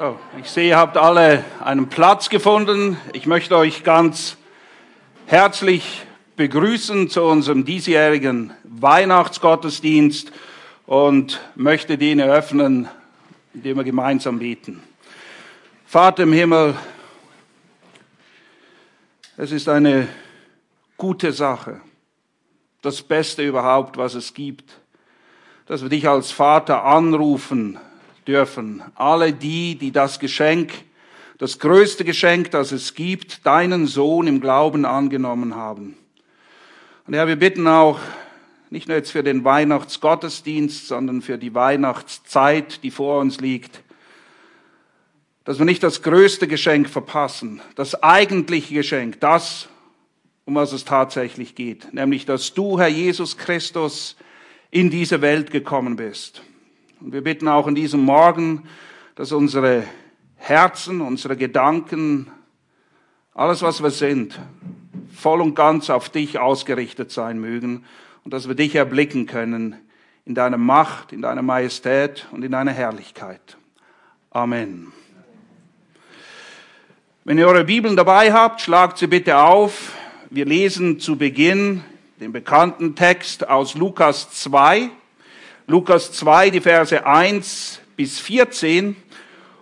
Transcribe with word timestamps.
So, 0.00 0.16
ich 0.40 0.48
sehe, 0.48 0.68
ihr 0.68 0.76
habt 0.76 0.96
alle 0.96 1.44
einen 1.58 1.88
Platz 1.88 2.28
gefunden. 2.28 2.98
Ich 3.14 3.26
möchte 3.26 3.56
euch 3.56 3.82
ganz 3.82 4.36
herzlich 5.26 6.06
begrüßen 6.36 7.10
zu 7.10 7.24
unserem 7.24 7.64
diesjährigen 7.64 8.52
Weihnachtsgottesdienst 8.62 10.30
und 10.86 11.40
möchte 11.56 11.98
den 11.98 12.20
eröffnen, 12.20 12.86
indem 13.52 13.78
wir 13.78 13.82
gemeinsam 13.82 14.38
beten. 14.38 14.84
Vater 15.84 16.22
im 16.22 16.32
Himmel, 16.32 16.76
es 19.36 19.50
ist 19.50 19.68
eine 19.68 20.06
gute 20.96 21.32
Sache, 21.32 21.80
das 22.82 23.02
Beste 23.02 23.44
überhaupt, 23.44 23.96
was 23.96 24.14
es 24.14 24.32
gibt, 24.32 24.78
dass 25.66 25.82
wir 25.82 25.88
dich 25.88 26.08
als 26.08 26.30
Vater 26.30 26.84
anrufen 26.84 27.80
dürfen. 28.28 28.82
Alle 28.94 29.32
die, 29.32 29.74
die 29.74 29.90
das 29.90 30.20
Geschenk, 30.20 30.72
das 31.38 31.58
größte 31.58 32.04
Geschenk, 32.04 32.50
das 32.50 32.70
es 32.70 32.94
gibt, 32.94 33.46
deinen 33.46 33.86
Sohn 33.86 34.26
im 34.26 34.40
Glauben 34.40 34.84
angenommen 34.84 35.56
haben. 35.56 35.96
Und 37.06 37.14
Herr, 37.14 37.26
wir 37.26 37.36
bitten 37.36 37.66
auch, 37.66 37.98
nicht 38.70 38.86
nur 38.86 38.98
jetzt 38.98 39.12
für 39.12 39.22
den 39.22 39.44
Weihnachtsgottesdienst, 39.44 40.86
sondern 40.86 41.22
für 41.22 41.38
die 41.38 41.54
Weihnachtszeit, 41.54 42.82
die 42.82 42.90
vor 42.90 43.20
uns 43.20 43.40
liegt, 43.40 43.82
dass 45.44 45.58
wir 45.58 45.64
nicht 45.64 45.82
das 45.82 46.02
größte 46.02 46.46
Geschenk 46.46 46.90
verpassen, 46.90 47.62
das 47.74 48.02
eigentliche 48.02 48.74
Geschenk, 48.74 49.20
das, 49.20 49.68
um 50.44 50.54
was 50.56 50.72
es 50.72 50.84
tatsächlich 50.84 51.54
geht, 51.54 51.94
nämlich 51.94 52.26
dass 52.26 52.52
du, 52.52 52.78
Herr 52.78 52.88
Jesus 52.88 53.38
Christus, 53.38 54.16
in 54.70 54.90
diese 54.90 55.22
Welt 55.22 55.50
gekommen 55.50 55.96
bist. 55.96 56.42
Und 57.00 57.12
wir 57.12 57.22
bitten 57.22 57.46
auch 57.46 57.68
in 57.68 57.76
diesem 57.76 58.00
Morgen, 58.00 58.64
dass 59.14 59.30
unsere 59.30 59.84
Herzen, 60.36 61.00
unsere 61.00 61.36
Gedanken, 61.36 62.30
alles 63.34 63.62
was 63.62 63.82
wir 63.82 63.90
sind, 63.90 64.40
voll 65.14 65.40
und 65.40 65.54
ganz 65.54 65.90
auf 65.90 66.10
dich 66.10 66.38
ausgerichtet 66.38 67.12
sein 67.12 67.38
mögen 67.38 67.84
und 68.24 68.34
dass 68.34 68.48
wir 68.48 68.56
dich 68.56 68.74
erblicken 68.74 69.26
können 69.26 69.76
in 70.24 70.34
deiner 70.34 70.58
Macht, 70.58 71.12
in 71.12 71.22
deiner 71.22 71.42
Majestät 71.42 72.26
und 72.32 72.44
in 72.44 72.52
deiner 72.52 72.72
Herrlichkeit. 72.72 73.56
Amen. 74.30 74.92
Wenn 77.24 77.38
ihr 77.38 77.46
eure 77.46 77.64
Bibeln 77.64 77.94
dabei 77.94 78.32
habt, 78.32 78.60
schlagt 78.60 78.98
sie 78.98 79.06
bitte 79.06 79.38
auf. 79.38 79.92
Wir 80.30 80.46
lesen 80.46 80.98
zu 80.98 81.16
Beginn 81.16 81.84
den 82.20 82.32
bekannten 82.32 82.96
Text 82.96 83.48
aus 83.48 83.74
Lukas 83.74 84.30
2, 84.32 84.90
Lukas 85.70 86.12
2, 86.12 86.48
die 86.48 86.62
Verse 86.62 87.04
1 87.04 87.80
bis 87.94 88.20
14. 88.20 88.96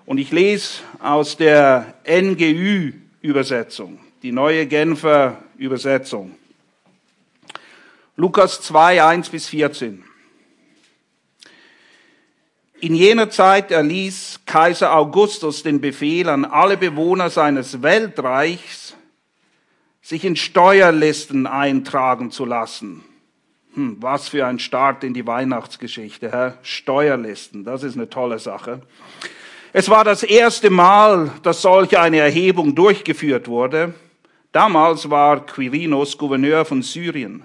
Und 0.05 0.19
ich 0.19 0.31
lese 0.31 0.75
aus 1.01 1.37
der 1.37 1.95
NGÜ-Übersetzung, 2.07 3.99
die 4.23 4.31
neue 4.31 4.67
Genfer 4.67 5.43
Übersetzung. 5.59 6.37
Lukas 8.15 8.61
2, 8.61 9.03
1 9.03 9.31
bis 9.31 9.49
14. 9.49 10.05
In 12.79 12.95
jener 12.95 13.29
Zeit 13.29 13.73
erließ 13.73 14.43
Kaiser 14.47 14.95
Augustus 14.95 15.65
den 15.65 15.81
Befehl 15.81 16.29
an 16.29 16.45
alle 16.45 16.77
Bewohner 16.77 17.31
seines 17.31 17.83
Weltreichs, 17.83 18.95
sich 20.03 20.25
in 20.25 20.37
Steuerlisten 20.37 21.49
eintragen 21.49 22.31
zu 22.31 22.45
lassen 22.45 23.03
hm, 23.77 23.99
was 24.01 24.29
für 24.29 24.47
ein 24.47 24.59
Start 24.59 25.05
in 25.05 25.13
die 25.13 25.27
Weihnachtsgeschichte, 25.27 26.33
Herr. 26.33 26.57
Steuerlisten, 26.63 27.63
das 27.63 27.83
ist 27.83 27.95
eine 27.95 28.09
tolle 28.09 28.39
Sache. 28.39 28.81
Es 29.75 29.91
war 29.91 30.03
das 30.03 30.23
erste 30.23 30.71
Mal, 30.71 31.31
dass 31.43 31.61
solch 31.61 31.99
eine 31.99 32.17
Erhebung 32.19 32.75
durchgeführt 32.75 33.49
wurde. 33.49 33.93
Damals 34.51 35.11
war 35.11 35.45
Quirinus 35.45 36.17
Gouverneur 36.17 36.65
von 36.65 36.81
Syrien. 36.81 37.45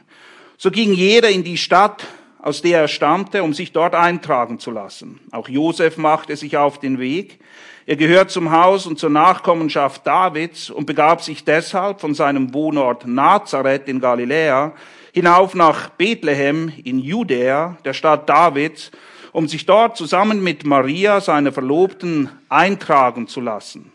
So 0.58 0.72
ging 0.72 0.94
jeder 0.94 1.30
in 1.30 1.44
die 1.44 1.58
Stadt, 1.58 2.08
aus 2.42 2.62
der 2.62 2.80
er 2.80 2.88
stammte, 2.88 3.44
um 3.44 3.54
sich 3.54 3.74
dort 3.74 3.94
eintragen 3.94 4.58
zu 4.58 4.72
lassen. 4.72 5.20
Auch 5.32 5.50
Josef 5.50 5.98
machte 5.98 6.38
sich 6.38 6.56
auf 6.56 6.80
den 6.80 6.98
Weg. 6.98 7.42
Er 7.86 7.98
gehört 7.98 8.32
zum 8.32 8.52
Haus 8.52 8.86
und 8.86 8.98
zur 8.98 9.10
Nachkommenschaft 9.10 10.08
Davids 10.08 10.70
und 10.70 10.86
begab 10.86 11.22
sich 11.22 11.44
deshalb 11.44 12.00
von 12.00 12.14
seinem 12.14 12.54
Wohnort 12.54 13.06
Nazareth 13.06 13.90
in 13.90 14.00
Galiläa 14.00 14.74
hinauf 15.14 15.56
nach 15.56 15.90
Bethlehem 15.90 16.72
in 16.84 17.00
Judäa, 17.00 17.78
der 17.86 17.94
Stadt 17.94 18.30
Davids, 18.30 18.92
um 19.32 19.48
sich 19.48 19.66
dort 19.66 19.98
zusammen 19.98 20.44
mit 20.44 20.66
Maria, 20.66 21.22
seiner 21.22 21.52
Verlobten, 21.52 22.30
eintragen 22.50 23.28
zu 23.28 23.42
lassen. 23.42 23.92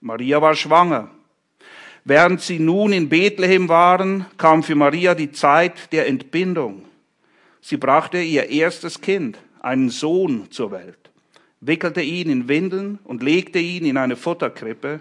Maria 0.00 0.40
war 0.40 0.54
schwanger. 0.54 1.10
Während 2.04 2.40
sie 2.40 2.58
nun 2.58 2.92
in 2.92 3.08
Bethlehem 3.08 3.68
waren, 3.68 4.26
kam 4.38 4.62
für 4.62 4.74
Maria 4.74 5.14
die 5.14 5.32
Zeit 5.32 5.92
der 5.92 6.06
Entbindung. 6.06 6.84
Sie 7.60 7.76
brachte 7.76 8.18
ihr 8.18 8.48
erstes 8.48 9.00
Kind, 9.00 9.38
einen 9.60 9.90
Sohn, 9.90 10.50
zur 10.50 10.70
Welt, 10.70 11.10
wickelte 11.60 12.00
ihn 12.00 12.30
in 12.30 12.48
Windeln 12.48 12.98
und 13.04 13.22
legte 13.22 13.58
ihn 13.58 13.84
in 13.84 13.96
eine 13.96 14.16
Futterkrippe, 14.16 15.00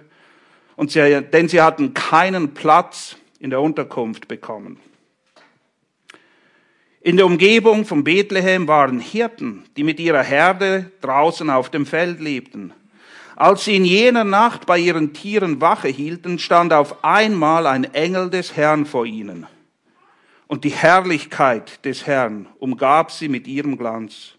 und 0.75 0.91
sie, 0.91 1.22
denn 1.22 1.50
sie 1.50 1.62
hatten 1.62 1.94
keinen 1.94 2.53
Platz 2.53 3.16
in 3.40 3.50
der 3.50 3.62
Unterkunft 3.62 4.28
bekommen. 4.28 4.79
In 7.07 7.16
der 7.16 7.25
Umgebung 7.25 7.85
von 7.85 8.03
Bethlehem 8.03 8.68
waren 8.68 9.00
Hirten, 9.00 9.63
die 9.78 9.85
mit 9.85 9.97
ihrer 9.97 10.23
Herde 10.23 10.91
draußen 11.00 11.50
auf 11.50 11.69
dem 11.69 11.85
Feld 11.85 12.19
lebten. 12.19 12.73
Als 13.38 13.63
sie 13.63 13.78
in 13.78 13.85
jener 13.85 14.25
Nacht 14.25 14.66
bei 14.66 14.78
ihren 14.78 15.13
Tieren 15.13 15.62
Wache 15.62 15.88
hielten, 15.88 16.38
stand 16.38 16.73
auf 16.73 17.06
einmal 17.06 17.66
ein 17.66 17.85
Engel 17.94 18.29
des 18.29 18.57
Herrn 18.57 18.85
vor 18.85 19.06
ihnen. 19.06 19.47
Und 20.47 20.66
die 20.66 20.69
Herrlichkeit 20.69 21.85
des 21.85 22.06
Herrn 22.06 22.50
umgab 22.59 23.13
sie 23.13 23.29
mit 23.29 23.47
ihrem 23.47 23.78
Glanz. 23.78 24.34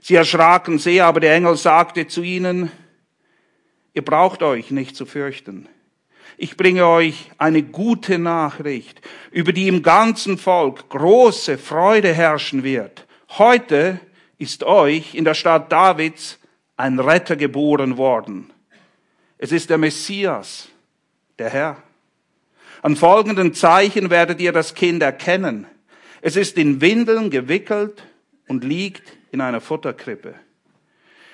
Sie 0.00 0.16
erschraken 0.16 0.80
sehr, 0.80 1.06
aber 1.06 1.20
der 1.20 1.36
Engel 1.36 1.56
sagte 1.56 2.08
zu 2.08 2.22
ihnen, 2.22 2.72
ihr 3.94 4.04
braucht 4.04 4.42
euch 4.42 4.72
nicht 4.72 4.96
zu 4.96 5.06
fürchten 5.06 5.68
ich 6.38 6.56
bringe 6.56 6.86
euch 6.86 7.30
eine 7.36 7.64
gute 7.64 8.16
Nachricht, 8.16 9.02
über 9.32 9.52
die 9.52 9.66
im 9.66 9.82
ganzen 9.82 10.38
Volk 10.38 10.88
große 10.88 11.58
Freude 11.58 12.14
herrschen 12.14 12.62
wird. 12.62 13.06
Heute 13.30 14.00
ist 14.38 14.62
euch 14.62 15.16
in 15.16 15.24
der 15.24 15.34
Stadt 15.34 15.70
Davids 15.72 16.38
ein 16.76 17.00
Retter 17.00 17.34
geboren 17.34 17.96
worden. 17.98 18.52
Es 19.36 19.50
ist 19.50 19.68
der 19.68 19.78
Messias, 19.78 20.68
der 21.40 21.50
Herr. 21.50 21.82
An 22.82 22.94
folgenden 22.94 23.52
Zeichen 23.52 24.08
werdet 24.08 24.40
ihr 24.40 24.52
das 24.52 24.74
Kind 24.74 25.02
erkennen. 25.02 25.66
Es 26.20 26.36
ist 26.36 26.56
in 26.56 26.80
Windeln 26.80 27.30
gewickelt 27.30 28.04
und 28.46 28.62
liegt 28.62 29.02
in 29.32 29.40
einer 29.40 29.60
Futterkrippe. 29.60 30.36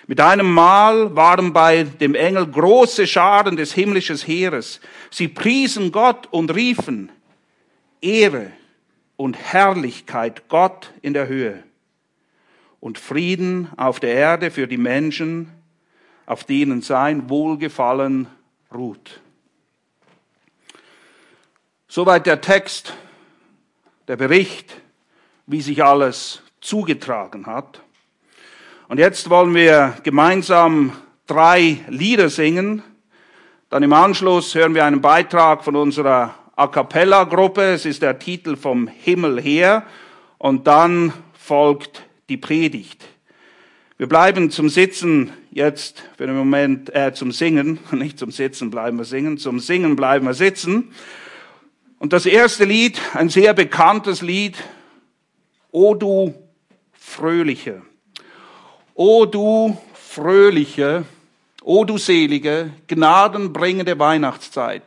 Mit 0.06 0.20
einem 0.20 0.52
Mal 0.52 1.16
waren 1.16 1.52
bei 1.52 1.84
dem 1.84 2.14
Engel 2.14 2.46
große 2.46 3.06
Scharen 3.06 3.56
des 3.56 3.72
himmlischen 3.72 4.18
Heeres. 4.18 4.80
Sie 5.10 5.28
priesen 5.28 5.92
Gott 5.92 6.28
und 6.30 6.54
riefen, 6.54 7.10
Ehre 8.02 8.52
und 9.16 9.36
Herrlichkeit 9.36 10.48
Gott 10.48 10.92
in 11.00 11.14
der 11.14 11.26
Höhe 11.26 11.62
und 12.80 12.98
Frieden 12.98 13.70
auf 13.78 13.98
der 13.98 14.14
Erde 14.14 14.50
für 14.50 14.66
die 14.66 14.76
Menschen, 14.76 15.50
auf 16.26 16.44
denen 16.44 16.82
sein 16.82 17.30
Wohlgefallen 17.30 18.26
ruht. 18.72 19.20
Soweit 21.88 22.26
der 22.26 22.42
Text, 22.42 22.92
der 24.06 24.16
Bericht, 24.16 24.82
wie 25.46 25.62
sich 25.62 25.82
alles 25.82 26.42
zugetragen 26.60 27.46
hat. 27.46 27.83
Und 28.86 28.98
jetzt 28.98 29.30
wollen 29.30 29.54
wir 29.54 29.96
gemeinsam 30.02 30.92
drei 31.26 31.78
Lieder 31.88 32.28
singen. 32.28 32.82
Dann 33.70 33.82
im 33.82 33.94
Anschluss 33.94 34.54
hören 34.54 34.74
wir 34.74 34.84
einen 34.84 35.00
Beitrag 35.00 35.64
von 35.64 35.74
unserer 35.74 36.34
A 36.54 36.66
cappella 36.66 37.24
Gruppe. 37.24 37.62
Es 37.62 37.86
ist 37.86 38.02
der 38.02 38.18
Titel 38.18 38.56
vom 38.56 38.86
Himmel 38.86 39.40
her. 39.40 39.84
Und 40.36 40.66
dann 40.66 41.14
folgt 41.32 42.04
die 42.28 42.36
Predigt. 42.36 43.06
Wir 43.96 44.06
bleiben 44.06 44.50
zum 44.50 44.68
Sitzen 44.68 45.32
jetzt 45.50 46.04
für 46.18 46.26
den 46.26 46.36
Moment, 46.36 46.94
äh, 46.94 47.14
zum 47.14 47.32
Singen, 47.32 47.78
nicht 47.90 48.18
zum 48.18 48.32
Sitzen 48.32 48.70
bleiben 48.70 48.98
wir 48.98 49.06
singen, 49.06 49.38
zum 49.38 49.60
Singen 49.60 49.96
bleiben 49.96 50.26
wir 50.26 50.34
sitzen. 50.34 50.92
Und 51.98 52.12
das 52.12 52.26
erste 52.26 52.66
Lied, 52.66 53.00
ein 53.14 53.30
sehr 53.30 53.54
bekanntes 53.54 54.20
Lied, 54.20 54.62
O 55.70 55.94
du 55.94 56.34
Fröhliche. 56.92 57.80
O 58.96 59.26
du 59.26 59.76
fröhliche, 59.92 61.04
o 61.62 61.84
du 61.84 61.98
selige, 61.98 62.70
gnadenbringende 62.86 63.98
Weihnachtszeit. 63.98 64.84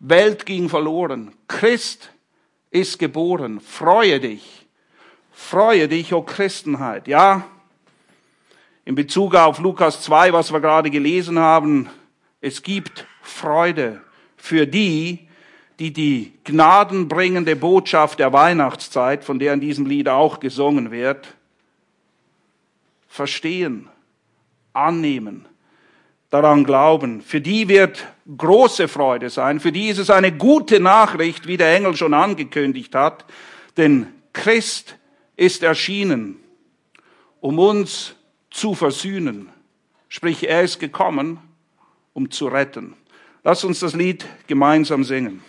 Welt 0.00 0.44
ging 0.44 0.68
verloren, 0.68 1.32
Christ 1.46 2.10
ist 2.72 2.98
geboren, 2.98 3.60
freue 3.60 4.18
dich, 4.18 4.66
freue 5.30 5.86
dich, 5.86 6.12
o 6.12 6.22
Christenheit. 6.22 7.06
Ja, 7.06 7.46
in 8.84 8.96
Bezug 8.96 9.36
auf 9.36 9.60
Lukas 9.60 10.02
2, 10.02 10.32
was 10.32 10.52
wir 10.52 10.60
gerade 10.60 10.90
gelesen 10.90 11.38
haben, 11.38 11.88
es 12.40 12.60
gibt 12.62 13.06
Freude 13.22 14.00
für 14.36 14.66
die, 14.66 15.28
die 15.78 15.92
die 15.92 16.32
gnadenbringende 16.42 17.54
Botschaft 17.54 18.18
der 18.18 18.32
Weihnachtszeit, 18.32 19.22
von 19.22 19.38
der 19.38 19.54
in 19.54 19.60
diesem 19.60 19.86
Lied 19.86 20.08
auch 20.08 20.40
gesungen 20.40 20.90
wird, 20.90 21.34
verstehen, 23.14 23.88
annehmen, 24.72 25.46
daran 26.30 26.64
glauben. 26.64 27.22
Für 27.22 27.40
die 27.40 27.68
wird 27.68 28.04
große 28.36 28.88
Freude 28.88 29.30
sein. 29.30 29.60
Für 29.60 29.70
die 29.70 29.86
ist 29.86 29.98
es 29.98 30.10
eine 30.10 30.32
gute 30.32 30.80
Nachricht, 30.80 31.46
wie 31.46 31.56
der 31.56 31.76
Engel 31.76 31.94
schon 31.94 32.12
angekündigt 32.12 32.92
hat. 32.96 33.24
Denn 33.76 34.08
Christ 34.32 34.96
ist 35.36 35.62
erschienen, 35.62 36.40
um 37.38 37.60
uns 37.60 38.16
zu 38.50 38.74
versöhnen. 38.74 39.48
Sprich, 40.08 40.48
er 40.48 40.62
ist 40.62 40.80
gekommen, 40.80 41.38
um 42.14 42.32
zu 42.32 42.48
retten. 42.48 42.94
Lass 43.44 43.62
uns 43.62 43.78
das 43.78 43.94
Lied 43.94 44.26
gemeinsam 44.48 45.04
singen. 45.04 45.40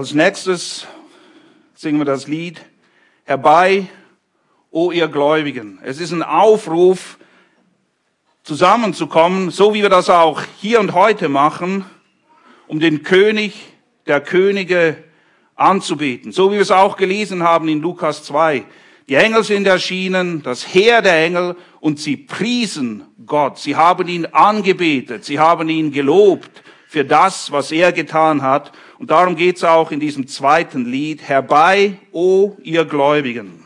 Als 0.00 0.14
nächstes 0.14 0.86
singen 1.74 1.98
wir 1.98 2.06
das 2.06 2.26
Lied 2.26 2.58
Herbei, 3.24 3.86
o 4.70 4.92
ihr 4.92 5.08
Gläubigen. 5.08 5.78
Es 5.82 6.00
ist 6.00 6.10
ein 6.12 6.22
Aufruf, 6.22 7.18
zusammenzukommen, 8.42 9.50
so 9.50 9.74
wie 9.74 9.82
wir 9.82 9.90
das 9.90 10.08
auch 10.08 10.40
hier 10.56 10.80
und 10.80 10.94
heute 10.94 11.28
machen, 11.28 11.84
um 12.66 12.80
den 12.80 13.02
König 13.02 13.52
der 14.06 14.22
Könige 14.22 14.96
anzubeten. 15.54 16.32
So 16.32 16.50
wie 16.50 16.54
wir 16.54 16.62
es 16.62 16.70
auch 16.70 16.96
gelesen 16.96 17.42
haben 17.42 17.68
in 17.68 17.82
Lukas 17.82 18.24
2. 18.24 18.64
Die 19.06 19.16
Engel 19.16 19.44
sind 19.44 19.66
erschienen, 19.66 20.42
das 20.42 20.66
Heer 20.66 21.02
der 21.02 21.26
Engel, 21.26 21.56
und 21.78 21.98
sie 21.98 22.16
priesen 22.16 23.04
Gott. 23.26 23.58
Sie 23.58 23.76
haben 23.76 24.08
ihn 24.08 24.24
angebetet, 24.24 25.26
sie 25.26 25.38
haben 25.38 25.68
ihn 25.68 25.92
gelobt 25.92 26.62
für 26.90 27.04
das, 27.04 27.52
was 27.52 27.70
er 27.70 27.92
getan 27.92 28.42
hat. 28.42 28.72
Und 28.98 29.12
darum 29.12 29.36
geht's 29.36 29.62
auch 29.62 29.92
in 29.92 30.00
diesem 30.00 30.26
zweiten 30.26 30.84
Lied. 30.84 31.22
Herbei, 31.22 31.98
o 32.10 32.56
ihr 32.64 32.84
Gläubigen. 32.84 33.59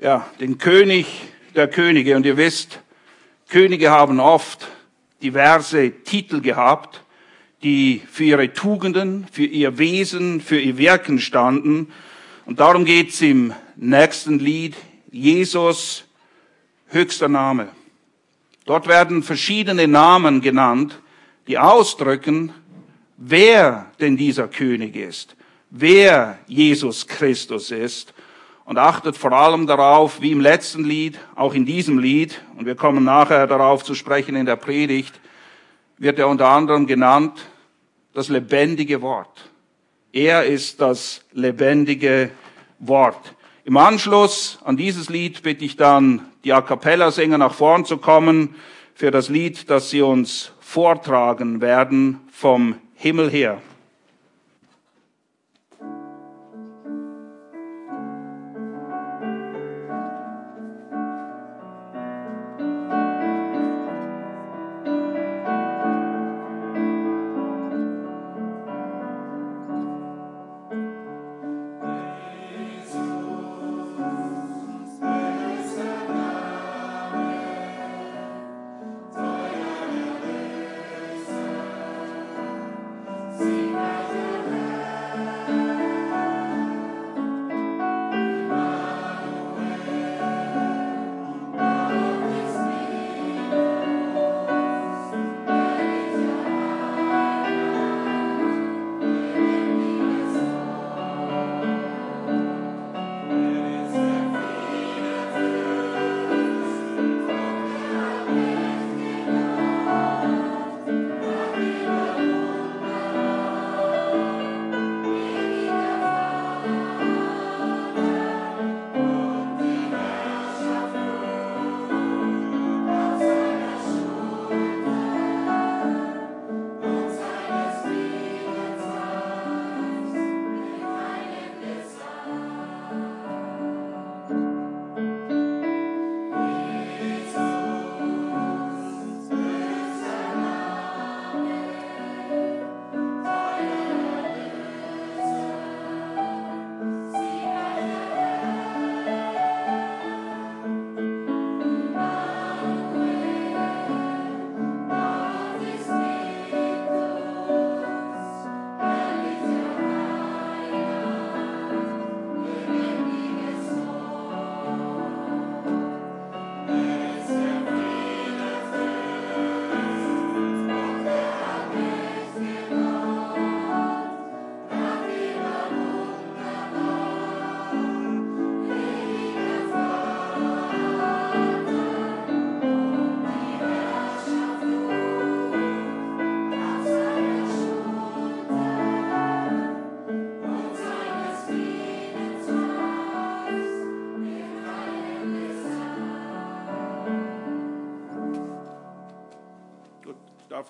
Ja, 0.00 0.26
den 0.40 0.58
König 0.58 1.06
der 1.54 1.68
Könige. 1.68 2.16
Und 2.16 2.26
ihr 2.26 2.36
wisst, 2.36 2.80
Könige 3.48 3.90
haben 3.90 4.20
oft 4.20 4.68
diverse 5.22 5.90
Titel 6.04 6.40
gehabt, 6.40 7.02
die 7.62 8.00
für 8.10 8.24
ihre 8.24 8.52
Tugenden, 8.52 9.26
für 9.30 9.44
ihr 9.44 9.76
Wesen, 9.78 10.40
für 10.40 10.58
ihr 10.58 10.78
Wirken 10.78 11.18
standen. 11.18 11.92
Und 12.46 12.60
darum 12.60 12.84
geht's 12.84 13.20
im 13.20 13.52
nächsten 13.76 14.38
Lied, 14.38 14.74
Jesus, 15.10 16.04
höchster 16.88 17.28
Name. 17.28 17.68
Dort 18.64 18.88
werden 18.88 19.22
verschiedene 19.22 19.86
Namen 19.88 20.40
genannt, 20.40 20.98
die 21.46 21.58
ausdrücken, 21.58 22.52
wer 23.16 23.90
denn 24.00 24.16
dieser 24.16 24.48
König 24.48 24.96
ist, 24.96 25.36
wer 25.70 26.38
Jesus 26.46 27.06
Christus 27.06 27.70
ist 27.70 28.14
und 28.70 28.78
achtet 28.78 29.16
vor 29.16 29.32
allem 29.32 29.66
darauf, 29.66 30.20
wie 30.20 30.30
im 30.30 30.40
letzten 30.40 30.84
Lied, 30.84 31.18
auch 31.34 31.54
in 31.54 31.64
diesem 31.64 31.98
Lied, 31.98 32.40
und 32.56 32.66
wir 32.66 32.76
kommen 32.76 33.02
nachher 33.02 33.48
darauf 33.48 33.82
zu 33.82 33.96
sprechen 33.96 34.36
in 34.36 34.46
der 34.46 34.54
Predigt, 34.54 35.18
wird 35.98 36.20
er 36.20 36.28
unter 36.28 36.46
anderem 36.46 36.86
genannt 36.86 37.32
das 38.14 38.28
lebendige 38.28 39.02
Wort. 39.02 39.50
Er 40.12 40.44
ist 40.44 40.80
das 40.80 41.24
lebendige 41.32 42.30
Wort. 42.78 43.34
Im 43.64 43.76
Anschluss 43.76 44.60
an 44.64 44.76
dieses 44.76 45.08
Lied 45.08 45.42
bitte 45.42 45.64
ich 45.64 45.76
dann 45.76 46.26
die 46.44 46.52
A 46.52 46.60
cappella 46.60 47.10
Sänger 47.10 47.38
nach 47.38 47.54
vorn 47.54 47.84
zu 47.84 47.96
kommen 47.96 48.54
für 48.94 49.10
das 49.10 49.28
Lied, 49.28 49.68
das 49.68 49.90
sie 49.90 50.02
uns 50.02 50.52
vortragen 50.60 51.60
werden 51.60 52.20
vom 52.30 52.76
Himmel 52.94 53.30
her. 53.30 53.60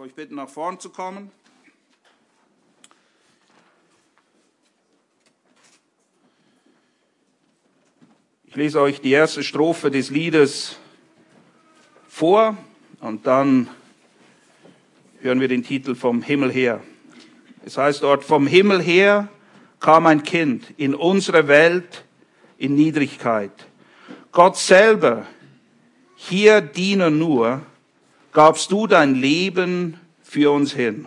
Darf 0.01 0.09
euch 0.09 0.15
bitten, 0.15 0.37
nach 0.37 0.49
vorn 0.49 0.81
zu 0.81 0.89
kommen. 0.89 1.31
Ich 8.47 8.57
lese 8.57 8.81
euch 8.81 9.03
die 9.03 9.11
erste 9.11 9.43
Strophe 9.43 9.91
des 9.91 10.09
Liedes 10.09 10.79
vor 12.09 12.57
und 13.01 13.27
dann 13.27 13.69
hören 15.21 15.39
wir 15.39 15.49
den 15.49 15.65
Titel 15.65 15.95
vom 15.95 16.23
Himmel 16.23 16.51
her. 16.51 16.83
Es 17.67 17.77
heißt 17.77 18.03
dort, 18.03 18.25
vom 18.25 18.47
Himmel 18.47 18.81
her 18.81 19.29
kam 19.81 20.07
ein 20.07 20.23
Kind 20.23 20.73
in 20.79 20.95
unsere 20.95 21.47
Welt 21.47 22.07
in 22.57 22.75
Niedrigkeit. 22.75 23.53
Gott 24.33 24.57
selber 24.57 25.27
hier 26.17 26.63
diene 26.63 27.11
nur, 27.11 27.61
gabst 28.33 28.71
du 28.71 28.87
dein 28.87 29.15
Leben 29.15 29.99
für 30.23 30.51
uns 30.53 30.73
hin. 30.73 31.07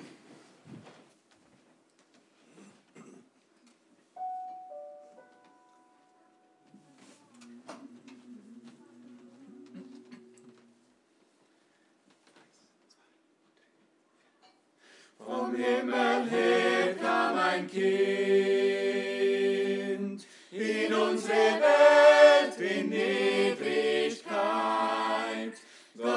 Vom 15.18 15.56
Himmel 15.56 16.30
her 16.30 16.96
kam 17.02 17.38
ein 17.38 17.68
Kind 17.70 18.53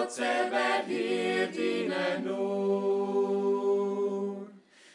Gott 0.07 0.15
selber 0.15 0.87
hier 0.87 1.49
diene 1.49 2.21
nur. 2.25 3.27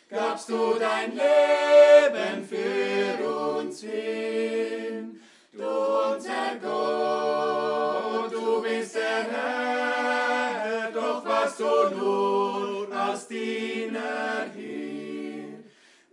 Gabst 0.09 0.47
du 0.47 0.75
dein 0.79 1.11
Leben 1.11 2.45
für 2.47 3.17
uns 3.27 3.81
hin, 3.81 5.19
du 5.51 5.67
unser 5.67 6.55
Gott, 6.61 8.31
du 8.31 8.61
bist 8.61 8.95
der 8.95 9.23
Herr, 9.33 10.91
doch 10.93 11.25
warst 11.25 11.59
du 11.59 11.89
nur 11.97 12.87
als 12.95 13.27
Diener 13.27 14.45
hier. 14.55 15.59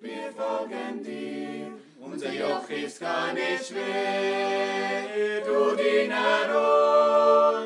Wir 0.01 0.33
folgen 0.37 1.05
dir, 1.05 1.71
unser 2.01 2.33
Joch 2.33 2.69
ist 2.69 2.99
gar 2.99 3.33
nicht 3.33 3.65
schwer, 3.65 5.41
du 5.47 5.77
Diener 5.77 6.49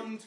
und 0.02 0.20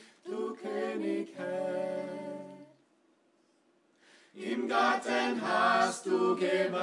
Im 4.52 4.68
Garten 4.68 5.42
hast 5.42 6.06
du 6.06 6.36
geweint, 6.36 6.76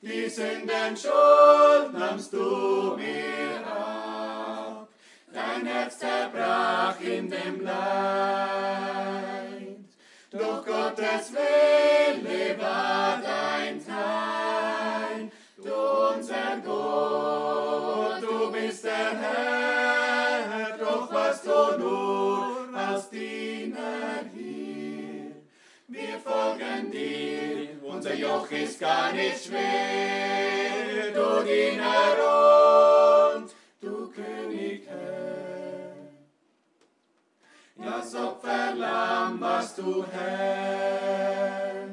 die 0.00 0.28
Sündenschuld 0.30 1.92
nahmst 1.92 2.32
du 2.32 2.96
mir 2.96 3.66
ab. 3.66 4.88
Dein 5.30 5.66
Herz 5.66 5.98
zerbrach 5.98 6.98
in 7.02 7.28
dem 7.28 7.60
Leid. 7.60 7.78
Doch 10.30 10.64
Gottes 10.64 11.34
Wille 11.34 12.58
war 12.58 13.20
dein 13.20 13.84
Teil. 13.84 15.30
Du 15.58 15.74
unser 16.14 16.62
Gott, 16.64 17.67
Folgen 26.38 26.90
dir, 26.92 27.68
unser 27.82 28.14
Joch 28.14 28.48
ist 28.52 28.78
gar 28.78 29.12
nicht 29.12 29.44
schwer, 29.44 31.10
du 31.12 31.44
Diener 31.44 32.14
und 33.34 33.48
du 33.80 34.08
König 34.08 34.86
Herr. 34.86 35.96
Das 37.76 38.14
Opferlamm 38.14 39.40
warst 39.40 39.78
du 39.78 40.04
Herr, 40.12 41.88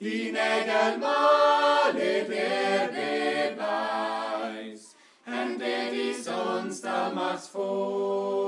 die 0.00 0.32
Nägelmale 0.32 2.24
der 2.32 2.88
Beweis, 3.54 4.82
Hände, 5.26 5.90
die 5.92 6.14
sonst 6.14 6.82
damals 6.82 7.48
voll. 7.48 8.41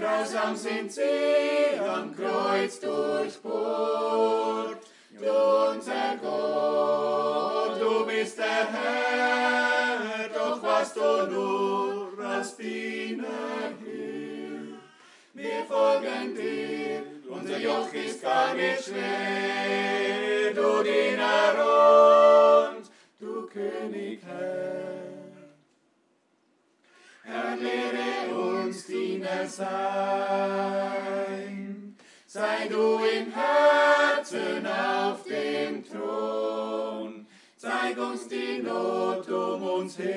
Grausam 0.00 0.56
sind 0.56 0.90
sie 0.90 1.78
am 1.78 2.16
Kreuz 2.16 2.80
durchbohrt. 2.80 4.78
Du 5.20 5.26
unser 5.74 6.16
Gott, 6.22 7.78
du 7.78 8.06
bist 8.06 8.38
der 8.38 8.66
Herr, 8.72 10.28
doch 10.32 10.62
was 10.62 10.94
du 10.94 11.26
nur 11.30 12.18
als 12.26 12.56
Diener 12.56 13.74
hier. 13.84 14.78
Wir 15.34 15.64
folgen 15.68 16.34
dir, 16.34 17.02
unser 17.28 17.58
Joch 17.58 17.92
ist 17.92 18.22
gar 18.22 18.54
nicht 18.54 18.82
schwer, 18.82 20.54
du 20.54 20.82
Diener 20.82 22.70
und 22.70 22.84
du 23.18 23.46
König 23.48 24.22
Herr. 24.24 24.89
Uns 28.70 28.86
Diener 28.86 29.46
sein. 29.48 30.86
Sei 32.24 32.68
du 32.68 32.98
im 33.02 33.32
Herzen 33.34 34.64
auf 34.64 35.24
dem 35.24 35.84
Thron. 35.84 37.26
Zeig 37.56 37.98
uns 37.98 38.28
die 38.28 38.62
Not 38.62 39.28
um 39.28 39.60
uns 39.64 39.98
her. 39.98 40.12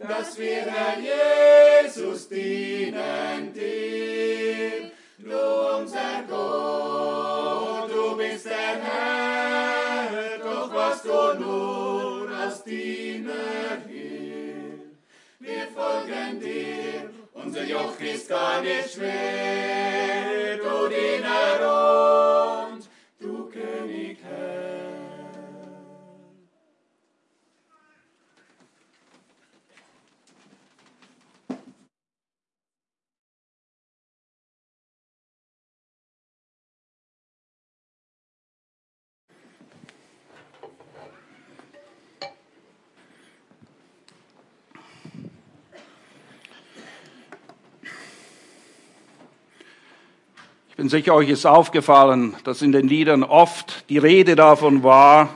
Dass 0.00 0.36
wir, 0.38 0.62
Herr 0.62 0.96
Jesus, 0.98 2.28
dienen 2.28 3.52
dir. 3.54 4.90
Du 5.18 5.38
unser 5.78 6.24
Gott, 6.28 7.88
du 7.92 8.16
bist 8.16 8.46
der 8.46 8.82
Herr. 8.82 9.11
Folgen 16.12 16.40
dir, 16.40 17.10
unser 17.32 17.64
Joch 17.64 17.98
ist 18.00 18.28
gar 18.28 18.60
nicht 18.60 18.92
schwer, 18.94 20.56
du 20.56 20.88
Diener 20.88 21.60
Bin 50.82 50.88
sicher, 50.88 51.14
euch 51.14 51.28
ist 51.28 51.46
aufgefallen, 51.46 52.34
dass 52.42 52.60
in 52.60 52.72
den 52.72 52.88
Liedern 52.88 53.22
oft 53.22 53.88
die 53.88 53.98
Rede 53.98 54.34
davon 54.34 54.82
war, 54.82 55.28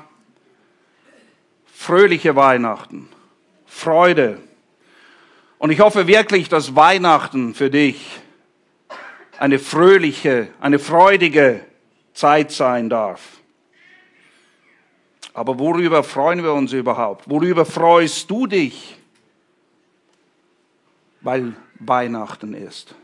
fröhliche 1.72 2.34
Weihnachten, 2.34 3.08
Freude. 3.64 4.40
Und 5.58 5.70
ich 5.70 5.78
hoffe 5.78 6.08
wirklich, 6.08 6.48
dass 6.48 6.74
Weihnachten 6.74 7.54
für 7.54 7.70
dich 7.70 8.18
eine 9.38 9.60
fröhliche, 9.60 10.48
eine 10.58 10.80
freudige 10.80 11.60
Zeit 12.12 12.50
sein 12.50 12.90
darf. 12.90 13.38
Aber 15.32 15.60
worüber 15.60 16.02
freuen 16.02 16.42
wir 16.42 16.54
uns 16.54 16.72
überhaupt? 16.72 17.30
Worüber 17.30 17.64
freust 17.64 18.28
du 18.28 18.48
dich, 18.48 18.98
weil 21.20 21.54
Weihnachten 21.78 22.52
ist? 22.52 22.96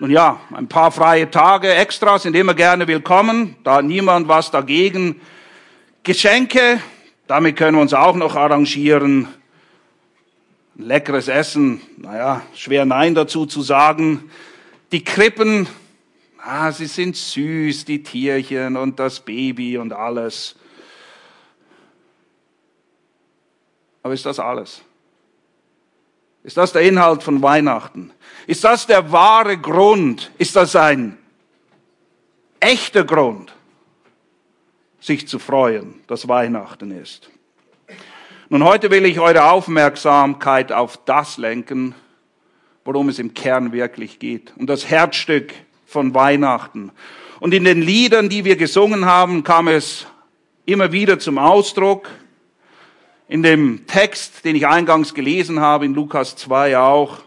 Nun 0.00 0.10
ja, 0.10 0.40
ein 0.52 0.66
paar 0.66 0.90
freie 0.90 1.30
Tage 1.30 1.72
extra 1.72 2.18
sind 2.18 2.34
immer 2.34 2.54
gerne 2.54 2.88
willkommen, 2.88 3.54
da 3.62 3.76
hat 3.76 3.84
niemand 3.84 4.26
was 4.26 4.50
dagegen. 4.50 5.20
Geschenke, 6.02 6.80
damit 7.28 7.56
können 7.56 7.76
wir 7.76 7.82
uns 7.82 7.94
auch 7.94 8.16
noch 8.16 8.34
arrangieren. 8.34 9.28
Leckeres 10.74 11.28
Essen, 11.28 11.80
naja, 11.96 12.42
schwer 12.56 12.84
Nein 12.84 13.14
dazu 13.14 13.46
zu 13.46 13.62
sagen. 13.62 14.28
Die 14.90 15.04
Krippen, 15.04 15.68
ah, 16.38 16.72
sie 16.72 16.86
sind 16.86 17.14
süß, 17.14 17.84
die 17.84 18.02
Tierchen 18.02 18.76
und 18.76 18.98
das 18.98 19.20
Baby 19.20 19.78
und 19.78 19.92
alles. 19.92 20.56
Aber 24.02 24.12
ist 24.12 24.26
das 24.26 24.40
alles? 24.40 24.82
Ist 26.44 26.58
das 26.58 26.72
der 26.72 26.82
Inhalt 26.82 27.22
von 27.22 27.42
Weihnachten? 27.42 28.12
Ist 28.46 28.62
das 28.64 28.86
der 28.86 29.10
wahre 29.10 29.56
Grund? 29.56 30.30
Ist 30.36 30.54
das 30.54 30.76
ein 30.76 31.16
echter 32.60 33.04
Grund, 33.04 33.54
sich 35.00 35.26
zu 35.26 35.38
freuen, 35.38 36.02
dass 36.06 36.28
Weihnachten 36.28 36.90
ist? 36.90 37.30
Nun, 38.50 38.62
heute 38.62 38.90
will 38.90 39.06
ich 39.06 39.18
eure 39.18 39.50
Aufmerksamkeit 39.50 40.70
auf 40.70 40.98
das 41.06 41.38
lenken, 41.38 41.94
worum 42.84 43.08
es 43.08 43.18
im 43.18 43.32
Kern 43.32 43.72
wirklich 43.72 44.18
geht. 44.18 44.52
Um 44.56 44.66
das 44.66 44.88
Herzstück 44.88 45.54
von 45.86 46.14
Weihnachten. 46.14 46.92
Und 47.40 47.54
in 47.54 47.64
den 47.64 47.80
Liedern, 47.80 48.28
die 48.28 48.44
wir 48.44 48.56
gesungen 48.56 49.06
haben, 49.06 49.44
kam 49.44 49.68
es 49.68 50.06
immer 50.66 50.92
wieder 50.92 51.18
zum 51.18 51.38
Ausdruck. 51.38 52.10
In 53.26 53.42
dem 53.42 53.86
Text, 53.86 54.44
den 54.44 54.54
ich 54.54 54.66
eingangs 54.66 55.14
gelesen 55.14 55.60
habe, 55.60 55.86
in 55.86 55.94
Lukas 55.94 56.36
2 56.36 56.78
auch, 56.78 57.18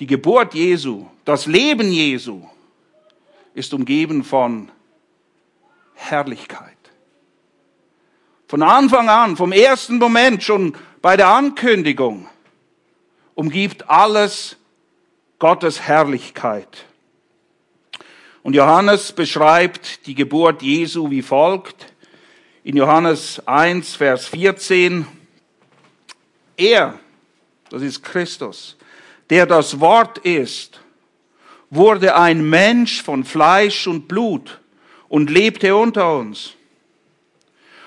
die 0.00 0.06
Geburt 0.06 0.54
Jesu, 0.54 1.06
das 1.24 1.46
Leben 1.46 1.90
Jesu 1.92 2.42
ist 3.54 3.74
umgeben 3.74 4.24
von 4.24 4.70
Herrlichkeit. 5.94 6.76
Von 8.46 8.62
Anfang 8.62 9.10
an, 9.10 9.36
vom 9.36 9.52
ersten 9.52 9.98
Moment, 9.98 10.42
schon 10.42 10.74
bei 11.02 11.16
der 11.16 11.28
Ankündigung, 11.28 12.28
umgibt 13.34 13.90
alles 13.90 14.56
Gottes 15.38 15.82
Herrlichkeit. 15.82 16.86
Und 18.42 18.54
Johannes 18.54 19.12
beschreibt 19.12 20.06
die 20.06 20.14
Geburt 20.14 20.62
Jesu 20.62 21.10
wie 21.10 21.22
folgt. 21.22 21.92
In 22.68 22.76
Johannes 22.76 23.40
1, 23.46 23.96
Vers 23.96 24.26
14. 24.26 25.06
Er, 26.54 26.98
das 27.70 27.80
ist 27.80 28.02
Christus, 28.02 28.76
der 29.30 29.46
das 29.46 29.80
Wort 29.80 30.18
ist, 30.18 30.78
wurde 31.70 32.14
ein 32.14 32.46
Mensch 32.46 33.02
von 33.02 33.24
Fleisch 33.24 33.86
und 33.86 34.06
Blut 34.06 34.60
und 35.08 35.30
lebte 35.30 35.74
unter 35.74 36.14
uns. 36.18 36.56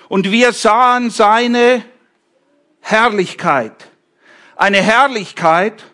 Und 0.08 0.32
wir 0.32 0.52
sahen 0.52 1.10
seine 1.10 1.84
Herrlichkeit, 2.80 3.88
eine 4.56 4.82
Herrlichkeit 4.82 5.84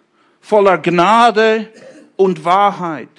voller 0.41 0.79
Gnade 0.79 1.71
und 2.17 2.43
Wahrheit, 2.43 3.11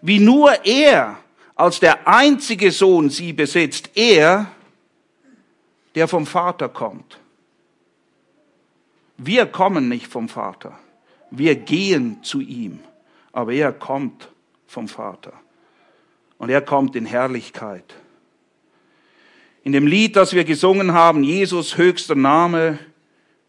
wie 0.00 0.18
nur 0.18 0.64
er 0.64 1.18
als 1.54 1.78
der 1.78 2.08
einzige 2.08 2.70
Sohn 2.70 3.10
sie 3.10 3.34
besitzt, 3.34 3.90
er, 3.94 4.50
der 5.94 6.08
vom 6.08 6.26
Vater 6.26 6.68
kommt. 6.68 7.18
Wir 9.16 9.46
kommen 9.46 9.88
nicht 9.88 10.06
vom 10.06 10.28
Vater. 10.28 10.78
Wir 11.30 11.56
gehen 11.56 12.22
zu 12.22 12.40
ihm, 12.40 12.80
aber 13.32 13.52
er 13.52 13.72
kommt 13.72 14.28
vom 14.66 14.88
Vater. 14.88 15.32
Und 16.38 16.50
er 16.50 16.60
kommt 16.60 16.94
in 16.94 17.04
Herrlichkeit. 17.04 17.94
In 19.64 19.72
dem 19.72 19.86
Lied, 19.86 20.16
das 20.16 20.32
wir 20.32 20.44
gesungen 20.44 20.92
haben, 20.92 21.24
Jesus 21.24 21.76
höchster 21.76 22.14
Name, 22.14 22.78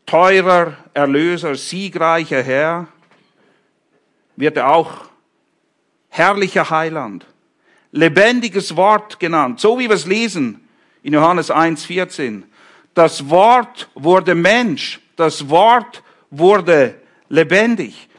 teurer 0.06 0.76
Erlöser, 0.94 1.56
siegreicher 1.56 2.42
Herr, 2.42 2.88
wird 4.36 4.58
er 4.58 4.72
auch 4.72 5.06
herrlicher 6.10 6.70
Heiland, 6.70 7.26
lebendiges 7.92 8.76
Wort 8.76 9.20
genannt, 9.20 9.60
so 9.60 9.78
wie 9.78 9.88
wir 9.88 9.96
es 9.96 10.08
lesen 10.08 10.68
in 11.04 11.14
Johannes 11.14 11.52
1,14. 11.52 12.44
Das 12.94 13.30
Wort 13.30 13.90
wurde 13.96 14.36
Mensch, 14.36 15.00
das 15.16 15.50
Wort 15.50 16.04
wurde 16.30 16.96
lebendig 17.30 18.10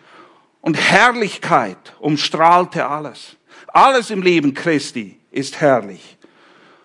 und 0.61 0.77
Herrlichkeit 0.77 1.95
umstrahlte 1.99 2.87
alles. 2.87 3.37
Alles 3.69 4.11
im 4.11 4.23
Leben 4.23 4.55
Christi 4.55 5.19
ist 5.31 5.61
herrlich. 5.61 6.19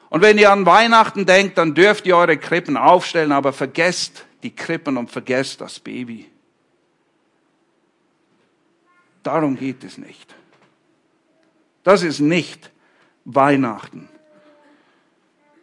Und 0.10 0.21
wenn 0.21 0.38
ihr 0.38 0.51
an 0.51 0.65
Weihnachten 0.65 1.25
denkt, 1.25 1.58
dann 1.58 1.73
dürft 1.73 2.05
ihr 2.05 2.15
eure 2.15 2.38
Krippen 2.38 2.77
aufstellen, 2.77 3.31
aber 3.31 3.53
vergesst 3.53 4.25
die 4.43 4.55
Krippen 4.55 4.97
und 4.97 5.12
vergesst 5.12 5.62
das 5.62 5.79
Baby. 5.79 6.29
Darum 9.23 9.58
geht 9.58 9.84
es 9.84 9.97
nicht. 9.97 10.36
Das 11.84 12.03
ist 12.03 12.19
nicht 12.19 12.71
Weihnachten. 13.25 14.08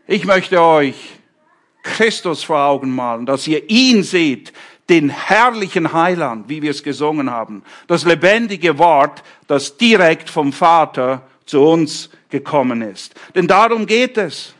Ich 0.06 0.24
möchte 0.24 0.60
euch 0.60 0.96
Christus 1.82 2.42
vor 2.42 2.60
Augen 2.60 2.92
malen, 2.94 3.24
dass 3.24 3.46
ihr 3.46 3.70
ihn 3.70 4.02
seht, 4.02 4.52
den 4.88 5.10
herrlichen 5.10 5.92
Heiland, 5.92 6.48
wie 6.48 6.60
wir 6.60 6.72
es 6.72 6.82
gesungen 6.82 7.30
haben, 7.30 7.62
das 7.86 8.04
lebendige 8.04 8.78
Wort, 8.78 9.22
das 9.46 9.76
direkt 9.76 10.28
vom 10.28 10.52
Vater 10.52 11.26
zu 11.46 11.62
uns 11.62 12.10
gekommen 12.30 12.82
ist. 12.82 13.14
Denn 13.34 13.46
darum 13.46 13.86
geht 13.86 14.18
es. 14.18 14.54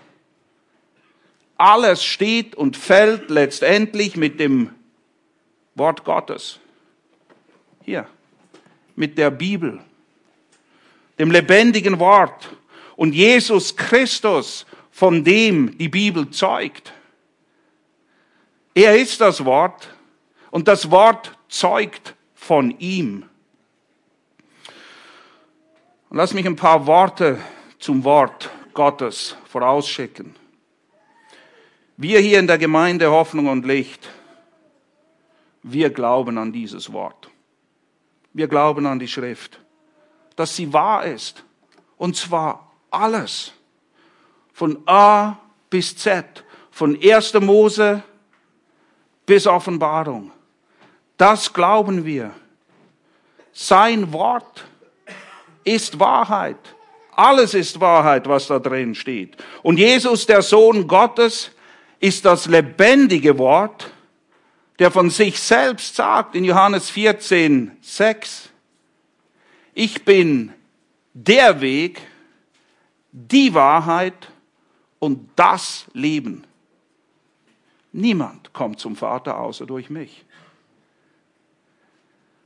Alles 1.56 2.04
steht 2.04 2.54
und 2.54 2.76
fällt 2.76 3.28
letztendlich 3.28 4.16
mit 4.16 4.38
dem 4.38 4.70
Wort 5.74 6.04
Gottes. 6.04 6.60
Hier, 7.82 8.06
mit 8.94 9.18
der 9.18 9.30
Bibel, 9.30 9.80
dem 11.18 11.30
lebendigen 11.30 11.98
Wort. 11.98 12.50
Und 12.96 13.14
Jesus 13.14 13.76
Christus, 13.76 14.66
von 15.02 15.24
dem 15.24 15.76
die 15.78 15.88
Bibel 15.88 16.30
zeugt. 16.30 16.92
Er 18.72 18.96
ist 18.96 19.20
das 19.20 19.44
Wort 19.44 19.92
und 20.52 20.68
das 20.68 20.92
Wort 20.92 21.36
zeugt 21.48 22.14
von 22.36 22.78
ihm. 22.78 23.24
Und 26.08 26.18
lass 26.18 26.34
mich 26.34 26.46
ein 26.46 26.54
paar 26.54 26.86
Worte 26.86 27.40
zum 27.80 28.04
Wort 28.04 28.48
Gottes 28.74 29.36
vorausschicken. 29.46 30.36
Wir 31.96 32.20
hier 32.20 32.38
in 32.38 32.46
der 32.46 32.58
Gemeinde 32.58 33.10
Hoffnung 33.10 33.48
und 33.48 33.66
Licht, 33.66 34.08
wir 35.64 35.90
glauben 35.90 36.38
an 36.38 36.52
dieses 36.52 36.92
Wort. 36.92 37.28
Wir 38.32 38.46
glauben 38.46 38.86
an 38.86 39.00
die 39.00 39.08
Schrift, 39.08 39.58
dass 40.36 40.54
sie 40.54 40.72
wahr 40.72 41.04
ist. 41.06 41.42
Und 41.96 42.14
zwar 42.14 42.70
alles. 42.92 43.52
Von 44.52 44.82
A 44.86 45.38
bis 45.70 45.96
Z. 45.96 46.44
Von 46.70 46.98
1. 47.02 47.34
Mose 47.34 48.02
bis 49.26 49.46
Offenbarung. 49.46 50.30
Das 51.16 51.52
glauben 51.52 52.04
wir. 52.04 52.32
Sein 53.52 54.12
Wort 54.12 54.64
ist 55.64 55.98
Wahrheit. 56.00 56.58
Alles 57.14 57.54
ist 57.54 57.78
Wahrheit, 57.80 58.26
was 58.28 58.46
da 58.46 58.58
drin 58.58 58.94
steht. 58.94 59.36
Und 59.62 59.78
Jesus, 59.78 60.26
der 60.26 60.42
Sohn 60.42 60.88
Gottes, 60.88 61.50
ist 62.00 62.24
das 62.24 62.46
lebendige 62.46 63.38
Wort, 63.38 63.92
der 64.78 64.90
von 64.90 65.10
sich 65.10 65.38
selbst 65.38 65.94
sagt 65.94 66.34
in 66.34 66.44
Johannes 66.44 66.90
14, 66.90 67.76
6, 67.80 68.48
ich 69.74 70.04
bin 70.04 70.52
der 71.14 71.60
Weg, 71.60 72.00
die 73.12 73.54
Wahrheit 73.54 74.31
und 75.02 75.28
das 75.34 75.86
Leben. 75.94 76.44
Niemand 77.90 78.52
kommt 78.52 78.78
zum 78.78 78.94
Vater 78.94 79.36
außer 79.36 79.66
durch 79.66 79.90
mich. 79.90 80.24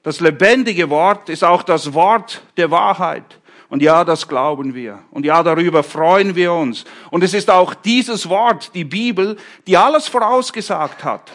Das 0.03 0.21
lebendige 0.21 0.89
Wort 0.89 1.29
ist 1.29 1.45
auch 1.45 1.63
das 1.63 1.93
Wort 1.93 2.41
der 2.57 2.71
Wahrheit. 2.71 3.41
Und 3.69 3.83
ja, 3.83 4.05
das 4.05 4.27
glauben 4.27 4.75
wir. 4.75 5.01
Und 5.11 5.27
ja, 5.27 5.43
darüber 5.43 5.83
freuen 5.83 6.35
wir 6.35 6.55
uns. 6.55 6.87
Und 7.11 7.23
es 7.23 7.35
ist 7.35 7.51
auch 7.51 7.75
dieses 7.75 8.27
Wort, 8.31 8.75
die 8.75 8.85
Bibel, 8.85 9.37
die 9.67 9.77
alles 9.77 10.09
vorausgesagt 10.09 11.05
hat. 11.05 11.31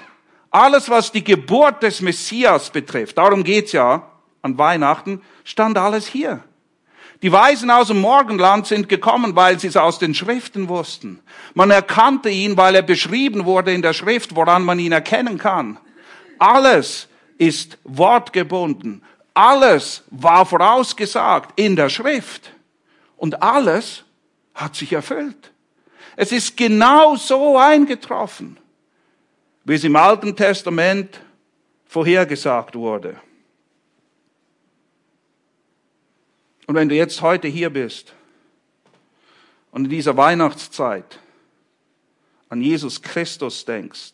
Alles, 0.49 0.89
was 0.89 1.11
die 1.11 1.23
Geburt 1.23 1.83
des 1.83 2.01
Messias 2.01 2.71
betrifft, 2.71 3.19
darum 3.19 3.43
geht's 3.43 3.73
ja 3.73 4.09
an 4.41 4.57
Weihnachten, 4.57 5.21
stand 5.43 5.77
alles 5.77 6.07
hier. 6.07 6.43
Die 7.21 7.31
Weisen 7.31 7.69
aus 7.69 7.87
dem 7.87 8.01
Morgenland 8.01 8.65
sind 8.65 8.89
gekommen, 8.89 9.35
weil 9.35 9.59
sie 9.59 9.67
es 9.67 9.77
aus 9.77 9.99
den 9.99 10.15
Schriften 10.15 10.69
wussten. 10.69 11.19
Man 11.53 11.69
erkannte 11.69 12.29
ihn, 12.29 12.57
weil 12.57 12.73
er 12.73 12.81
beschrieben 12.81 13.45
wurde 13.45 13.73
in 13.73 13.83
der 13.83 13.93
Schrift, 13.93 14.35
woran 14.35 14.63
man 14.63 14.79
ihn 14.79 14.91
erkennen 14.91 15.37
kann. 15.37 15.77
Alles 16.39 17.07
ist 17.37 17.77
wortgebunden. 17.83 19.03
Alles 19.35 20.03
war 20.09 20.45
vorausgesagt 20.45 21.59
in 21.59 21.75
der 21.75 21.89
Schrift. 21.89 22.51
Und 23.17 23.43
alles 23.43 24.03
hat 24.55 24.75
sich 24.75 24.91
erfüllt. 24.93 25.51
Es 26.15 26.31
ist 26.31 26.57
genau 26.57 27.15
so 27.15 27.57
eingetroffen, 27.57 28.57
wie 29.63 29.75
es 29.75 29.83
im 29.83 29.95
Alten 29.95 30.35
Testament 30.35 31.21
vorhergesagt 31.85 32.75
wurde. 32.75 33.15
Und 36.71 36.75
wenn 36.75 36.87
du 36.87 36.95
jetzt 36.95 37.21
heute 37.21 37.49
hier 37.49 37.69
bist 37.69 38.13
und 39.71 39.83
in 39.83 39.89
dieser 39.89 40.15
Weihnachtszeit 40.15 41.19
an 42.47 42.61
Jesus 42.61 43.01
Christus 43.01 43.65
denkst, 43.65 44.13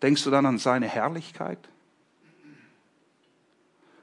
Denkst 0.00 0.22
du 0.22 0.30
dann 0.30 0.46
an 0.46 0.58
seine 0.58 0.86
Herrlichkeit? 0.86 1.58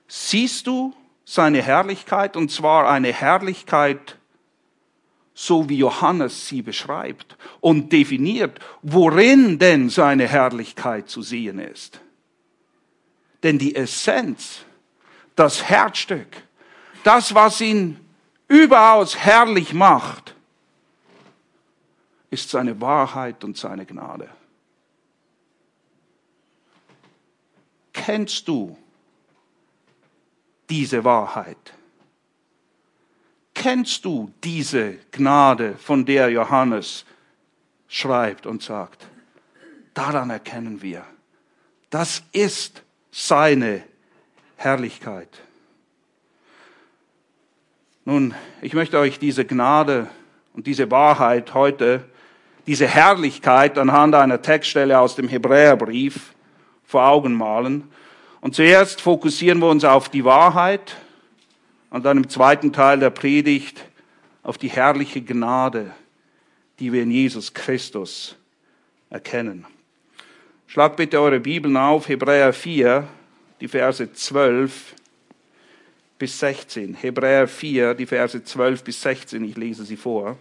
Siehst 0.09 0.67
du 0.67 0.93
seine 1.23 1.61
Herrlichkeit 1.61 2.35
und 2.35 2.51
zwar 2.51 2.89
eine 2.89 3.13
Herrlichkeit, 3.13 4.17
so 5.33 5.69
wie 5.69 5.77
Johannes 5.77 6.49
sie 6.49 6.61
beschreibt 6.61 7.37
und 7.61 7.93
definiert, 7.93 8.59
worin 8.81 9.59
denn 9.59 9.89
seine 9.89 10.27
Herrlichkeit 10.27 11.07
zu 11.07 11.21
sehen 11.21 11.59
ist. 11.59 12.01
Denn 13.43 13.57
die 13.57 13.73
Essenz, 13.73 14.65
das 15.37 15.63
Herzstück, 15.63 16.43
das, 17.03 17.33
was 17.33 17.61
ihn 17.61 17.97
überaus 18.49 19.15
herrlich 19.15 19.73
macht, 19.73 20.35
ist 22.29 22.49
seine 22.49 22.81
Wahrheit 22.81 23.43
und 23.43 23.55
seine 23.55 23.85
Gnade. 23.85 24.27
Kennst 27.93 28.47
du 28.47 28.77
diese 30.69 31.03
Wahrheit? 31.03 31.73
Kennst 33.53 34.05
du 34.05 34.33
diese 34.43 34.97
Gnade, 35.11 35.75
von 35.77 36.05
der 36.05 36.29
Johannes 36.29 37.05
schreibt 37.87 38.45
und 38.45 38.63
sagt? 38.63 39.07
Daran 39.93 40.29
erkennen 40.29 40.81
wir, 40.81 41.05
das 41.89 42.23
ist 42.31 42.83
seine 43.11 43.83
Herrlichkeit. 44.57 45.29
Nun, 48.05 48.33
ich 48.61 48.73
möchte 48.73 48.97
euch 48.97 49.19
diese 49.19 49.45
Gnade 49.45 50.07
und 50.53 50.65
diese 50.65 50.89
Wahrheit 50.89 51.53
heute, 51.53 52.03
diese 52.65 52.87
Herrlichkeit 52.87 53.77
anhand 53.77 54.15
einer 54.15 54.41
Textstelle 54.41 54.99
aus 54.99 55.15
dem 55.15 55.27
Hebräerbrief 55.27 56.33
vor 56.83 57.07
Augen 57.07 57.33
malen. 57.35 57.89
Und 58.41 58.55
zuerst 58.55 58.99
fokussieren 58.99 59.59
wir 59.59 59.69
uns 59.69 59.85
auf 59.85 60.09
die 60.09 60.25
Wahrheit 60.25 60.95
und 61.91 62.03
dann 62.03 62.17
im 62.17 62.29
zweiten 62.29 62.73
Teil 62.73 62.99
der 62.99 63.11
Predigt 63.11 63.85
auf 64.41 64.57
die 64.57 64.69
herrliche 64.69 65.21
Gnade, 65.21 65.91
die 66.79 66.91
wir 66.91 67.03
in 67.03 67.11
Jesus 67.11 67.53
Christus 67.53 68.35
erkennen. 69.09 69.65
Schlag 70.65 70.97
bitte 70.97 71.21
eure 71.21 71.39
Bibeln 71.39 71.77
auf, 71.77 72.09
Hebräer 72.09 72.53
4, 72.53 73.07
die 73.59 73.67
Verse 73.67 74.11
12 74.11 74.95
bis 76.19 76.39
16. 76.39 76.95
Hebräer 76.95 77.47
4, 77.47 77.93
die 77.93 78.05
Verse 78.05 78.43
12 78.43 78.83
bis 78.83 79.01
16, 79.01 79.43
ich 79.43 79.57
lese 79.57 79.85
sie 79.85 79.97
vor. 79.97 80.37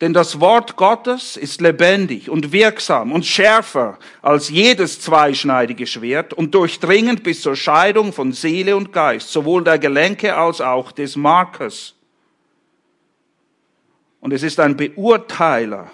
Denn 0.00 0.12
das 0.12 0.40
Wort 0.40 0.76
Gottes 0.76 1.36
ist 1.36 1.60
lebendig 1.60 2.28
und 2.28 2.52
wirksam 2.52 3.12
und 3.12 3.24
schärfer 3.24 3.98
als 4.20 4.50
jedes 4.50 5.00
zweischneidige 5.00 5.86
Schwert 5.86 6.34
und 6.34 6.54
durchdringend 6.54 7.22
bis 7.22 7.40
zur 7.40 7.56
Scheidung 7.56 8.12
von 8.12 8.32
Seele 8.32 8.76
und 8.76 8.92
Geist, 8.92 9.30
sowohl 9.30 9.64
der 9.64 9.78
Gelenke 9.78 10.36
als 10.36 10.60
auch 10.60 10.92
des 10.92 11.16
Markes 11.16 11.94
Und 14.20 14.32
es 14.32 14.42
ist 14.42 14.60
ein 14.60 14.76
Beurteiler 14.76 15.90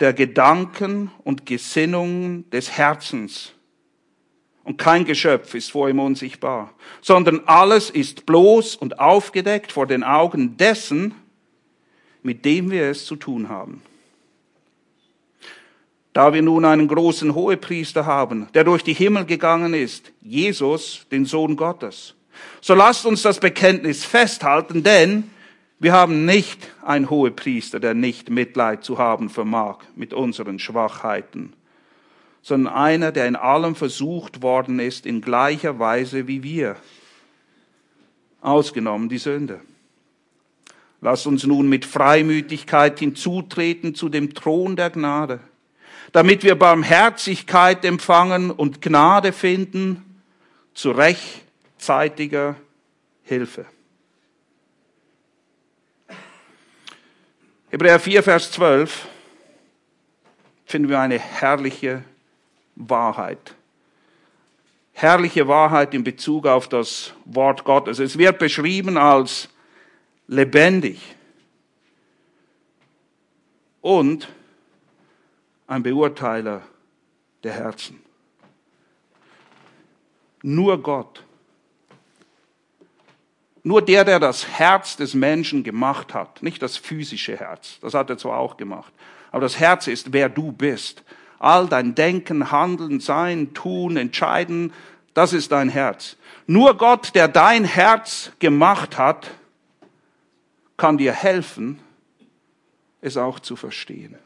der 0.00 0.12
Gedanken 0.12 1.10
und 1.22 1.46
Gesinnungen 1.46 2.50
des 2.50 2.72
Herzens. 2.72 3.53
Und 4.64 4.78
kein 4.78 5.04
Geschöpf 5.04 5.54
ist 5.54 5.70
vor 5.70 5.88
ihm 5.90 6.00
unsichtbar, 6.00 6.72
sondern 7.02 7.42
alles 7.46 7.90
ist 7.90 8.24
bloß 8.26 8.76
und 8.76 8.98
aufgedeckt 8.98 9.70
vor 9.70 9.86
den 9.86 10.02
Augen 10.02 10.56
dessen, 10.56 11.14
mit 12.22 12.44
dem 12.46 12.70
wir 12.70 12.84
es 12.84 13.04
zu 13.04 13.16
tun 13.16 13.50
haben. 13.50 13.82
Da 16.14 16.32
wir 16.32 16.42
nun 16.42 16.64
einen 16.64 16.88
großen 16.88 17.34
Hohepriester 17.34 18.06
haben, 18.06 18.48
der 18.54 18.64
durch 18.64 18.82
die 18.82 18.94
Himmel 18.94 19.26
gegangen 19.26 19.74
ist, 19.74 20.12
Jesus, 20.22 21.06
den 21.10 21.26
Sohn 21.26 21.56
Gottes, 21.56 22.14
so 22.60 22.74
lasst 22.74 23.04
uns 23.04 23.22
das 23.22 23.40
Bekenntnis 23.40 24.04
festhalten, 24.04 24.82
denn 24.82 25.30
wir 25.78 25.92
haben 25.92 26.24
nicht 26.24 26.70
einen 26.82 27.10
Hohepriester, 27.10 27.80
der 27.80 27.94
nicht 27.94 28.30
Mitleid 28.30 28.84
zu 28.84 28.96
haben 28.96 29.28
vermag 29.28 29.78
mit 29.94 30.14
unseren 30.14 30.58
Schwachheiten, 30.58 31.52
sondern 32.44 32.74
einer, 32.74 33.10
der 33.10 33.26
in 33.26 33.36
allem 33.36 33.74
versucht 33.74 34.42
worden 34.42 34.78
ist, 34.78 35.06
in 35.06 35.22
gleicher 35.22 35.78
Weise 35.78 36.28
wie 36.28 36.42
wir, 36.42 36.76
ausgenommen 38.42 39.08
die 39.08 39.16
Sünde. 39.16 39.62
Lass 41.00 41.24
uns 41.24 41.44
nun 41.44 41.70
mit 41.70 41.86
Freimütigkeit 41.86 42.98
hinzutreten 42.98 43.94
zu 43.94 44.10
dem 44.10 44.34
Thron 44.34 44.76
der 44.76 44.90
Gnade, 44.90 45.40
damit 46.12 46.42
wir 46.42 46.54
Barmherzigkeit 46.54 47.82
empfangen 47.82 48.50
und 48.50 48.82
Gnade 48.82 49.32
finden 49.32 50.20
zu 50.74 50.90
rechtzeitiger 50.90 52.56
Hilfe. 53.22 53.64
Hebräer 57.70 57.98
4, 57.98 58.22
Vers 58.22 58.52
12 58.52 59.08
finden 60.66 60.90
wir 60.90 61.00
eine 61.00 61.18
herrliche 61.18 62.04
Wahrheit. 62.76 63.54
Herrliche 64.92 65.48
Wahrheit 65.48 65.94
in 65.94 66.04
Bezug 66.04 66.46
auf 66.46 66.68
das 66.68 67.14
Wort 67.24 67.64
Gottes. 67.64 67.98
Es 67.98 68.16
wird 68.16 68.38
beschrieben 68.38 68.96
als 68.96 69.48
lebendig 70.28 71.16
und 73.80 74.28
ein 75.66 75.82
Beurteiler 75.82 76.62
der 77.42 77.52
Herzen. 77.52 78.00
Nur 80.42 80.80
Gott 80.82 81.24
nur 83.64 83.80
der, 83.80 84.04
der 84.04 84.20
das 84.20 84.46
Herz 84.46 84.96
des 84.96 85.14
Menschen 85.14 85.64
gemacht 85.64 86.12
hat, 86.12 86.42
nicht 86.42 86.62
das 86.62 86.76
physische 86.76 87.36
Herz, 87.38 87.78
das 87.80 87.94
hat 87.94 88.10
er 88.10 88.18
zwar 88.18 88.38
auch 88.38 88.58
gemacht, 88.58 88.92
aber 89.32 89.40
das 89.40 89.58
Herz 89.58 89.86
ist, 89.88 90.12
wer 90.12 90.28
du 90.28 90.52
bist. 90.52 91.02
All 91.44 91.68
dein 91.68 91.94
Denken, 91.94 92.50
Handeln, 92.50 93.00
Sein, 93.00 93.52
Tun, 93.52 93.98
Entscheiden, 93.98 94.72
das 95.12 95.34
ist 95.34 95.52
dein 95.52 95.68
Herz. 95.68 96.16
Nur 96.46 96.78
Gott, 96.78 97.14
der 97.14 97.28
dein 97.28 97.64
Herz 97.64 98.32
gemacht 98.38 98.96
hat, 98.96 99.30
kann 100.78 100.96
dir 100.96 101.12
helfen, 101.12 101.80
es 103.02 103.18
auch 103.18 103.40
zu 103.40 103.56
verstehen. 103.56 104.16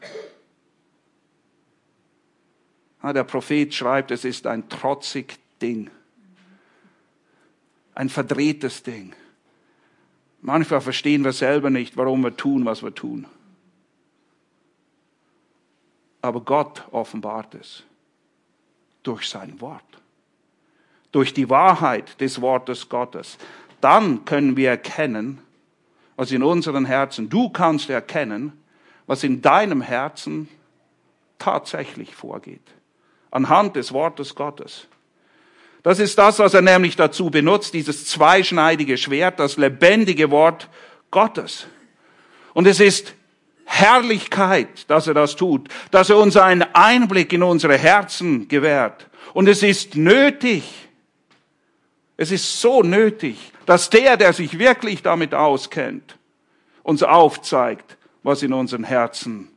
Der 3.03 3.25
Prophet 3.25 3.73
schreibt, 3.73 4.11
es 4.11 4.23
ist 4.23 4.47
ein 4.47 4.69
trotzig 4.69 5.39
Ding, 5.61 5.89
ein 7.95 8.07
verdrehtes 8.07 8.81
Ding. 8.83 9.13
Manchmal 10.41 10.79
verstehen 10.79 11.25
wir 11.25 11.33
selber 11.33 11.69
nicht, 11.69 11.97
warum 11.97 12.23
wir 12.23 12.37
tun, 12.37 12.63
was 12.63 12.81
wir 12.81 12.95
tun. 12.95 13.27
Aber 16.21 16.41
Gott 16.41 16.83
offenbart 16.91 17.55
es 17.55 17.83
durch 19.03 19.29
sein 19.29 19.59
Wort, 19.61 19.83
durch 21.11 21.33
die 21.33 21.49
Wahrheit 21.49 22.19
des 22.19 22.41
Wortes 22.41 22.89
Gottes. 22.89 23.37
Dann 23.81 24.25
können 24.25 24.57
wir 24.57 24.69
erkennen, 24.69 25.41
was 26.15 26.31
in 26.31 26.43
unseren 26.43 26.85
Herzen, 26.85 27.29
du 27.29 27.49
kannst 27.49 27.89
erkennen, 27.89 28.51
was 29.07 29.23
in 29.23 29.41
deinem 29.41 29.81
Herzen 29.81 30.49
tatsächlich 31.37 32.13
vorgeht. 32.13 32.61
Anhand 33.31 33.75
des 33.75 33.93
Wortes 33.93 34.35
Gottes. 34.35 34.87
Das 35.81 35.99
ist 35.99 36.17
das, 36.17 36.39
was 36.39 36.53
er 36.53 36.61
nämlich 36.61 36.97
dazu 36.97 37.29
benutzt, 37.29 37.73
dieses 37.73 38.05
zweischneidige 38.05 38.97
Schwert, 38.97 39.39
das 39.39 39.55
lebendige 39.55 40.29
Wort 40.29 40.67
Gottes. 41.09 41.67
Und 42.53 42.67
es 42.67 42.81
ist 42.81 43.15
Herrlichkeit, 43.71 44.89
dass 44.89 45.05
er 45.07 45.13
das 45.13 45.35
tut, 45.35 45.69
dass 45.91 46.09
er 46.09 46.17
uns 46.17 46.35
einen 46.35 46.63
Einblick 46.73 47.31
in 47.31 47.43
unsere 47.43 47.77
Herzen 47.77 48.47
gewährt. 48.47 49.07
Und 49.33 49.47
es 49.47 49.61
ist 49.61 49.95
nötig, 49.95 50.63
es 52.17 52.31
ist 52.31 52.59
so 52.59 52.81
nötig, 52.81 53.53
dass 53.67 53.89
der, 53.91 54.17
der 54.17 54.33
sich 54.33 54.57
wirklich 54.57 55.03
damit 55.03 55.35
auskennt, 55.35 56.17
uns 56.81 57.03
aufzeigt, 57.03 57.97
was 58.23 58.41
in 58.41 58.53
unseren 58.53 58.83
Herzen 58.83 59.49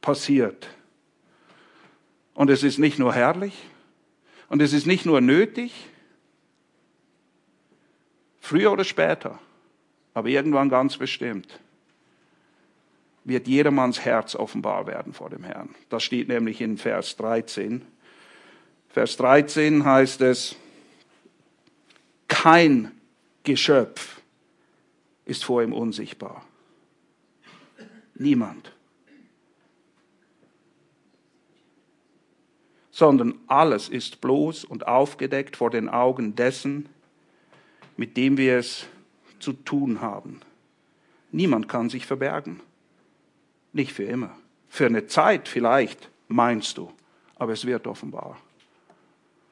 passiert. 0.00 0.68
Und 2.34 2.50
es 2.50 2.64
ist 2.64 2.78
nicht 2.78 2.98
nur 2.98 3.14
herrlich, 3.14 3.54
und 4.48 4.60
es 4.60 4.72
ist 4.72 4.86
nicht 4.86 5.06
nur 5.06 5.20
nötig, 5.20 5.72
früher 8.40 8.72
oder 8.72 8.84
später, 8.84 9.38
aber 10.12 10.28
irgendwann 10.28 10.68
ganz 10.68 10.96
bestimmt, 10.96 11.61
wird 13.24 13.46
jedermanns 13.46 14.04
Herz 14.04 14.34
offenbar 14.34 14.86
werden 14.86 15.12
vor 15.12 15.30
dem 15.30 15.44
Herrn. 15.44 15.74
Das 15.88 16.02
steht 16.02 16.28
nämlich 16.28 16.60
in 16.60 16.78
Vers 16.78 17.16
13. 17.16 17.82
Vers 18.88 19.16
13 19.16 19.84
heißt 19.84 20.20
es, 20.22 20.56
kein 22.28 22.90
Geschöpf 23.44 24.20
ist 25.24 25.44
vor 25.44 25.62
ihm 25.62 25.72
unsichtbar. 25.72 26.44
Niemand. 28.14 28.72
sondern 32.92 33.34
alles 33.46 33.88
ist 33.88 34.20
bloß 34.20 34.64
und 34.64 34.86
aufgedeckt 34.86 35.56
vor 35.56 35.70
den 35.70 35.88
Augen 35.88 36.36
dessen, 36.36 36.88
mit 37.96 38.16
dem 38.16 38.36
wir 38.36 38.58
es 38.58 38.86
zu 39.40 39.54
tun 39.54 40.02
haben. 40.02 40.40
Niemand 41.32 41.68
kann 41.68 41.88
sich 41.88 42.06
verbergen. 42.06 42.60
Nicht 43.72 43.92
für 43.92 44.04
immer. 44.04 44.36
Für 44.68 44.86
eine 44.86 45.06
Zeit 45.06 45.48
vielleicht, 45.48 46.10
meinst 46.28 46.78
du, 46.78 46.92
aber 47.36 47.52
es 47.52 47.66
wird 47.66 47.86
offenbar. 47.86 48.38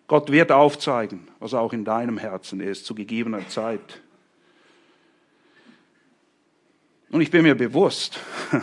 Gott 0.06 0.32
wird 0.32 0.50
aufzeigen, 0.50 1.28
was 1.38 1.54
auch 1.54 1.72
in 1.72 1.84
deinem 1.84 2.18
Herzen 2.18 2.60
ist, 2.60 2.84
zu 2.84 2.94
gegebener 2.94 3.48
Zeit. 3.48 4.00
Und 7.10 7.20
ich 7.20 7.30
bin 7.30 7.42
mir 7.42 7.54
bewusst, 7.54 8.18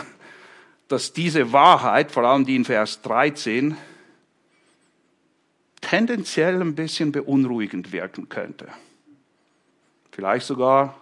dass 0.88 1.14
diese 1.14 1.54
Wahrheit, 1.54 2.12
vor 2.12 2.24
allem 2.24 2.46
die 2.46 2.56
in 2.56 2.66
Vers 2.66 3.02
13, 3.02 3.78
tendenziell 5.82 6.62
ein 6.62 6.76
bisschen 6.76 7.12
beunruhigend 7.12 7.92
wirken 7.92 8.30
könnte. 8.30 8.68
Vielleicht 10.12 10.48
sogar 10.48 11.00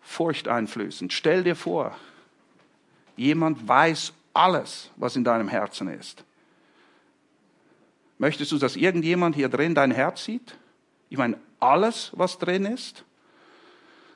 furchteinflößend. 0.00 1.12
Stell 1.12 1.44
dir 1.44 1.56
vor, 1.56 1.96
jemand 3.16 3.66
weiß 3.66 4.12
alles, 4.32 4.90
was 4.96 5.16
in 5.16 5.24
deinem 5.24 5.48
Herzen 5.48 5.88
ist. 5.88 6.24
Möchtest 8.18 8.52
du, 8.52 8.58
dass 8.58 8.76
irgendjemand 8.76 9.34
hier 9.34 9.48
drin 9.48 9.74
dein 9.74 9.90
Herz 9.90 10.24
sieht? 10.24 10.56
Ich 11.08 11.18
meine, 11.18 11.38
alles, 11.60 12.12
was 12.14 12.38
drin 12.38 12.64
ist? 12.64 13.04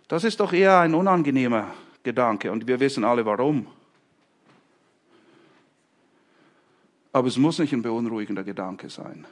Das 0.09 0.25
ist 0.25 0.41
doch 0.41 0.53
eher 0.53 0.81
ein 0.81 0.95
unangenehmer 0.95 1.73
Gedanke 2.03 2.51
und 2.51 2.67
wir 2.67 2.81
wissen 2.81 3.05
alle 3.05 3.25
warum. 3.25 3.67
Aber 7.13 7.29
es 7.29 7.37
muss 7.37 7.59
nicht 7.59 7.73
ein 7.73 7.83
beunruhigender 7.83 8.45
Gedanke 8.45 8.89
sein. 8.89 9.27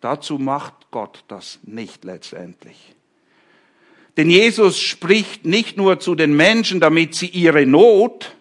Dazu 0.00 0.38
macht 0.38 0.90
Gott 0.90 1.24
das 1.28 1.60
nicht 1.62 2.04
letztendlich. 2.04 2.96
Denn 4.16 4.30
Jesus 4.30 4.78
spricht 4.78 5.46
nicht 5.46 5.76
nur 5.76 6.00
zu 6.00 6.14
den 6.14 6.34
Menschen, 6.34 6.80
damit 6.80 7.14
sie 7.14 7.28
ihre 7.28 7.64
Not, 7.66 8.34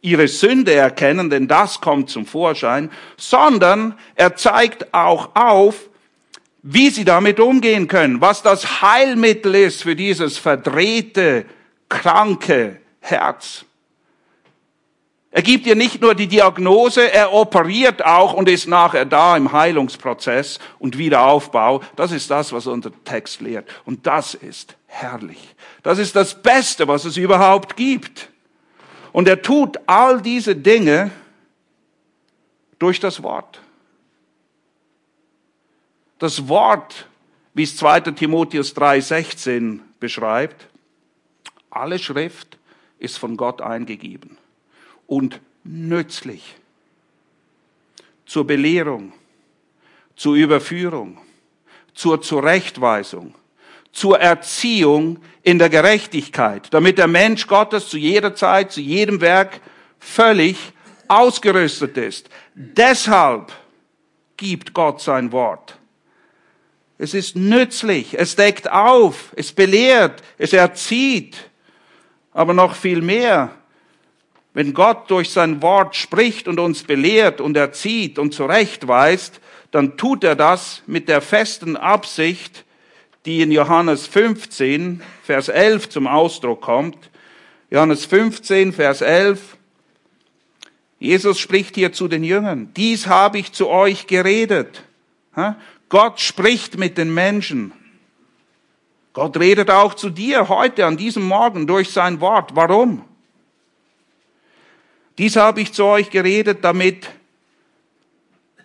ihre 0.00 0.28
Sünde 0.28 0.74
erkennen, 0.74 1.30
denn 1.30 1.48
das 1.48 1.80
kommt 1.80 2.10
zum 2.10 2.26
Vorschein, 2.26 2.90
sondern 3.16 3.98
er 4.14 4.36
zeigt 4.36 4.92
auch 4.92 5.34
auf, 5.34 5.88
wie 6.62 6.90
sie 6.90 7.04
damit 7.04 7.40
umgehen 7.40 7.88
können, 7.88 8.20
was 8.20 8.42
das 8.42 8.82
Heilmittel 8.82 9.54
ist 9.54 9.82
für 9.82 9.96
dieses 9.96 10.38
verdrehte, 10.38 11.44
kranke 11.88 12.80
Herz. 13.00 13.64
Er 15.34 15.40
gibt 15.40 15.64
dir 15.64 15.74
nicht 15.74 16.02
nur 16.02 16.14
die 16.14 16.26
Diagnose, 16.26 17.10
er 17.10 17.32
operiert 17.32 18.04
auch 18.04 18.34
und 18.34 18.50
ist 18.50 18.68
nachher 18.68 19.06
da 19.06 19.34
im 19.34 19.50
Heilungsprozess 19.50 20.58
und 20.78 20.98
Wiederaufbau. 20.98 21.80
Das 21.96 22.12
ist 22.12 22.30
das, 22.30 22.52
was 22.52 22.66
unser 22.66 22.92
Text 23.04 23.40
lehrt. 23.40 23.66
Und 23.86 24.06
das 24.06 24.34
ist 24.34 24.76
herrlich. 24.86 25.54
Das 25.82 25.98
ist 25.98 26.14
das 26.14 26.42
Beste, 26.42 26.86
was 26.86 27.06
es 27.06 27.16
überhaupt 27.16 27.78
gibt. 27.78 28.28
Und 29.12 29.26
er 29.26 29.40
tut 29.40 29.80
all 29.86 30.20
diese 30.20 30.54
Dinge 30.54 31.10
durch 32.78 33.00
das 33.00 33.22
Wort. 33.22 33.58
Das 36.18 36.46
Wort, 36.46 37.06
wie 37.54 37.62
es 37.62 37.78
2. 37.78 38.00
Timotheus 38.12 38.76
3,16 38.76 39.80
beschreibt, 39.98 40.68
alle 41.70 41.98
Schrift 41.98 42.58
ist 42.98 43.16
von 43.16 43.38
Gott 43.38 43.62
eingegeben 43.62 44.36
und 45.06 45.40
nützlich 45.64 46.56
zur 48.26 48.46
Belehrung, 48.46 49.12
zur 50.16 50.34
Überführung, 50.34 51.18
zur 51.94 52.22
Zurechtweisung, 52.22 53.34
zur 53.92 54.18
Erziehung 54.20 55.18
in 55.42 55.58
der 55.58 55.68
Gerechtigkeit, 55.68 56.68
damit 56.72 56.98
der 56.98 57.08
Mensch 57.08 57.46
Gottes 57.46 57.88
zu 57.88 57.98
jeder 57.98 58.34
Zeit, 58.34 58.72
zu 58.72 58.80
jedem 58.80 59.20
Werk 59.20 59.60
völlig 59.98 60.56
ausgerüstet 61.08 61.96
ist. 61.98 62.30
Deshalb 62.54 63.52
gibt 64.36 64.72
Gott 64.72 65.00
sein 65.00 65.30
Wort. 65.32 65.78
Es 66.98 67.14
ist 67.14 67.36
nützlich, 67.36 68.18
es 68.18 68.36
deckt 68.36 68.70
auf, 68.70 69.32
es 69.36 69.52
belehrt, 69.52 70.22
es 70.38 70.52
erzieht, 70.52 71.50
aber 72.32 72.54
noch 72.54 72.74
viel 72.76 73.02
mehr, 73.02 73.50
wenn 74.54 74.74
Gott 74.74 75.10
durch 75.10 75.30
sein 75.30 75.62
Wort 75.62 75.96
spricht 75.96 76.46
und 76.46 76.60
uns 76.60 76.82
belehrt 76.82 77.40
und 77.40 77.56
erzieht 77.56 78.18
und 78.18 78.34
zurechtweist, 78.34 79.40
dann 79.70 79.96
tut 79.96 80.24
er 80.24 80.36
das 80.36 80.82
mit 80.86 81.08
der 81.08 81.22
festen 81.22 81.76
Absicht, 81.76 82.64
die 83.24 83.40
in 83.40 83.50
Johannes 83.50 84.06
15, 84.06 85.02
Vers 85.22 85.48
11 85.48 85.88
zum 85.88 86.06
Ausdruck 86.06 86.60
kommt. 86.60 86.98
Johannes 87.70 88.04
15, 88.04 88.72
Vers 88.74 89.00
11. 89.00 89.56
Jesus 90.98 91.38
spricht 91.38 91.74
hier 91.74 91.92
zu 91.92 92.06
den 92.06 92.22
Jüngern. 92.22 92.70
Dies 92.76 93.06
habe 93.06 93.38
ich 93.38 93.52
zu 93.52 93.68
euch 93.70 94.06
geredet. 94.06 94.82
Gott 95.88 96.20
spricht 96.20 96.78
mit 96.78 96.98
den 96.98 97.14
Menschen. 97.14 97.72
Gott 99.14 99.38
redet 99.38 99.70
auch 99.70 99.94
zu 99.94 100.10
dir 100.10 100.48
heute, 100.48 100.84
an 100.84 100.96
diesem 100.96 101.22
Morgen, 101.22 101.66
durch 101.66 101.90
sein 101.90 102.20
Wort. 102.20 102.54
Warum? 102.54 103.04
Dies 105.18 105.36
habe 105.36 105.60
ich 105.60 105.72
zu 105.72 105.84
euch 105.84 106.10
geredet, 106.10 106.58
damit 106.62 107.08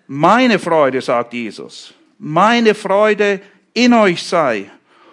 meine 0.07 0.60
Freude, 0.60 1.01
sagt 1.01 1.33
Jesus, 1.33 1.93
meine 2.17 2.73
Freude 2.73 3.41
in 3.73 3.93
euch 3.93 4.23
sei 4.23 4.71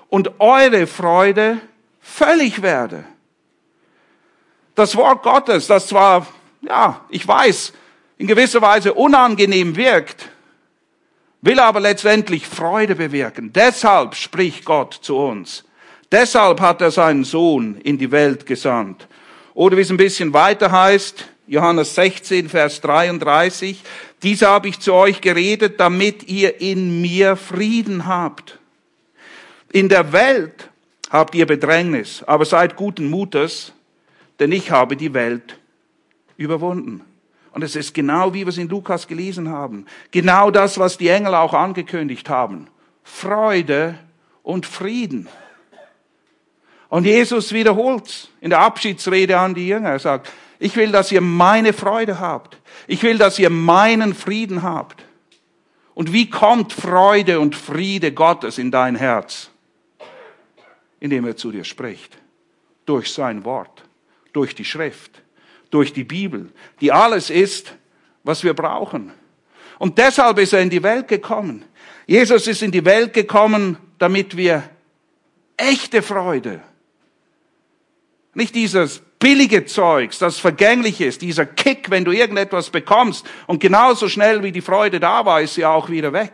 und 0.09 0.41
eure 0.41 0.87
Freude 0.87 1.61
völlig 2.01 2.63
werde. 2.63 3.05
Das 4.75 4.97
Wort 4.97 5.23
Gottes, 5.23 5.67
das 5.67 5.89
zwar, 5.89 6.27
ja, 6.63 7.05
ich 7.09 7.27
weiß, 7.27 7.73
in 8.19 8.27
gewisser 8.27 8.63
Weise 8.63 8.95
unangenehm 8.95 9.77
wirkt, 9.77 10.29
will 11.43 11.59
aber 11.61 11.81
letztendlich 11.81 12.47
Freude 12.47 12.95
bewirken. 12.95 13.53
Deshalb 13.53 14.15
spricht 14.15 14.65
Gott 14.65 14.95
zu 14.95 15.17
uns. 15.17 15.65
Deshalb 16.11 16.61
hat 16.61 16.81
er 16.81 16.91
seinen 16.91 17.25
Sohn 17.25 17.77
in 17.79 17.99
die 17.99 18.11
Welt 18.11 18.47
gesandt. 18.47 19.07
Oder 19.55 19.77
wie 19.77 19.83
es 19.83 19.91
ein 19.91 19.97
bisschen 19.97 20.33
weiter 20.33 20.73
heißt, 20.73 21.29
Johannes 21.47 21.95
16, 21.95 22.49
Vers 22.49 22.81
33, 22.81 23.83
dies 24.23 24.43
habe 24.43 24.69
ich 24.69 24.81
zu 24.81 24.93
euch 24.95 25.21
geredet, 25.21 25.79
damit 25.79 26.29
ihr 26.29 26.61
in 26.61 27.01
mir 27.01 27.37
Frieden 27.37 28.07
habt. 28.07 28.59
In 29.71 29.89
der 29.89 30.13
Welt 30.13 30.71
habt 31.11 31.35
ihr 31.35 31.47
Bedrängnis, 31.47 32.23
aber 32.25 32.45
seid 32.45 32.77
guten 32.77 33.09
Mutes, 33.09 33.73
denn 34.41 34.51
ich 34.51 34.71
habe 34.71 34.97
die 34.97 35.15
Welt 35.15 35.59
überwunden. 36.37 37.03
Und 37.53 37.63
es 37.63 37.77
ist 37.77 37.95
genau 37.95 38.35
wie 38.35 38.41
wir 38.41 38.49
es 38.49 38.59
in 38.59 38.69
Lukas 38.69 39.07
gelesen 39.07 39.49
haben. 39.49 39.87
Genau 40.11 40.51
das, 40.51 40.79
was 40.79 40.99
die 40.99 41.09
Engel 41.09 41.35
auch 41.37 41.55
angekündigt 41.55 42.29
haben. 42.29 42.67
Freude 43.05 43.97
und 44.43 44.67
Frieden. 44.67 45.29
Und 46.95 47.07
Jesus 47.07 47.53
wiederholt 47.53 48.29
in 48.41 48.51
der 48.51 48.61
Abschiedsrede 48.61 49.37
an 49.37 49.53
die 49.53 49.67
Jünger. 49.67 49.89
Er 49.89 49.99
sagt, 49.99 50.31
ich 50.61 50.77
will, 50.77 50.93
dass 50.93 51.11
ihr 51.11 51.21
meine 51.21 51.73
Freude 51.73 52.21
habt. 52.21 52.57
Ich 52.87 53.03
will, 53.03 53.19
dass 53.19 53.37
ihr 53.41 53.51
meinen 53.51 54.15
Frieden 54.15 54.63
habt. 54.63 55.05
Und 55.95 56.13
wie 56.13 56.31
kommt 56.31 56.73
Freude 56.73 57.41
und 57.41 57.57
Friede 57.57 58.13
Gottes 58.13 58.59
in 58.59 58.71
dein 58.71 58.95
Herz? 58.95 59.51
Indem 61.01 61.27
er 61.27 61.37
zu 61.37 61.51
dir 61.51 61.65
spricht. 61.65 62.17
Durch 62.87 63.13
sein 63.13 63.45
Wort. 63.45 63.83
Durch 64.33 64.55
die 64.55 64.65
Schrift. 64.65 65.21
Durch 65.71 65.93
die 65.93 66.05
Bibel. 66.05 66.53
Die 66.81 66.93
alles 66.93 67.29
ist, 67.29 67.75
was 68.23 68.45
wir 68.45 68.55
brauchen. 68.55 69.13
Und 69.81 69.99
deshalb 69.99 70.39
ist 70.39 70.53
er 70.53 70.61
in 70.61 70.71
die 70.71 70.85
Welt 70.85 71.09
gekommen. 71.09 71.65
Jesus 72.07 72.47
ist 72.47 72.63
in 72.63 72.71
die 72.71 72.85
Welt 72.85 73.13
gekommen, 73.15 73.79
damit 73.99 74.37
wir 74.37 74.63
echte 75.57 76.01
Freude 76.01 76.63
nicht 78.35 78.55
dieses 78.55 79.01
billige 79.19 79.65
Zeugs, 79.65 80.19
das 80.19 80.39
vergänglich 80.39 81.01
ist, 81.01 81.23
dieser 81.23 81.47
Kick, 81.47 81.91
wenn 81.91 82.05
du 82.05 82.13
irgendetwas 82.13 82.71
bekommst 82.71 83.27
und 83.47 83.61
genauso 83.61 84.09
schnell 84.09 84.43
wie 84.43 84.53
die 84.53 84.61
Freude 84.61 85.01
da 85.01 85.25
war, 85.25 85.41
ist 85.41 85.55
sie 85.55 85.65
auch 85.65 85.89
wieder 85.89 86.13
weg. 86.13 86.33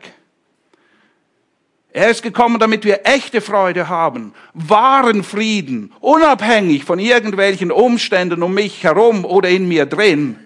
Er 1.92 2.11
ist 2.11 2.22
gekommen, 2.22 2.59
damit 2.61 2.84
wir 2.84 3.01
echte 3.05 3.40
Freude 3.40 3.88
haben, 3.88 4.32
wahren 4.55 5.24
Frieden, 5.24 5.92
unabhängig 6.01 6.84
von 6.84 6.98
irgendwelchen 6.98 7.72
Umständen 7.72 8.42
um 8.42 8.55
mich 8.55 8.84
herum 8.84 9.24
oder 9.24 9.48
in 9.48 9.66
mir 9.66 9.86
drin. 9.86 10.38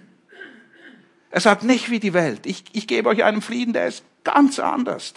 Er 1.31 1.41
sagt 1.41 1.65
nicht 1.65 1.91
wie 1.91 1.99
die 1.99 2.15
Welt. 2.15 2.47
Ich, 2.47 2.65
ich 2.73 2.87
gebe 2.87 3.09
euch 3.09 3.25
einen 3.25 3.43
Frieden, 3.43 3.73
der 3.73 3.89
ist 3.89 4.05
ganz 4.23 4.59
anders. 4.59 5.15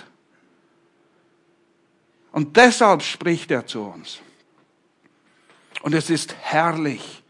Und 2.32 2.58
deshalb 2.58 3.04
spricht 3.04 3.52
er 3.52 3.66
zu 3.66 3.84
uns. 3.84 4.20
Und 5.88 5.94
es 5.94 6.10
ist 6.10 6.36
herrlich, 6.42 7.24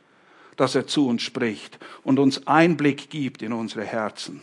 dass 0.55 0.73
er 0.73 0.87
zu 0.87 1.07
uns 1.07 1.21
spricht 1.21 1.77
und 2.03 2.17
uns 2.17 2.47
Einblick 2.47 3.11
gibt 3.11 3.43
in 3.43 3.53
unsere 3.53 3.85
Herzen, 3.85 4.41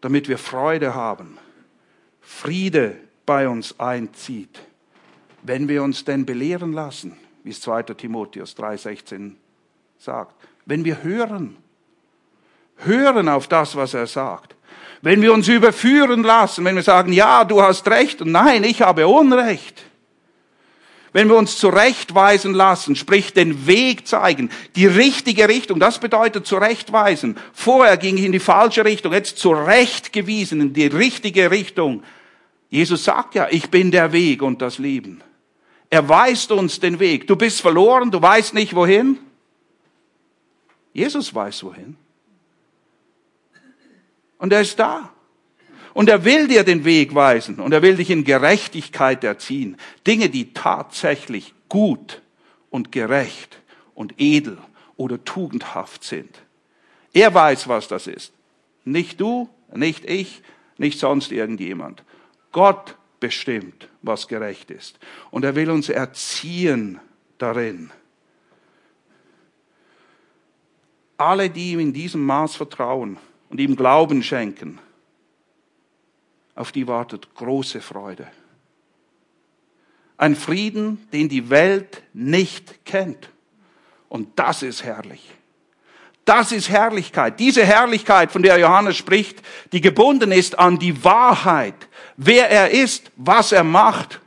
damit 0.00 0.26
wir 0.26 0.38
Freude 0.38 0.94
haben, 0.94 1.36
Friede 2.22 2.96
bei 3.26 3.46
uns 3.46 3.78
einzieht, 3.78 4.58
wenn 5.42 5.68
wir 5.68 5.82
uns 5.82 6.06
denn 6.06 6.24
belehren 6.24 6.72
lassen, 6.72 7.14
wie 7.42 7.50
es 7.50 7.60
2. 7.60 7.82
Timotheus 7.92 8.56
3:16 8.56 9.32
sagt, 9.98 10.34
wenn 10.64 10.86
wir 10.86 11.02
hören, 11.02 11.58
hören 12.76 13.28
auf 13.28 13.48
das, 13.48 13.76
was 13.76 13.92
er 13.92 14.06
sagt, 14.06 14.56
wenn 15.02 15.20
wir 15.20 15.34
uns 15.34 15.46
überführen 15.48 16.22
lassen, 16.22 16.64
wenn 16.64 16.76
wir 16.76 16.82
sagen, 16.82 17.12
ja, 17.12 17.44
du 17.44 17.60
hast 17.60 17.86
recht 17.88 18.22
und 18.22 18.32
nein, 18.32 18.64
ich 18.64 18.80
habe 18.80 19.06
Unrecht, 19.06 19.84
wenn 21.14 21.28
wir 21.28 21.36
uns 21.36 21.58
zurechtweisen 21.58 22.54
lassen, 22.54 22.96
sprich 22.96 23.32
den 23.32 23.68
Weg 23.68 24.08
zeigen, 24.08 24.50
die 24.74 24.86
richtige 24.86 25.48
Richtung, 25.48 25.78
das 25.78 26.00
bedeutet 26.00 26.44
zurechtweisen. 26.44 27.36
Vorher 27.52 27.96
ging 27.96 28.18
ich 28.18 28.24
in 28.24 28.32
die 28.32 28.40
falsche 28.40 28.84
Richtung, 28.84 29.12
jetzt 29.12 29.38
zurechtgewiesen 29.38 30.60
in 30.60 30.72
die 30.72 30.88
richtige 30.88 31.52
Richtung. 31.52 32.02
Jesus 32.68 33.04
sagt 33.04 33.36
ja, 33.36 33.46
ich 33.48 33.70
bin 33.70 33.92
der 33.92 34.12
Weg 34.12 34.42
und 34.42 34.60
das 34.60 34.78
Leben. 34.78 35.22
Er 35.88 36.08
weist 36.08 36.50
uns 36.50 36.80
den 36.80 36.98
Weg. 36.98 37.28
Du 37.28 37.36
bist 37.36 37.60
verloren, 37.60 38.10
du 38.10 38.20
weißt 38.20 38.52
nicht 38.52 38.74
wohin. 38.74 39.20
Jesus 40.92 41.32
weiß 41.32 41.62
wohin. 41.62 41.96
Und 44.38 44.52
er 44.52 44.62
ist 44.62 44.76
da. 44.80 45.13
Und 45.94 46.08
er 46.08 46.24
will 46.24 46.48
dir 46.48 46.64
den 46.64 46.84
Weg 46.84 47.14
weisen 47.14 47.60
und 47.60 47.72
er 47.72 47.80
will 47.80 47.96
dich 47.96 48.10
in 48.10 48.24
Gerechtigkeit 48.24 49.22
erziehen. 49.22 49.76
Dinge, 50.06 50.28
die 50.28 50.52
tatsächlich 50.52 51.54
gut 51.68 52.20
und 52.68 52.90
gerecht 52.90 53.60
und 53.94 54.14
edel 54.18 54.58
oder 54.96 55.24
tugendhaft 55.24 56.02
sind. 56.02 56.42
Er 57.12 57.32
weiß, 57.32 57.68
was 57.68 57.86
das 57.86 58.08
ist. 58.08 58.32
Nicht 58.84 59.20
du, 59.20 59.48
nicht 59.72 60.04
ich, 60.04 60.42
nicht 60.78 60.98
sonst 60.98 61.30
irgendjemand. 61.30 62.02
Gott 62.50 62.96
bestimmt, 63.20 63.88
was 64.02 64.26
gerecht 64.26 64.72
ist. 64.72 64.98
Und 65.30 65.44
er 65.44 65.54
will 65.54 65.70
uns 65.70 65.88
erziehen 65.88 67.00
darin. 67.38 67.90
Alle, 71.16 71.48
die 71.48 71.72
ihm 71.72 71.78
in 71.78 71.92
diesem 71.92 72.24
Maß 72.24 72.56
vertrauen 72.56 73.16
und 73.48 73.60
ihm 73.60 73.76
Glauben 73.76 74.24
schenken, 74.24 74.80
auf 76.54 76.72
die 76.72 76.86
wartet 76.86 77.34
große 77.34 77.80
Freude. 77.80 78.26
Ein 80.16 80.36
Frieden, 80.36 81.08
den 81.12 81.28
die 81.28 81.50
Welt 81.50 82.02
nicht 82.12 82.84
kennt. 82.84 83.28
Und 84.08 84.38
das 84.38 84.62
ist 84.62 84.84
herrlich. 84.84 85.30
Das 86.24 86.52
ist 86.52 86.70
Herrlichkeit. 86.70 87.38
Diese 87.38 87.64
Herrlichkeit, 87.64 88.30
von 88.32 88.42
der 88.42 88.58
Johannes 88.58 88.96
spricht, 88.96 89.42
die 89.72 89.80
gebunden 89.80 90.32
ist 90.32 90.58
an 90.58 90.78
die 90.78 91.04
Wahrheit, 91.04 91.74
wer 92.16 92.48
er 92.48 92.70
ist, 92.70 93.10
was 93.16 93.52
er 93.52 93.64
macht, 93.64 94.20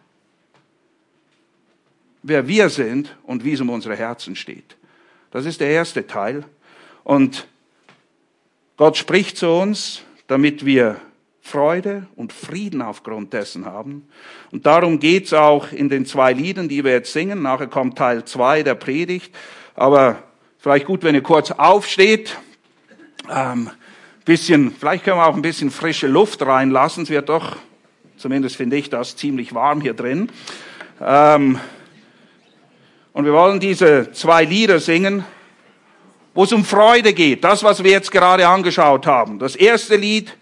wer 2.22 2.48
wir 2.48 2.70
sind 2.70 3.16
und 3.24 3.44
wie 3.44 3.54
es 3.54 3.62
um 3.62 3.70
unsere 3.70 3.96
Herzen 3.96 4.36
steht. 4.36 4.76
Das 5.32 5.46
ist 5.46 5.60
der 5.60 5.70
erste 5.70 6.06
Teil. 6.06 6.44
Und 7.04 7.48
Gott 8.76 8.98
spricht 8.98 9.38
zu 9.38 9.50
uns, 9.50 10.04
damit 10.28 10.66
wir 10.66 11.02
Freude 11.48 12.08
und 12.18 12.34
Frieden 12.34 12.82
aufgrund 12.82 13.32
dessen 13.32 13.66
haben. 13.66 14.08
Und 14.52 14.66
darum 14.66 15.00
geht's 15.00 15.32
auch 15.32 15.72
in 15.72 15.88
den 15.88 16.06
zwei 16.06 16.34
Liedern, 16.34 16.68
die 16.68 16.84
wir 16.84 16.92
jetzt 16.92 17.14
singen. 17.14 17.42
Nachher 17.42 17.68
kommt 17.68 17.98
Teil 17.98 18.26
zwei 18.26 18.64
der 18.64 18.76
Predigt. 18.76 19.34
Aber 19.74 20.24
vielleicht 20.58 20.86
gut, 20.86 21.04
wenn 21.04 21.16
ihr 21.16 21.24
kurz 21.24 21.52
aufsteht. 21.52 22.38
Ähm, 23.34 23.70
bisschen, 24.26 24.72
vielleicht 24.78 25.06
können 25.06 25.18
wir 25.18 25.26
auch 25.26 25.36
ein 25.36 25.42
bisschen 25.42 25.72
frische 25.72 26.08
Luft 26.08 26.46
reinlassen. 26.46 27.04
Es 27.04 27.10
wird 27.10 27.30
doch, 27.30 27.56
zumindest 28.18 28.58
finde 28.58 28.76
ich 28.76 28.90
das, 28.90 29.16
ziemlich 29.16 29.54
warm 29.54 29.80
hier 29.80 29.94
drin. 29.94 30.30
Ähm, 31.00 31.60
und 33.14 33.26
wir 33.26 33.34
wollen 33.34 33.62
diese 33.62 34.12
zwei 34.12 34.44
Lieder 34.44 34.80
singen, 34.82 35.24
wo 36.34 36.44
es 36.44 36.52
um 36.52 36.66
Freude 36.66 37.14
geht. 37.14 37.44
Das, 37.44 37.64
was 37.64 37.84
wir 37.84 37.92
jetzt 37.92 38.12
gerade 38.12 38.48
angeschaut 38.48 39.08
haben. 39.08 39.40
Das 39.40 39.56
erste 39.56 39.96
Lied, 39.96 40.37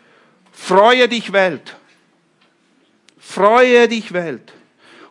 Freue 0.56 1.08
dich 1.10 1.34
Welt. 1.34 1.76
Freue 3.20 3.88
dich 3.88 4.14
Welt. 4.14 4.53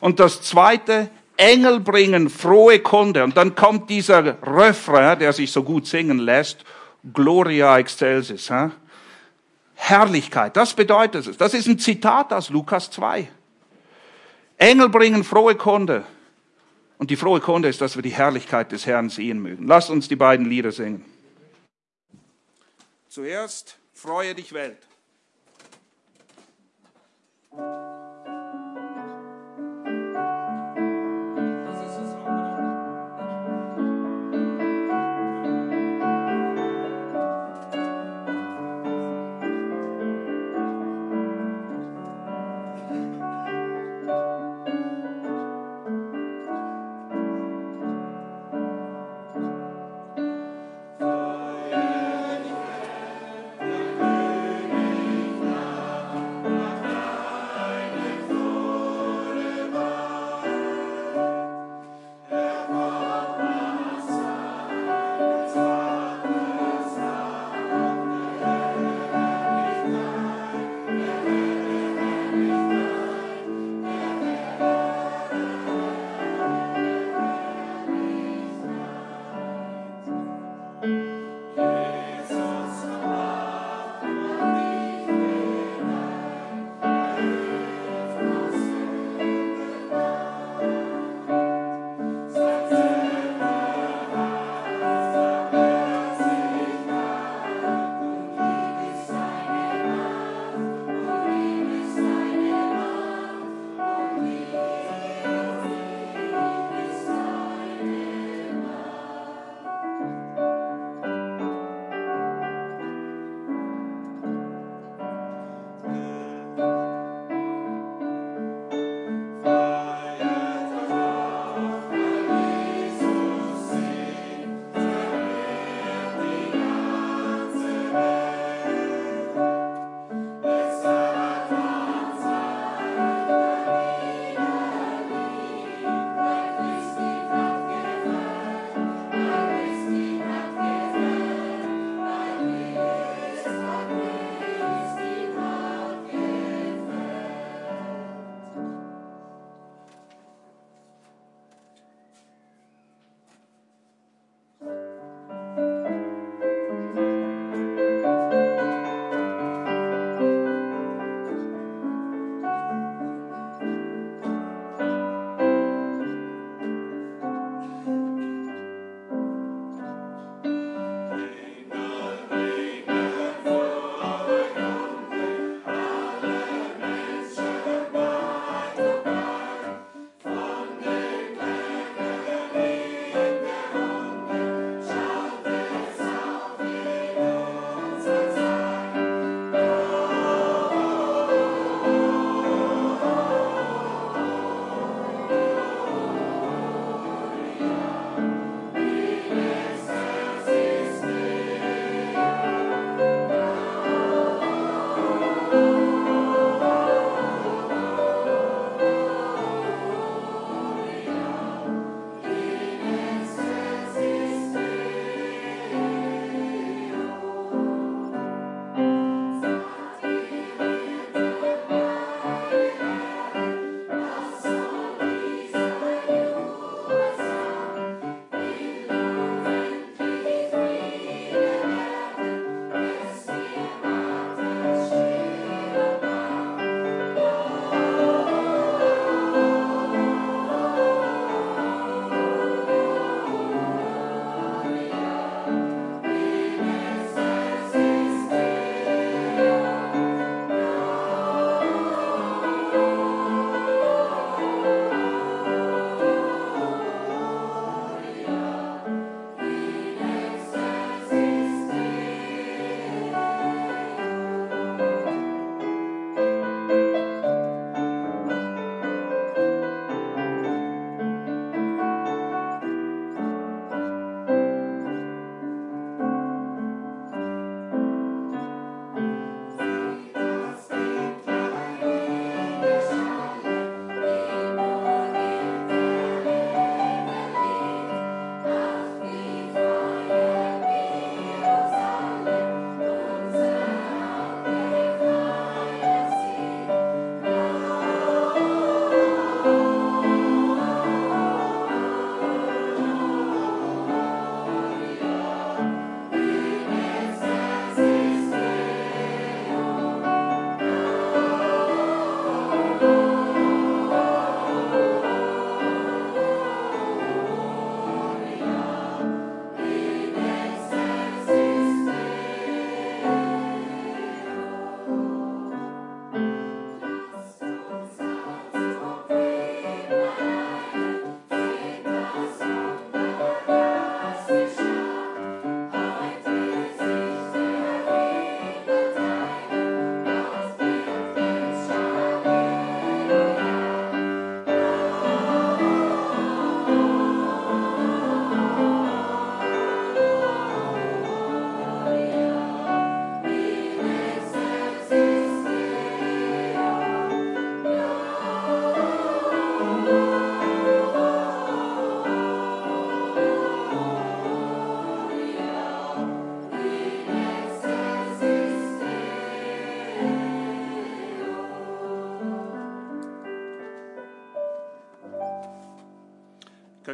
Und 0.01 0.19
das 0.19 0.43
zweite, 0.43 1.11
Engel 1.37 1.81
bringen 1.81 2.31
frohe 2.31 2.81
Kunde. 2.81 3.23
Und 3.23 3.37
dann 3.37 3.55
kommt 3.55 3.91
dieser 3.91 4.39
Refrain, 4.43 5.19
der 5.19 5.33
sich 5.33 5.53
so 5.53 5.63
gut 5.63 5.87
singen 5.87 6.19
lässt, 6.19 6.65
Gloria 7.13 7.79
excelsis. 7.79 8.51
Herrlichkeit, 9.75 10.57
das 10.57 10.75
bedeutet 10.75 11.27
es. 11.27 11.37
Das 11.37 11.55
ist 11.55 11.67
ein 11.67 11.79
Zitat 11.79 12.33
aus 12.33 12.49
Lukas 12.49 12.91
2. 12.91 13.29
Engel 14.57 14.89
bringen 14.89 15.25
frohe 15.25 15.57
Kunde. 15.57 16.05
Und 16.97 17.11
die 17.11 17.17
frohe 17.17 17.41
Kunde 17.41 17.69
ist, 17.69 17.81
dass 17.81 17.97
wir 17.97 18.03
die 18.03 18.11
Herrlichkeit 18.11 18.73
des 18.73 18.87
Herrn 18.87 19.11
sehen 19.11 19.41
mögen. 19.41 19.67
Lasst 19.67 19.91
uns 19.91 20.09
die 20.09 20.17
beiden 20.17 20.47
Lieder 20.47 20.73
singen. 20.73 21.05
Zuerst, 23.09 23.79
freue 23.93 24.35
dich 24.35 24.53
Welt. 24.53 24.79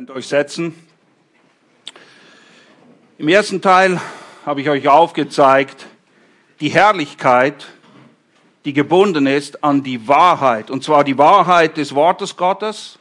Könnt 0.01 0.13
euch 0.13 0.29
setzen. 0.29 0.75
Im 3.19 3.29
ersten 3.29 3.61
Teil 3.61 4.01
habe 4.47 4.63
ich 4.63 4.71
euch 4.71 4.89
aufgezeigt, 4.89 5.85
die 6.61 6.71
Herrlichkeit, 6.71 7.67
die 8.65 8.73
gebunden 8.73 9.27
ist 9.27 9.63
an 9.63 9.83
die 9.83 10.09
Wahrheit. 10.09 10.71
Und 10.71 10.83
zwar 10.83 11.05
die 11.05 11.19
Wahrheit 11.19 11.77
des 11.77 11.95
Wortes 11.95 12.39
Gottes, 12.39 12.99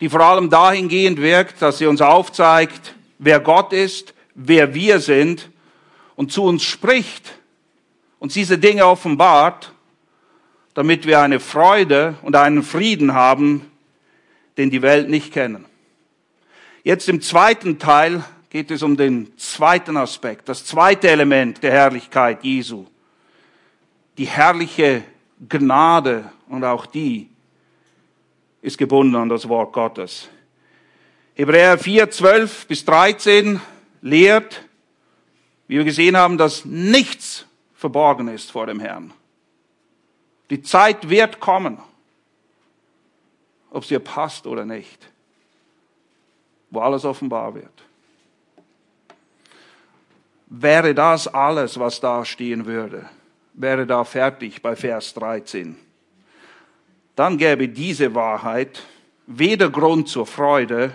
die 0.00 0.08
vor 0.08 0.18
allem 0.18 0.50
dahingehend 0.50 1.20
wirkt, 1.20 1.62
dass 1.62 1.78
sie 1.78 1.86
uns 1.86 2.00
aufzeigt, 2.00 2.96
wer 3.20 3.38
Gott 3.38 3.72
ist, 3.72 4.14
wer 4.34 4.74
wir 4.74 4.98
sind 4.98 5.48
und 6.16 6.32
zu 6.32 6.42
uns 6.42 6.64
spricht, 6.64 7.38
uns 8.18 8.34
diese 8.34 8.58
Dinge 8.58 8.84
offenbart, 8.84 9.70
damit 10.74 11.06
wir 11.06 11.20
eine 11.20 11.38
Freude 11.38 12.16
und 12.22 12.34
einen 12.34 12.64
Frieden 12.64 13.14
haben, 13.14 13.70
den 14.56 14.70
die 14.70 14.82
Welt 14.82 15.08
nicht 15.08 15.32
kennen. 15.32 15.66
Jetzt 16.84 17.08
im 17.08 17.22
zweiten 17.22 17.78
Teil 17.78 18.22
geht 18.50 18.70
es 18.70 18.82
um 18.82 18.96
den 18.96 19.36
zweiten 19.38 19.96
Aspekt, 19.96 20.50
das 20.50 20.66
zweite 20.66 21.08
Element 21.08 21.62
der 21.62 21.72
Herrlichkeit 21.72 22.44
Jesu. 22.44 22.86
Die 24.18 24.26
herrliche 24.26 25.02
Gnade 25.48 26.30
und 26.46 26.62
auch 26.62 26.84
die 26.84 27.30
ist 28.60 28.76
gebunden 28.76 29.16
an 29.16 29.30
das 29.30 29.48
Wort 29.48 29.72
Gottes. 29.72 30.28
Hebräer 31.34 31.78
4, 31.78 32.10
12 32.10 32.66
bis 32.66 32.84
13 32.84 33.62
lehrt, 34.02 34.62
wie 35.66 35.78
wir 35.78 35.84
gesehen 35.84 36.18
haben, 36.18 36.36
dass 36.36 36.66
nichts 36.66 37.46
verborgen 37.74 38.28
ist 38.28 38.52
vor 38.52 38.66
dem 38.66 38.78
Herrn. 38.78 39.12
Die 40.50 40.60
Zeit 40.60 41.08
wird 41.08 41.40
kommen, 41.40 41.78
ob 43.70 43.82
es 43.82 43.88
dir 43.88 44.00
passt 44.00 44.46
oder 44.46 44.66
nicht, 44.66 45.13
wo 46.74 46.80
alles 46.80 47.04
offenbar 47.04 47.54
wird. 47.54 47.84
Wäre 50.46 50.94
das 50.94 51.26
alles, 51.26 51.78
was 51.78 52.00
da 52.00 52.24
stehen 52.24 52.66
würde, 52.66 53.08
wäre 53.54 53.86
da 53.86 54.04
fertig 54.04 54.62
bei 54.62 54.76
Vers 54.76 55.14
13, 55.14 55.76
dann 57.16 57.38
gäbe 57.38 57.68
diese 57.68 58.14
Wahrheit 58.14 58.82
weder 59.26 59.70
Grund 59.70 60.08
zur 60.08 60.26
Freude, 60.26 60.92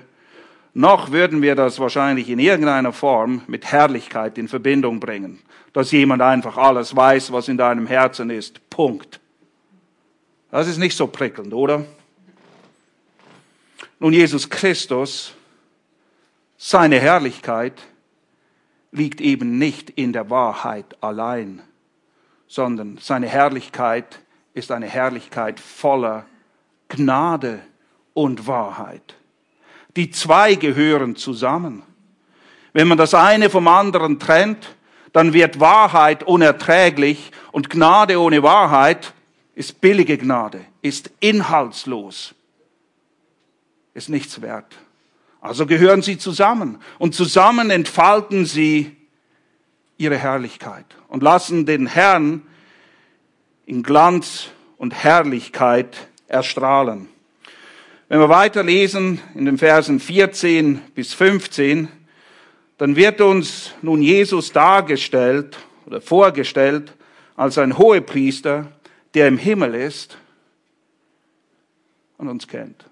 noch 0.73 1.11
würden 1.11 1.41
wir 1.41 1.55
das 1.55 1.80
wahrscheinlich 1.80 2.30
in 2.30 2.39
irgendeiner 2.39 2.93
Form 2.93 3.41
mit 3.47 3.65
Herrlichkeit 3.65 4.38
in 4.38 4.47
Verbindung 4.47 4.99
bringen, 4.99 5.39
dass 5.73 5.91
jemand 5.91 6.21
einfach 6.21 6.57
alles 6.57 6.95
weiß, 6.95 7.32
was 7.32 7.47
in 7.47 7.57
deinem 7.57 7.88
Herzen 7.88 8.30
ist. 8.30 8.69
Punkt. 8.69 9.19
Das 10.51 10.67
ist 10.67 10.77
nicht 10.77 10.95
so 10.95 11.07
prickelnd, 11.07 11.53
oder? 11.53 11.86
Nun, 13.99 14.13
Jesus 14.13 14.49
Christus, 14.49 15.34
seine 16.62 16.99
Herrlichkeit 16.99 17.82
liegt 18.91 19.22
eben 19.22 19.57
nicht 19.57 19.89
in 19.89 20.12
der 20.12 20.30
Wahrheit 20.30 21.01
allein, 21.01 21.64
sondern 22.47 22.97
seine 23.01 23.28
Herrlichkeit 23.28 24.20
ist 24.53 24.70
eine 24.70 24.88
Herrlichkeit 24.88 25.60
voller 25.60 26.26
Gnade 26.89 27.62
und 28.14 28.45
Wahrheit. 28.45 29.16
Die 29.95 30.12
zwei 30.12 30.55
gehören 30.55 31.16
zusammen. 31.16 31.84
Wenn 32.74 32.89
man 32.89 32.97
das 32.97 33.14
eine 33.14 33.49
vom 33.49 33.68
anderen 33.70 34.20
trennt, 34.20 34.76
dann 35.14 35.32
wird 35.32 35.62
Wahrheit 35.62 36.24
unerträglich 36.24 37.32
und 37.53 37.70
Gnade 37.70 38.20
ohne 38.20 38.43
Wahrheit 38.43 39.14
ist 39.55 39.80
billige 39.80 40.18
Gnade, 40.18 40.66
ist 40.82 41.10
inhaltslos, 41.22 42.36
ist 43.93 44.10
nichts 44.10 44.41
wert. 44.41 44.76
Also 45.42 45.66
gehören 45.66 46.02
sie 46.02 46.18
zusammen 46.18 46.80
und 46.98 47.16
zusammen 47.16 47.70
entfalten 47.70 48.46
sie 48.46 48.96
ihre 49.98 50.18
Herrlichkeit 50.18 50.86
und 51.08 51.24
lassen 51.24 51.66
den 51.66 51.88
Herrn 51.88 52.42
in 53.66 53.84
Glanz 53.84 54.50
und 54.78 54.94
Herrlichkeit 54.94 56.08
erstrahlen. 56.28 57.08
Wenn 58.08 58.20
wir 58.20 58.30
weiterlesen 58.30 59.22
in 59.36 59.46
den 59.46 59.58
Versen 59.58 60.00
14 60.00 60.82
bis 60.96 61.14
15, 61.14 61.90
dann 62.80 62.96
wird 62.96 63.22
uns 63.22 63.74
nun 63.82 64.02
Jesus 64.02 64.52
dargestellt 64.52 65.58
oder 65.86 66.02
vorgestellt 66.02 66.94
als 67.36 67.58
ein 67.58 67.78
Hohepriester, 67.78 68.72
der 69.14 69.28
im 69.28 69.38
Himmel 69.38 69.76
ist 69.76 70.18
und 72.18 72.30
uns 72.30 72.48
kennt. 72.48 72.89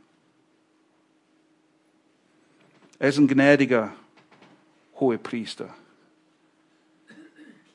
Er 3.00 3.10
ist 3.10 3.18
ein 3.18 3.28
gnädiger 3.28 3.94
Hohepriester. 5.00 5.74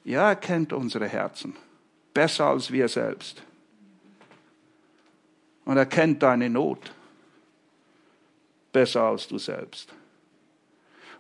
Ja, 0.04 0.30
er 0.30 0.36
kennt 0.36 0.72
unsere 0.72 1.06
Herzen 1.06 1.56
besser 2.12 2.46
als 2.46 2.70
wir 2.70 2.88
selbst. 2.88 3.42
Und 5.64 5.76
er 5.76 5.86
kennt 5.86 6.22
deine 6.22 6.50
Not 6.50 6.92
besser 8.72 9.02
als 9.02 9.28
du 9.28 9.38
selbst. 9.38 9.92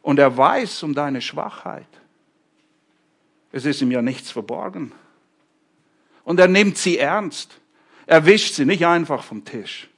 Und 0.02 0.18
er 0.18 0.36
weiß 0.36 0.82
um 0.82 0.94
deine 0.94 1.20
Schwachheit. 1.20 1.86
Es 3.52 3.64
ist 3.64 3.82
ihm 3.82 3.92
ja 3.92 4.02
nichts 4.02 4.30
verborgen. 4.30 4.92
Und 6.24 6.40
er 6.40 6.48
nimmt 6.48 6.76
sie 6.76 6.98
ernst. 6.98 7.58
Er 8.06 8.26
wischt 8.26 8.54
sie 8.54 8.64
nicht 8.64 8.84
einfach 8.84 9.22
vom 9.22 9.44
Tisch. 9.44 9.88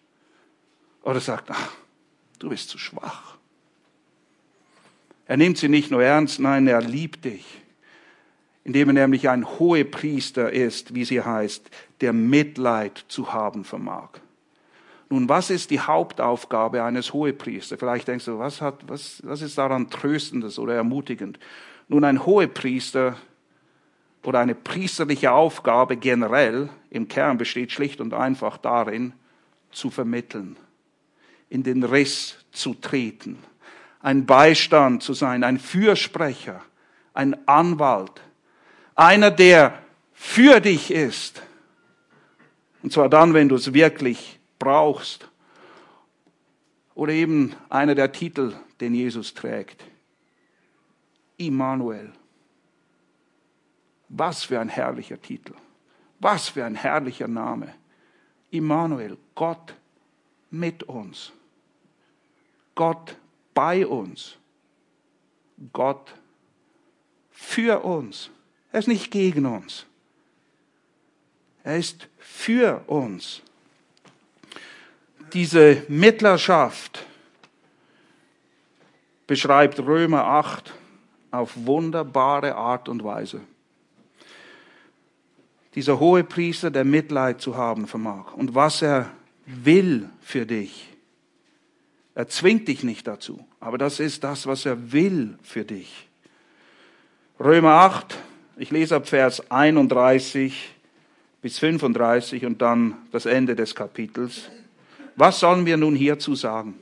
Oder 1.03 1.21
sagt, 1.21 1.51
ach, 1.51 1.73
du 2.39 2.51
bist 2.51 2.69
zu 2.69 2.79
schwach. 2.79 3.34
Er 5.27 5.37
nimmt 5.37 5.59
sie 5.59 5.69
nicht 5.69 5.91
nur 5.91 6.03
ernst, 6.03 6.39
nein, 6.39 6.67
er 6.67 6.83
liebt 6.83 7.25
dich, 7.25 7.45
indem 8.63 8.91
er 8.91 8.95
nämlich 8.95 9.29
ein 9.29 9.47
Hohepriester 9.59 10.53
ist, 10.53 10.95
wie 10.95 11.05
sie 11.05 11.23
heißt, 11.23 11.71
der 12.01 12.13
Mitleid 12.13 13.05
zu 13.09 13.33
haben 13.33 13.65
vermag. 13.65 14.11
Nun, 15.09 15.29
was 15.29 15.51
ist 15.51 15.71
die 15.71 15.81
Hauptaufgabe 15.81 16.83
eines 16.83 17.13
Hohepriesters? 17.13 17.79
Vielleicht 17.79 18.09
denkst 18.09 18.25
du, 18.25 18.39
was, 18.39 18.61
hat, 18.61 18.81
was, 18.89 19.23
was 19.25 19.43
ist 19.43 19.57
daran 19.57 19.89
tröstendes 19.91 20.59
oder 20.59 20.75
ermutigend? 20.75 21.39
Nun, 21.89 22.05
ein 22.05 22.25
Hohepriester 22.27 23.17
oder 24.23 24.41
eine 24.41 24.55
priesterliche 24.55 25.33
Aufgabe 25.33 25.97
generell 25.97 26.69
im 26.91 27.09
Kern 27.09 27.39
besteht 27.39 27.73
schlicht 27.73 28.01
und 28.01 28.15
einfach 28.15 28.57
darin, 28.57 29.13
zu 29.71 29.91
vermitteln, 29.91 30.57
in 31.51 31.63
den 31.63 31.83
Riss 31.83 32.39
zu 32.53 32.75
treten 32.75 33.39
ein 34.05 34.27
Beistand 34.27 35.03
zu 35.03 35.15
sein, 35.15 35.43
ein 35.43 35.59
Fürsprecher, 35.59 36.63
ein 37.15 37.49
Anwalt, 37.49 38.21
einer, 38.95 39.31
der 39.31 39.79
für 40.13 40.61
dich 40.61 40.91
ist. 40.91 41.43
Und 42.83 42.93
zwar 42.93 43.09
dann, 43.09 43.33
wenn 43.33 43.49
du 43.49 43.55
es 43.55 43.73
wirklich 43.73 44.39
brauchst. 44.59 45.27
Oder 46.95 47.15
eben 47.15 47.57
einer 47.71 47.95
der 47.95 48.13
Titel, 48.13 48.53
den 48.79 48.95
Jesus 48.95 49.33
trägt. 49.33 49.83
Immanuel. 51.39 52.13
Was 54.11 54.45
für 54.45 54.61
ein 54.61 54.69
herrlicher 54.69 55.21
Titel. 55.21 55.55
Was 56.21 56.51
für 56.51 56.67
ein 56.67 56.75
herrlicher 56.75 57.27
Name. 57.27 57.75
Immanuel, 58.51 59.17
Gott 59.35 59.75
mit 60.51 60.83
uns. 60.83 61.33
Gott 62.75 63.17
bei 63.55 63.87
uns. 63.87 64.37
Gott 65.73 66.15
für 67.31 67.85
uns. 67.85 68.31
Er 68.73 68.81
ist 68.81 68.89
nicht 68.89 69.11
gegen 69.11 69.47
uns. 69.47 69.87
Er 71.63 71.79
ist 71.79 72.09
für 72.19 72.83
uns. 72.87 73.41
Diese 75.33 75.85
Mittlerschaft 75.89 77.07
beschreibt 79.27 79.81
Römer 79.81 80.25
8 80.25 80.73
auf 81.31 81.53
wunderbare 81.55 82.55
Art 82.55 82.89
und 82.89 83.03
Weise. 83.03 83.41
Dieser 85.75 85.99
hohe 85.99 86.23
Priester, 86.23 86.71
der 86.71 86.85
Mitleid 86.85 87.41
zu 87.41 87.57
haben 87.57 87.87
vermag 87.87 88.35
und 88.35 88.55
was 88.55 88.83
er 88.83 89.11
will 89.47 90.09
für 90.21 90.47
dich 90.47 90.94
er 92.15 92.29
zwingt 92.29 92.69
dich 92.69 92.85
nicht 92.85 93.07
dazu, 93.07 93.45
aber 93.61 93.77
das 93.77 93.99
ist 93.99 94.23
das, 94.23 94.47
was 94.47 94.67
er 94.67 94.93
will 94.93 95.37
für 95.43 95.65
dich. 95.65 96.07
Römer 97.41 97.73
8, 97.73 98.17
ich 98.57 98.71
lese 98.71 98.97
ab 98.97 99.09
Vers 99.09 99.51
31 99.51 100.75
bis 101.43 101.59
35 101.59 102.47
und 102.47 102.63
dann 102.63 102.97
das 103.11 103.27
Ende 103.27 103.57
des 103.57 103.75
Kapitels. 103.75 104.49
Was 105.17 105.41
sollen 105.41 105.67
wir 105.67 105.77
nun 105.77 105.97
hierzu 105.97 106.37
sagen? 106.37 106.75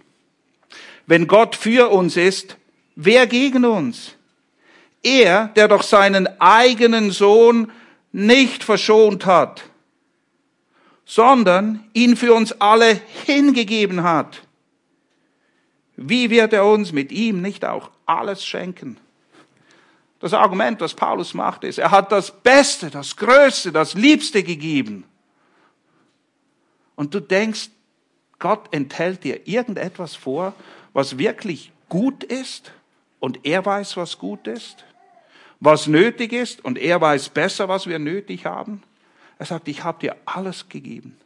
Wenn 1.07 1.27
Gott 1.27 1.57
für 1.57 1.91
uns 1.91 2.17
ist, 2.17 2.57
wer 2.95 3.27
gegen 3.27 3.65
uns? 3.65 4.15
Er, 5.03 5.49
der 5.57 5.67
doch 5.67 5.83
seinen 5.83 6.29
eigenen 6.41 7.11
Sohn 7.11 7.73
nicht 8.13 8.63
verschont 8.63 9.25
hat, 9.27 9.65
sondern 11.07 11.85
ihn 11.95 12.17
für 12.17 12.35
uns 12.35 12.53
alle 12.61 13.01
hingegeben 13.25 14.03
hat 14.03 14.43
wie 16.09 16.31
wird 16.31 16.53
er 16.53 16.67
uns 16.67 16.93
mit 16.93 17.13
ihm 17.13 17.43
nicht 17.43 17.65
auch 17.65 17.91
alles 18.07 18.45
schenken? 18.45 18.99
Das 20.21 20.35
Argument, 20.35 20.81
das 20.81 20.95
Paulus 20.95 21.35
macht, 21.35 21.65
ist, 21.65 21.79
er 21.79 21.91
hat 21.91 22.13
das 22.13 22.31
Beste, 22.43 22.91
das 22.91 23.17
Größte, 23.17 23.73
das 23.73 23.95
Liebste 23.95 24.43
gegeben. 24.43 25.05
Und 26.95 27.13
du 27.15 27.21
denkst, 27.21 27.71
Gott 28.39 28.73
enthält 28.73 29.25
dir 29.25 29.47
irgendetwas 29.49 30.15
vor, 30.15 30.55
was 30.93 31.19
wirklich 31.19 31.73
gut 31.89 32.23
ist 32.25 32.73
und 33.19 33.45
er 33.45 33.65
weiß, 33.65 33.97
was 33.97 34.19
gut 34.19 34.47
ist, 34.47 34.85
was 35.61 35.87
nötig 35.87 36.33
ist 36.33 36.65
und 36.65 36.79
er 36.79 37.01
weiß 37.01 37.29
besser, 37.31 37.69
was 37.69 37.87
wir 37.87 37.99
nötig 37.99 38.47
haben. 38.47 38.83
Er 39.39 39.47
sagt, 39.47 39.69
ich 39.69 39.83
habe 39.83 40.01
dir 40.01 40.17
alles 40.25 40.69
gegeben. 40.69 41.17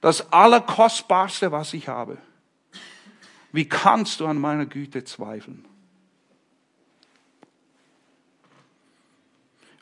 Das 0.00 0.32
Allerkostbarste, 0.32 1.52
was 1.52 1.72
ich 1.74 1.88
habe. 1.88 2.18
Wie 3.54 3.68
kannst 3.68 4.18
du 4.18 4.26
an 4.26 4.40
meiner 4.40 4.66
Güte 4.66 5.04
zweifeln? 5.04 5.64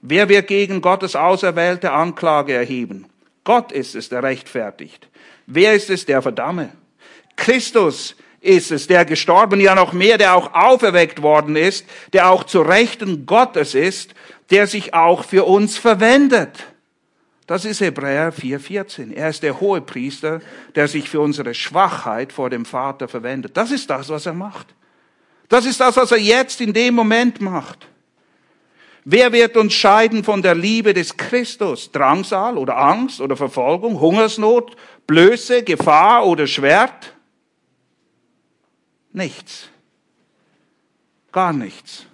Wer 0.03 0.29
wird 0.29 0.47
gegen 0.47 0.83
Gottes 0.83 1.17
auserwählte 1.17 1.91
Anklage 1.91 2.53
erheben? 2.53 3.07
Gott 3.45 3.73
ist 3.73 3.95
es, 3.95 4.11
der 4.11 4.23
rechtfertigt. 4.23 5.09
Wer 5.47 5.73
ist 5.73 5.89
es, 5.89 6.05
der 6.05 6.21
verdamme? 6.21 6.69
Christus 7.37 8.15
ist 8.43 8.71
es, 8.73 8.89
der 8.89 9.07
gestorben, 9.07 9.59
ja 9.59 9.75
noch 9.75 9.95
mehr, 9.95 10.19
der 10.19 10.35
auch 10.37 10.53
auferweckt 10.53 11.23
worden 11.23 11.57
ist, 11.57 11.87
der 12.13 12.29
auch 12.29 12.45
zu 12.45 12.61
Rechten 12.61 13.25
Gottes 13.25 13.75
ist, 13.75 14.13
der 14.51 14.67
sich 14.67 14.93
auch 14.93 15.25
für 15.25 15.45
uns 15.45 15.79
verwendet. 15.79 16.72
Das 17.53 17.67
ist 17.67 17.83
Hebräer 17.83 18.33
4,14. 18.33 19.13
Er 19.13 19.29
ist 19.29 19.43
der 19.43 19.61
hohe 19.61 19.83
Priester, 19.83 20.41
der 20.75 20.89
sich 20.89 21.11
für 21.11 21.21
unsere 21.21 21.53
Schwachheit 21.53 22.33
vor 22.33 22.49
dem 22.49 22.65
Vater 22.65 23.09
verwendet. 23.09 23.59
Das 23.59 23.71
ist 23.71 23.91
das, 23.91 24.09
was 24.09 24.25
er 24.25 24.33
macht. 24.33 24.69
Das 25.51 25.67
ist 25.67 25.79
das, 25.79 25.99
was 25.99 26.13
er 26.13 26.19
jetzt 26.19 26.63
in 26.63 26.73
dem 26.73 26.95
Moment 26.95 27.43
macht. 27.43 27.87
Wer 29.05 29.35
wird 29.35 29.59
uns 29.59 29.75
scheiden 29.75 30.25
von 30.25 30.41
der 30.41 30.55
Liebe 30.55 30.95
des 30.95 31.15
Christus? 31.15 31.93
Drangsal 31.93 32.57
oder 32.57 32.79
Angst 32.79 33.21
oder 33.21 33.37
Verfolgung, 33.37 34.01
Hungersnot, 34.01 34.75
Blöße, 35.07 35.63
Gefahr 35.63 36.27
oder 36.27 36.47
Schwert? 36.47 37.15
Nichts. 39.13 39.69
Gar 41.31 41.53
nichts. 41.53 42.07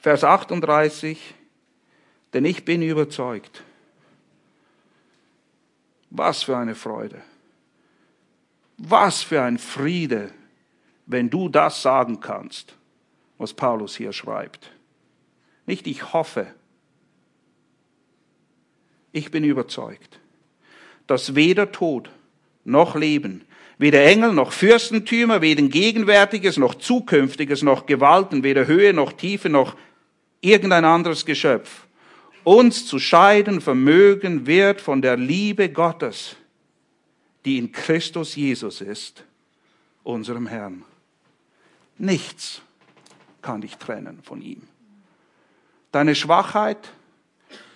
Vers 0.00 0.24
38. 0.24 1.36
Denn 2.32 2.44
ich 2.44 2.64
bin 2.64 2.82
überzeugt. 2.82 3.62
Was 6.10 6.42
für 6.42 6.56
eine 6.56 6.74
Freude. 6.74 7.22
Was 8.78 9.22
für 9.22 9.42
ein 9.42 9.58
Friede, 9.58 10.30
wenn 11.06 11.30
du 11.30 11.48
das 11.48 11.82
sagen 11.82 12.20
kannst 12.20 12.76
was 13.42 13.52
Paulus 13.52 13.96
hier 13.96 14.12
schreibt. 14.12 14.70
Nicht 15.66 15.86
ich 15.88 16.12
hoffe, 16.12 16.46
ich 19.10 19.30
bin 19.30 19.44
überzeugt, 19.44 20.20
dass 21.08 21.34
weder 21.34 21.72
Tod 21.72 22.08
noch 22.64 22.94
Leben, 22.94 23.44
weder 23.78 24.04
Engel 24.04 24.32
noch 24.32 24.52
Fürstentümer, 24.52 25.42
weder 25.42 25.62
Gegenwärtiges 25.62 26.56
noch 26.56 26.76
Zukünftiges 26.76 27.62
noch 27.62 27.86
Gewalten, 27.86 28.44
weder 28.44 28.66
Höhe 28.66 28.94
noch 28.94 29.12
Tiefe 29.12 29.48
noch 29.48 29.76
irgendein 30.40 30.84
anderes 30.84 31.26
Geschöpf 31.26 31.86
uns 32.44 32.86
zu 32.86 32.98
scheiden 32.98 33.60
vermögen 33.60 34.46
wird 34.46 34.80
von 34.80 35.02
der 35.02 35.16
Liebe 35.16 35.70
Gottes, 35.70 36.36
die 37.44 37.58
in 37.58 37.72
Christus 37.72 38.36
Jesus 38.36 38.80
ist, 38.80 39.24
unserem 40.02 40.46
Herrn. 40.46 40.84
Nichts 41.98 42.62
kann 43.42 43.60
dich 43.60 43.76
trennen 43.76 44.20
von 44.22 44.42
ihm. 44.42 44.62
Deine 45.90 46.14
Schwachheit 46.14 46.92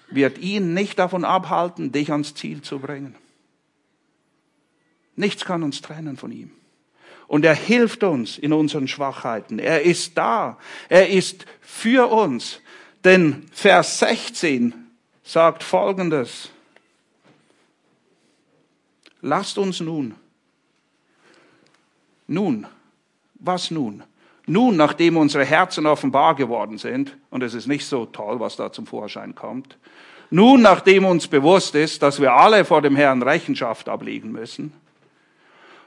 wird 0.09 0.39
ihn 0.39 0.75
nicht 0.75 0.99
davon 0.99 1.25
abhalten, 1.25 1.93
dich 1.93 2.13
ans 2.13 2.35
Ziel 2.35 2.63
zu 2.63 2.79
bringen. 2.79 3.15
Nichts 5.17 5.45
kann 5.45 5.63
uns 5.63 5.81
trennen 5.83 6.17
von 6.17 6.31
ihm. 6.31 6.51
Und 7.27 7.45
er 7.45 7.55
hilft 7.55 8.05
uns 8.05 8.39
in 8.39 8.53
unseren 8.53 8.87
Schwachheiten. 8.87 9.59
Er 9.59 9.83
ist 9.83 10.17
da. 10.17 10.59
Er 10.89 11.09
ist 11.11 11.45
für 11.61 12.09
uns. 12.09 12.61
Denn 13.07 13.45
Vers 13.53 14.01
16 14.01 14.75
sagt 15.23 15.63
Folgendes. 15.63 16.51
Lasst 19.21 19.59
uns 19.59 19.79
nun. 19.79 20.17
Nun. 22.27 22.67
Was 23.35 23.71
nun? 23.71 24.03
Nun, 24.47 24.77
nachdem 24.77 25.17
unsere 25.19 25.45
Herzen 25.45 25.87
offenbar 25.87 26.35
geworden 26.35 26.79
sind, 26.79 27.17
und 27.31 27.45
es 27.45 27.55
ist 27.55 27.69
nicht 27.69 27.87
so 27.87 28.07
toll, 28.07 28.41
was 28.41 28.57
da 28.57 28.73
zum 28.73 28.89
Vorschein 28.89 29.37
kommt, 29.37 29.79
nun, 30.31 30.63
nachdem 30.63 31.05
uns 31.05 31.29
bewusst 31.29 31.77
ist, 31.77 32.03
dass 32.03 32.21
wir 32.21 32.33
alle 32.33 32.65
vor 32.65 32.83
dem 32.83 32.97
Herrn 32.97 33.23
Rechenschaft 33.23 33.89
ablegen 33.89 34.33
müssen, 34.33 34.73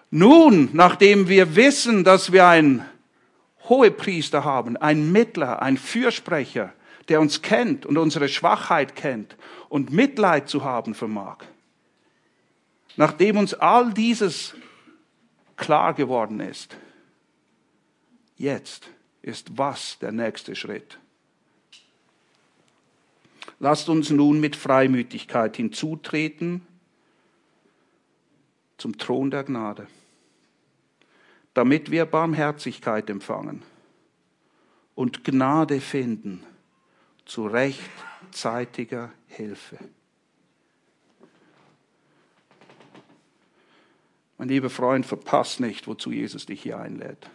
nun, 0.10 0.70
nachdem 0.72 1.28
wir 1.28 1.58
wissen, 1.58 2.06
dass 2.06 2.32
wir 2.32 2.48
einen 2.48 2.86
Hohepriester 3.68 4.46
haben, 4.46 4.78
einen 4.78 5.12
Mittler, 5.12 5.62
einen 5.62 5.76
Fürsprecher, 5.76 6.72
der 7.10 7.20
uns 7.20 7.42
kennt 7.42 7.86
und 7.86 7.98
unsere 7.98 8.30
Schwachheit 8.30 8.96
kennt 8.96 9.36
und 9.68 9.92
Mitleid 9.92 10.48
zu 10.48 10.64
haben 10.64 10.94
vermag, 10.94 11.40
nachdem 12.96 13.38
uns 13.38 13.54
all 13.54 13.94
dieses 13.94 14.56
klar 15.58 15.94
geworden 15.94 16.40
ist, 16.40 16.78
Jetzt 18.40 18.90
ist 19.22 19.58
was 19.58 20.00
der 20.00 20.14
nächste 20.14 20.56
Schritt? 20.56 20.98
Lasst 23.60 23.90
uns 23.90 24.10
nun 24.10 24.40
mit 24.40 24.56
Freimütigkeit 24.56 25.58
hinzutreten 25.58 26.66
zum 28.78 28.98
Thron 28.98 29.30
der 29.30 29.44
Gnade, 29.44 29.88
damit 31.54 31.92
wir 31.92 32.06
Barmherzigkeit 32.06 33.10
empfangen 33.10 33.62
und 34.96 35.26
Gnade 35.26 35.82
finden 35.82 36.46
zu 37.30 37.46
rechtzeitiger 37.46 39.12
Hilfe. 39.28 39.78
Mein 44.40 44.48
lieber 44.48 44.72
Freund, 44.72 45.06
verpass 45.06 45.60
nicht, 45.60 45.86
wozu 45.88 46.12
Jesus 46.12 46.48
dich 46.48 46.64
hier 46.64 46.80
einlädt. 46.80 47.30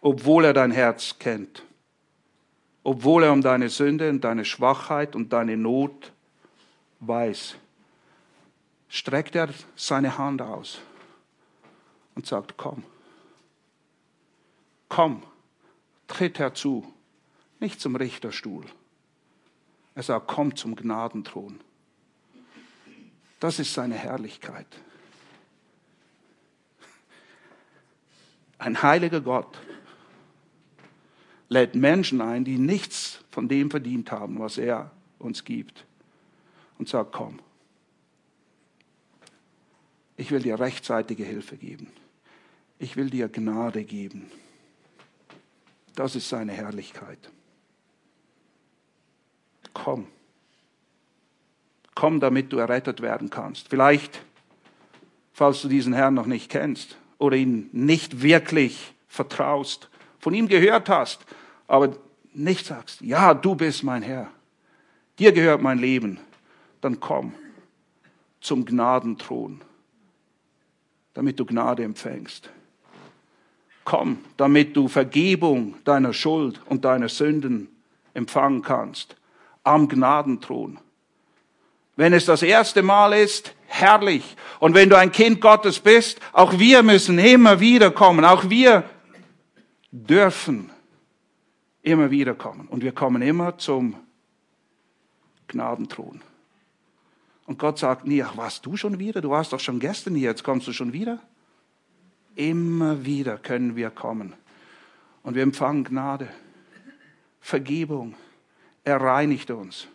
Obwohl 0.00 0.44
er 0.44 0.52
dein 0.52 0.70
Herz 0.70 1.18
kennt, 1.18 1.64
obwohl 2.84 3.24
er 3.24 3.32
um 3.32 3.42
deine 3.42 3.70
Sünde 3.70 4.08
und 4.08 4.22
deine 4.22 4.44
Schwachheit 4.44 5.16
und 5.16 5.32
deine 5.32 5.56
Not 5.56 6.12
weiß, 7.00 7.56
streckt 8.88 9.34
er 9.34 9.48
seine 9.74 10.16
Hand 10.16 10.42
aus 10.42 10.80
und 12.14 12.24
sagt, 12.24 12.56
komm, 12.56 12.84
komm, 14.88 15.24
tritt 16.06 16.38
herzu, 16.38 16.86
nicht 17.60 17.80
zum 17.80 17.96
Richterstuhl. 17.96 18.64
Er 19.94 20.02
sagt, 20.02 20.28
komm 20.28 20.56
zum 20.56 20.76
Gnadenthron. 20.76 21.60
Das 23.38 23.58
ist 23.58 23.74
seine 23.74 23.94
Herrlichkeit. 23.94 24.66
Ein 28.58 28.82
heiliger 28.82 29.20
Gott 29.20 29.58
lädt 31.48 31.74
Menschen 31.74 32.20
ein, 32.20 32.44
die 32.44 32.58
nichts 32.58 33.24
von 33.30 33.48
dem 33.48 33.70
verdient 33.70 34.12
haben, 34.12 34.38
was 34.38 34.58
er 34.58 34.90
uns 35.18 35.44
gibt. 35.44 35.86
Und 36.78 36.88
sagt, 36.88 37.12
komm, 37.12 37.40
ich 40.16 40.30
will 40.30 40.40
dir 40.40 40.60
rechtzeitige 40.60 41.24
Hilfe 41.24 41.56
geben. 41.56 41.90
Ich 42.78 42.96
will 42.96 43.10
dir 43.10 43.28
Gnade 43.28 43.84
geben. 43.84 44.30
Das 45.94 46.14
ist 46.16 46.28
seine 46.28 46.52
Herrlichkeit. 46.52 47.30
Komm. 49.82 50.08
Komm, 51.94 52.20
damit 52.20 52.52
du 52.52 52.58
errettet 52.58 53.00
werden 53.00 53.30
kannst. 53.30 53.68
Vielleicht, 53.68 54.20
falls 55.32 55.62
du 55.62 55.68
diesen 55.68 55.94
Herrn 55.94 56.12
noch 56.12 56.26
nicht 56.26 56.50
kennst 56.50 56.98
oder 57.16 57.36
ihn 57.36 57.70
nicht 57.72 58.20
wirklich 58.20 58.92
vertraust, 59.08 59.88
von 60.18 60.34
ihm 60.34 60.48
gehört 60.48 60.90
hast, 60.90 61.24
aber 61.66 61.96
nicht 62.34 62.66
sagst, 62.66 63.00
ja, 63.00 63.32
du 63.32 63.54
bist 63.54 63.82
mein 63.82 64.02
Herr, 64.02 64.30
dir 65.18 65.32
gehört 65.32 65.62
mein 65.62 65.78
Leben, 65.78 66.20
dann 66.82 67.00
komm 67.00 67.32
zum 68.42 68.66
Gnadenthron, 68.66 69.62
damit 71.14 71.40
du 71.40 71.46
Gnade 71.46 71.84
empfängst. 71.84 72.50
Komm, 73.84 74.18
damit 74.36 74.76
du 74.76 74.88
Vergebung 74.88 75.74
deiner 75.84 76.12
Schuld 76.12 76.60
und 76.66 76.84
deiner 76.84 77.08
Sünden 77.08 77.68
empfangen 78.12 78.60
kannst, 78.62 79.16
am 79.62 79.88
Gnadenthron. 79.88 80.78
Wenn 81.96 82.12
es 82.12 82.24
das 82.24 82.42
erste 82.42 82.82
Mal 82.82 83.12
ist, 83.12 83.54
herrlich. 83.66 84.36
Und 84.58 84.74
wenn 84.74 84.88
du 84.88 84.96
ein 84.96 85.12
Kind 85.12 85.40
Gottes 85.40 85.80
bist, 85.80 86.18
auch 86.32 86.58
wir 86.58 86.82
müssen 86.82 87.18
immer 87.18 87.60
wieder 87.60 87.90
kommen. 87.90 88.24
Auch 88.24 88.48
wir 88.48 88.84
dürfen 89.90 90.70
immer 91.82 92.10
wieder 92.10 92.34
kommen. 92.34 92.68
Und 92.68 92.82
wir 92.82 92.92
kommen 92.92 93.22
immer 93.22 93.58
zum 93.58 93.96
Gnadenthron. 95.48 96.22
Und 97.46 97.58
Gott 97.58 97.78
sagt 97.78 98.06
nie, 98.06 98.22
ach, 98.22 98.36
warst 98.36 98.64
du 98.64 98.76
schon 98.76 98.98
wieder? 98.98 99.20
Du 99.20 99.30
warst 99.30 99.52
doch 99.52 99.60
schon 99.60 99.80
gestern 99.80 100.14
hier, 100.14 100.30
jetzt 100.30 100.44
kommst 100.44 100.68
du 100.68 100.72
schon 100.72 100.92
wieder? 100.92 101.18
Immer 102.36 103.04
wieder 103.04 103.38
können 103.38 103.74
wir 103.74 103.90
kommen. 103.90 104.34
Und 105.22 105.34
wir 105.34 105.42
empfangen 105.42 105.84
Gnade, 105.84 106.28
Vergebung. 107.40 108.14
Er 108.90 109.00
reinigt 109.00 109.52
uns. 109.52 109.86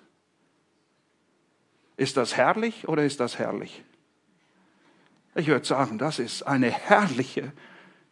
Ist 1.97 2.15
das 2.15 2.37
herrlich 2.37 2.87
oder 2.87 3.03
ist 3.03 3.19
das 3.19 3.37
herrlich? 3.37 3.83
Ich 5.35 5.47
würde 5.47 5.65
sagen, 5.65 5.97
das 5.97 6.17
ist 6.17 6.43
eine 6.43 6.71
herrliche, 6.71 7.51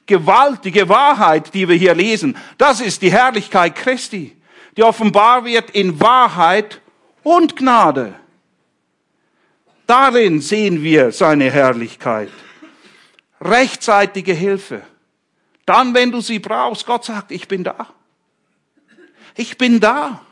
gewaltige 0.08 0.90
Wahrheit, 0.90 1.54
die 1.54 1.70
wir 1.70 1.78
hier 1.78 1.96
lesen. 1.96 2.36
Das 2.58 2.82
ist 2.82 3.02
die 3.02 3.14
Herrlichkeit 3.14 3.76
Christi, 3.76 4.36
die 4.76 4.84
offenbar 4.84 5.46
wird 5.46 5.70
in 5.70 6.02
Wahrheit 6.02 6.82
und 7.24 7.56
Gnade. 7.56 8.14
Darin 9.88 10.42
sehen 10.42 10.84
wir 10.84 11.14
seine 11.14 11.50
Herrlichkeit. 11.50 12.30
Rechtzeitige 13.40 14.34
Hilfe. 14.34 14.82
Dann, 15.66 15.94
wenn 15.94 16.12
du 16.12 16.20
sie 16.20 16.40
brauchst, 16.40 16.86
Gott 16.86 17.06
sagt, 17.06 17.32
ich 17.32 17.48
bin 17.48 17.64
da. 17.64 17.88
Ich 19.38 19.58
bin 19.58 19.80
da. 19.80 20.26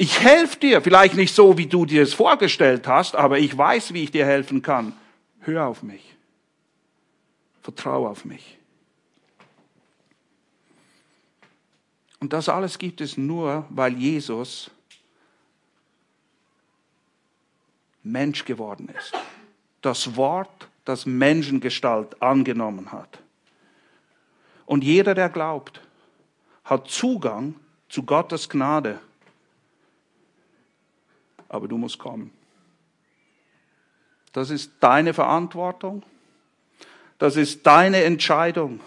Ich 0.00 0.20
helfe 0.20 0.60
dir, 0.60 0.80
vielleicht 0.80 1.16
nicht 1.16 1.34
so, 1.34 1.58
wie 1.58 1.66
du 1.66 1.84
dir 1.84 2.04
es 2.04 2.14
vorgestellt 2.14 2.86
hast, 2.86 3.16
aber 3.16 3.40
ich 3.40 3.58
weiß, 3.58 3.92
wie 3.94 4.04
ich 4.04 4.12
dir 4.12 4.24
helfen 4.24 4.62
kann. 4.62 4.92
Hör 5.40 5.66
auf 5.66 5.82
mich. 5.82 6.14
Vertraue 7.62 8.08
auf 8.08 8.24
mich. 8.24 8.58
Und 12.20 12.32
das 12.32 12.48
alles 12.48 12.78
gibt 12.78 13.00
es 13.00 13.16
nur, 13.16 13.66
weil 13.70 13.92
Jesus 13.94 14.70
Mensch 18.04 18.44
geworden 18.44 18.88
ist. 18.96 19.12
Das 19.82 20.14
Wort, 20.14 20.68
das 20.84 21.06
Menschengestalt 21.06 22.22
angenommen 22.22 22.92
hat. 22.92 23.18
Und 24.64 24.84
jeder, 24.84 25.16
der 25.16 25.28
glaubt, 25.28 25.80
hat 26.62 26.86
Zugang 26.88 27.56
zu 27.88 28.04
Gottes 28.04 28.48
Gnade. 28.48 29.00
Aber 31.48 31.68
du 31.68 31.76
musst 31.76 31.98
kommen. 31.98 32.30
Das 34.32 34.50
ist 34.50 34.72
deine 34.80 35.14
Verantwortung. 35.14 36.02
Das 37.18 37.36
ist 37.36 37.66
deine 37.66 38.04
Entscheidung. 38.04 38.80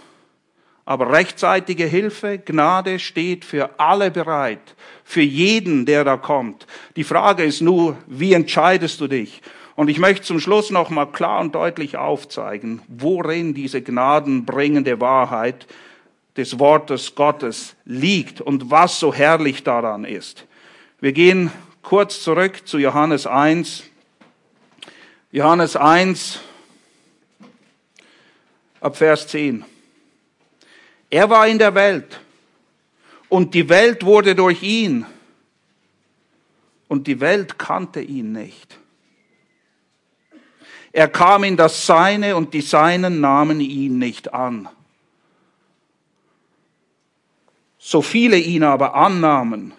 Aber 0.85 1.11
rechtzeitige 1.11 1.85
Hilfe, 1.85 2.39
Gnade 2.39 2.99
steht 2.99 3.45
für 3.45 3.79
alle 3.79 4.11
bereit, 4.11 4.75
für 5.03 5.21
jeden, 5.21 5.85
der 5.85 6.03
da 6.03 6.17
kommt. 6.17 6.65
Die 6.95 7.03
Frage 7.03 7.43
ist 7.43 7.61
nur, 7.61 7.97
wie 8.07 8.33
entscheidest 8.33 8.99
du 8.99 9.07
dich? 9.07 9.41
Und 9.75 9.89
ich 9.89 9.99
möchte 9.99 10.25
zum 10.25 10.39
Schluss 10.39 10.69
noch 10.69 10.89
mal 10.89 11.05
klar 11.05 11.39
und 11.39 11.55
deutlich 11.55 11.97
aufzeigen, 11.97 12.81
worin 12.87 13.53
diese 13.53 13.81
gnadenbringende 13.81 14.99
Wahrheit 14.99 15.67
des 16.37 16.59
Wortes 16.59 17.15
Gottes 17.15 17.75
liegt 17.85 18.41
und 18.41 18.71
was 18.71 18.99
so 18.99 19.13
herrlich 19.13 19.63
daran 19.63 20.03
ist. 20.03 20.45
Wir 20.99 21.13
gehen 21.13 21.51
kurz 21.81 22.21
zurück 22.21 22.67
zu 22.67 22.77
Johannes 22.77 23.25
1. 23.25 23.83
Johannes 25.31 25.75
1 25.75 26.39
ab 28.79 28.97
Vers 28.97 29.27
10. 29.27 29.65
Er 31.09 31.29
war 31.29 31.47
in 31.47 31.57
der 31.57 31.75
Welt 31.75 32.19
und 33.29 33.53
die 33.53 33.67
Welt 33.69 34.03
wurde 34.03 34.35
durch 34.35 34.63
ihn 34.63 35.05
und 36.87 37.07
die 37.07 37.19
Welt 37.19 37.57
kannte 37.57 38.01
ihn 38.01 38.31
nicht. 38.31 38.77
Er 40.93 41.07
kam 41.07 41.45
in 41.45 41.55
das 41.55 41.85
Seine 41.85 42.35
und 42.35 42.53
die 42.53 42.61
Seinen 42.61 43.21
nahmen 43.21 43.61
ihn 43.61 43.97
nicht 43.97 44.33
an. 44.33 44.67
So 47.77 48.01
viele 48.01 48.37
ihn 48.37 48.63
aber 48.63 48.93
annahmen, 48.93 49.73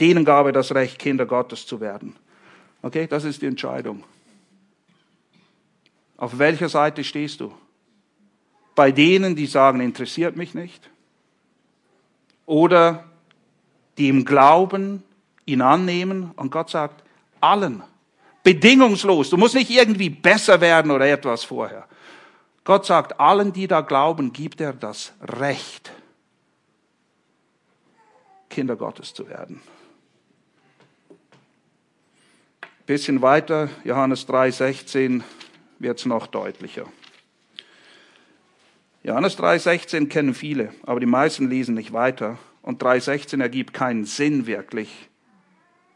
denen 0.00 0.24
gab 0.24 0.46
er 0.46 0.52
das 0.52 0.74
Recht, 0.74 0.98
Kinder 0.98 1.26
Gottes 1.26 1.66
zu 1.66 1.80
werden. 1.80 2.16
Okay, 2.82 3.06
das 3.06 3.24
ist 3.24 3.42
die 3.42 3.46
Entscheidung. 3.46 4.04
Auf 6.16 6.38
welcher 6.38 6.68
Seite 6.68 7.04
stehst 7.04 7.40
du? 7.40 7.52
bei 8.76 8.92
denen, 8.92 9.34
die 9.34 9.46
sagen, 9.46 9.80
interessiert 9.80 10.36
mich 10.36 10.54
nicht. 10.54 10.88
Oder 12.44 13.04
die 13.98 14.08
im 14.08 14.24
Glauben 14.24 15.02
ihn 15.46 15.62
annehmen 15.62 16.30
und 16.36 16.52
Gott 16.52 16.70
sagt, 16.70 17.02
allen, 17.40 17.82
bedingungslos. 18.44 19.30
Du 19.30 19.36
musst 19.38 19.54
nicht 19.54 19.70
irgendwie 19.70 20.10
besser 20.10 20.60
werden 20.60 20.92
oder 20.92 21.08
etwas 21.08 21.42
vorher. 21.42 21.88
Gott 22.62 22.84
sagt, 22.84 23.18
allen, 23.18 23.52
die 23.52 23.66
da 23.66 23.80
glauben, 23.80 24.32
gibt 24.32 24.60
er 24.60 24.74
das 24.74 25.12
Recht, 25.22 25.90
Kinder 28.50 28.76
Gottes 28.76 29.14
zu 29.14 29.28
werden. 29.28 29.62
Bisschen 32.86 33.20
weiter, 33.20 33.68
Johannes 33.82 34.26
3, 34.26 34.50
16, 34.52 35.24
wird 35.80 35.98
es 35.98 36.06
noch 36.06 36.28
deutlicher. 36.28 36.84
Johannes 39.02 39.36
3,16 39.38 40.08
kennen 40.08 40.34
viele, 40.34 40.72
aber 40.84 41.00
die 41.00 41.06
meisten 41.06 41.50
lesen 41.50 41.74
nicht 41.74 41.92
weiter. 41.92 42.38
Und 42.62 42.82
3,16 42.82 43.40
ergibt 43.40 43.74
keinen 43.74 44.04
Sinn 44.04 44.46
wirklich 44.46 45.08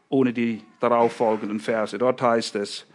ohne 0.09 0.33
die 0.33 0.61
darauffolgenden 0.81 1.61
Verse. 1.61 1.97
Dort 1.97 2.21
heißt 2.21 2.55
es, 2.57 2.85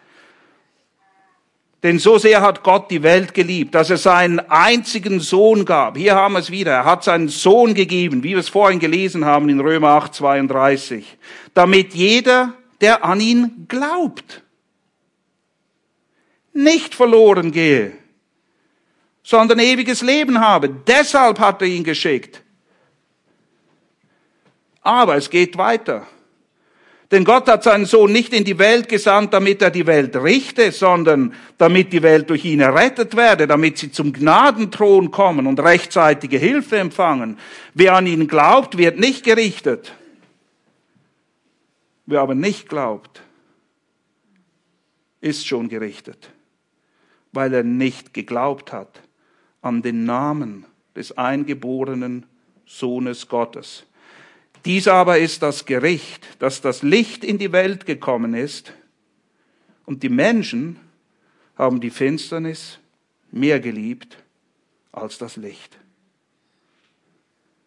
denn 1.82 1.98
so 1.98 2.18
sehr 2.18 2.42
hat 2.42 2.62
Gott 2.62 2.90
die 2.90 3.02
Welt 3.02 3.32
geliebt, 3.32 3.74
dass 3.74 3.88
er 3.88 3.96
seinen 3.96 4.40
einzigen 4.40 5.20
Sohn 5.20 5.64
gab. 5.64 5.96
Hier 5.96 6.14
haben 6.14 6.34
wir 6.34 6.40
es 6.40 6.50
wieder. 6.50 6.72
Er 6.72 6.84
hat 6.84 7.04
seinen 7.04 7.28
Sohn 7.28 7.74
gegeben, 7.74 8.22
wie 8.22 8.30
wir 8.30 8.38
es 8.38 8.48
vorhin 8.48 8.78
gelesen 8.78 9.24
haben 9.24 9.48
in 9.48 9.60
Römer 9.60 9.90
8, 9.90 10.14
32, 10.14 11.16
damit 11.54 11.94
jeder, 11.94 12.54
der 12.80 13.04
an 13.04 13.20
ihn 13.20 13.66
glaubt, 13.68 14.42
nicht 16.52 16.94
verloren 16.94 17.52
gehe, 17.52 17.92
sondern 19.22 19.58
ewiges 19.58 20.02
Leben 20.02 20.40
habe. 20.40 20.68
Deshalb 20.86 21.38
hat 21.38 21.60
er 21.62 21.68
ihn 21.68 21.84
geschickt. 21.84 22.42
Aber 24.82 25.16
es 25.16 25.28
geht 25.28 25.58
weiter. 25.58 26.06
Denn 27.10 27.24
Gott 27.24 27.48
hat 27.48 27.62
seinen 27.62 27.86
Sohn 27.86 28.12
nicht 28.12 28.32
in 28.32 28.44
die 28.44 28.58
Welt 28.58 28.88
gesandt, 28.88 29.32
damit 29.32 29.62
er 29.62 29.70
die 29.70 29.86
Welt 29.86 30.16
richte, 30.16 30.72
sondern 30.72 31.34
damit 31.56 31.92
die 31.92 32.02
Welt 32.02 32.28
durch 32.30 32.44
ihn 32.44 32.60
errettet 32.60 33.16
werde, 33.16 33.46
damit 33.46 33.78
sie 33.78 33.92
zum 33.92 34.12
Gnadenthron 34.12 35.12
kommen 35.12 35.46
und 35.46 35.60
rechtzeitige 35.60 36.36
Hilfe 36.36 36.78
empfangen. 36.78 37.38
Wer 37.74 37.94
an 37.94 38.08
ihn 38.08 38.26
glaubt, 38.26 38.76
wird 38.76 38.98
nicht 38.98 39.24
gerichtet. 39.24 39.92
Wer 42.06 42.20
aber 42.20 42.34
nicht 42.34 42.68
glaubt, 42.68 43.22
ist 45.20 45.46
schon 45.46 45.68
gerichtet, 45.68 46.30
weil 47.32 47.52
er 47.52 47.64
nicht 47.64 48.14
geglaubt 48.14 48.72
hat 48.72 49.02
an 49.60 49.82
den 49.82 50.04
Namen 50.04 50.64
des 50.94 51.18
eingeborenen 51.18 52.26
Sohnes 52.64 53.28
Gottes. 53.28 53.84
Dies 54.64 54.88
aber 54.88 55.18
ist 55.18 55.42
das 55.42 55.66
Gericht, 55.66 56.40
dass 56.40 56.60
das 56.60 56.82
Licht 56.82 57.24
in 57.24 57.38
die 57.38 57.52
Welt 57.52 57.86
gekommen 57.86 58.34
ist 58.34 58.72
und 59.84 60.02
die 60.02 60.08
Menschen 60.08 60.78
haben 61.56 61.80
die 61.80 61.90
Finsternis 61.90 62.78
mehr 63.30 63.60
geliebt 63.60 64.22
als 64.92 65.18
das 65.18 65.36
Licht. 65.36 65.78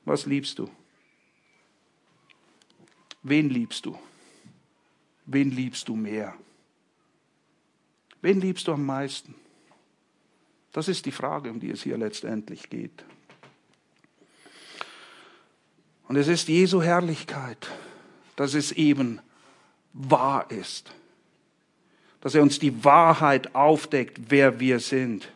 Was 0.06 0.26
liebst 0.26 0.60
du? 0.60 0.70
Wen 3.22 3.50
liebst 3.50 3.86
du? 3.86 3.98
Wen 5.32 5.52
liebst 5.52 5.88
du 5.88 5.96
mehr? 5.96 6.34
Wen 8.22 8.42
liebst 8.42 8.68
du 8.68 8.74
am 8.74 8.84
meisten? 8.84 9.36
Das 10.72 10.88
ist 10.88 11.06
die 11.06 11.12
Frage, 11.12 11.52
um 11.52 11.60
die 11.60 11.70
es 11.70 11.84
hier 11.84 11.98
letztendlich 12.00 12.70
geht. 12.72 13.06
Und 16.08 16.16
es 16.16 16.28
ist 16.28 16.48
Jesu 16.48 16.82
Herrlichkeit, 16.82 17.70
dass 18.38 18.56
es 18.56 18.72
eben 18.72 19.20
wahr 19.94 20.50
ist. 20.50 20.92
Dass 22.22 22.34
er 22.34 22.42
uns 22.42 22.58
die 22.58 22.84
Wahrheit 22.84 23.54
aufdeckt, 23.54 24.20
wer 24.30 24.60
wir 24.60 24.80
sind. 24.80 25.32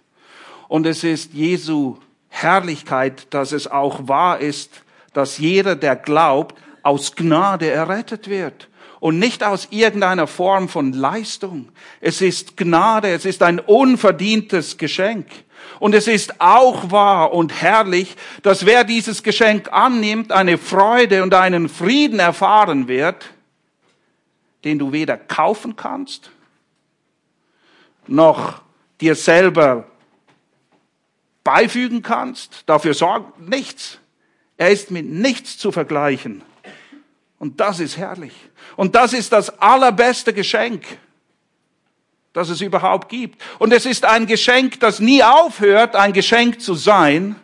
Und 0.69 0.87
es 0.87 1.03
ist 1.03 1.33
Jesu 1.33 1.99
Herrlichkeit, 2.29 3.27
dass 3.31 3.51
es 3.51 3.67
auch 3.67 4.07
wahr 4.07 4.39
ist, 4.39 4.81
dass 5.13 5.37
jeder, 5.37 5.75
der 5.75 5.95
glaubt, 5.95 6.59
aus 6.81 7.15
Gnade 7.15 7.69
errettet 7.69 8.27
wird. 8.27 8.69
Und 9.03 9.19
nicht 9.19 9.43
aus 9.43 9.67
irgendeiner 9.69 10.27
Form 10.27 10.69
von 10.69 10.93
Leistung. 10.93 11.67
Es 11.99 12.21
ist 12.21 12.55
Gnade, 12.55 13.09
es 13.09 13.25
ist 13.25 13.43
ein 13.43 13.59
unverdientes 13.59 14.77
Geschenk. 14.77 15.27
Und 15.81 15.93
es 15.93 16.07
ist 16.07 16.39
auch 16.39 16.89
wahr 16.89 17.33
und 17.33 17.51
herrlich, 17.61 18.15
dass 18.43 18.65
wer 18.65 18.85
dieses 18.85 19.21
Geschenk 19.21 19.67
annimmt, 19.73 20.31
eine 20.31 20.57
Freude 20.57 21.21
und 21.21 21.33
einen 21.33 21.67
Frieden 21.67 22.19
erfahren 22.19 22.87
wird, 22.87 23.25
den 24.63 24.79
du 24.79 24.93
weder 24.93 25.17
kaufen 25.17 25.75
kannst, 25.75 26.31
noch 28.07 28.61
dir 29.01 29.15
selber 29.15 29.85
beifügen 31.43 32.03
kannst, 32.03 32.63
dafür 32.67 32.93
sorgen, 32.93 33.33
nichts. 33.49 33.99
Er 34.55 34.69
ist 34.69 34.91
mit 34.91 35.09
nichts 35.09 35.57
zu 35.57 35.73
vergleichen. 35.73 36.41
Und 37.43 37.59
das 37.59 37.81
ist 37.81 37.97
herrlich. 37.97 38.31
Und 38.77 38.95
das 38.95 39.11
ist 39.11 39.33
das 39.33 39.59
allerbeste 39.59 40.31
Geschenk, 40.31 40.85
das 42.31 42.47
es 42.47 42.61
überhaupt 42.61 43.09
gibt. 43.09 43.41
Und 43.59 43.73
es 43.73 43.85
ist 43.85 44.05
ein 44.05 44.27
Geschenk, 44.27 44.79
das 44.79 45.01
nie 45.01 45.21
aufhört, 45.21 45.97
ein 45.97 46.13
Geschenk 46.13 46.61
zu 46.61 46.73
sein 46.73 47.35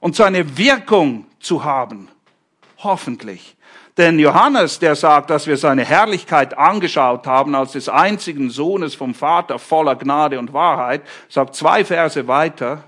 und 0.00 0.16
seine 0.16 0.58
Wirkung 0.58 1.24
zu 1.40 1.64
haben. 1.64 2.10
Hoffentlich. 2.76 3.56
Denn 3.96 4.18
Johannes, 4.18 4.80
der 4.80 4.94
sagt, 4.94 5.30
dass 5.30 5.46
wir 5.46 5.56
seine 5.56 5.86
Herrlichkeit 5.86 6.58
angeschaut 6.58 7.26
haben 7.26 7.54
als 7.54 7.72
des 7.72 7.88
einzigen 7.88 8.50
Sohnes 8.50 8.94
vom 8.94 9.14
Vater 9.14 9.58
voller 9.58 9.96
Gnade 9.96 10.38
und 10.38 10.52
Wahrheit, 10.52 11.00
sagt 11.30 11.54
zwei 11.54 11.86
Verse 11.86 12.28
weiter, 12.28 12.84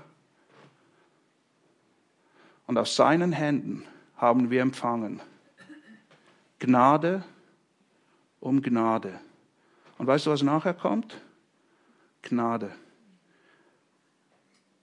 und 2.67 2.77
aus 2.77 2.95
seinen 2.95 3.31
Händen 3.31 3.83
haben 4.15 4.51
wir 4.51 4.61
empfangen 4.61 5.21
Gnade 6.59 7.23
um 8.39 8.61
Gnade. 8.61 9.19
Und 9.97 10.07
weißt 10.07 10.25
du, 10.25 10.31
was 10.31 10.43
nachher 10.43 10.73
kommt? 10.73 11.19
Gnade. 12.21 12.75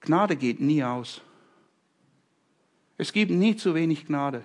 Gnade 0.00 0.36
geht 0.36 0.60
nie 0.60 0.82
aus. 0.82 1.20
Es 2.98 3.12
gibt 3.12 3.30
nie 3.30 3.56
zu 3.56 3.74
wenig 3.74 4.06
Gnade. 4.06 4.44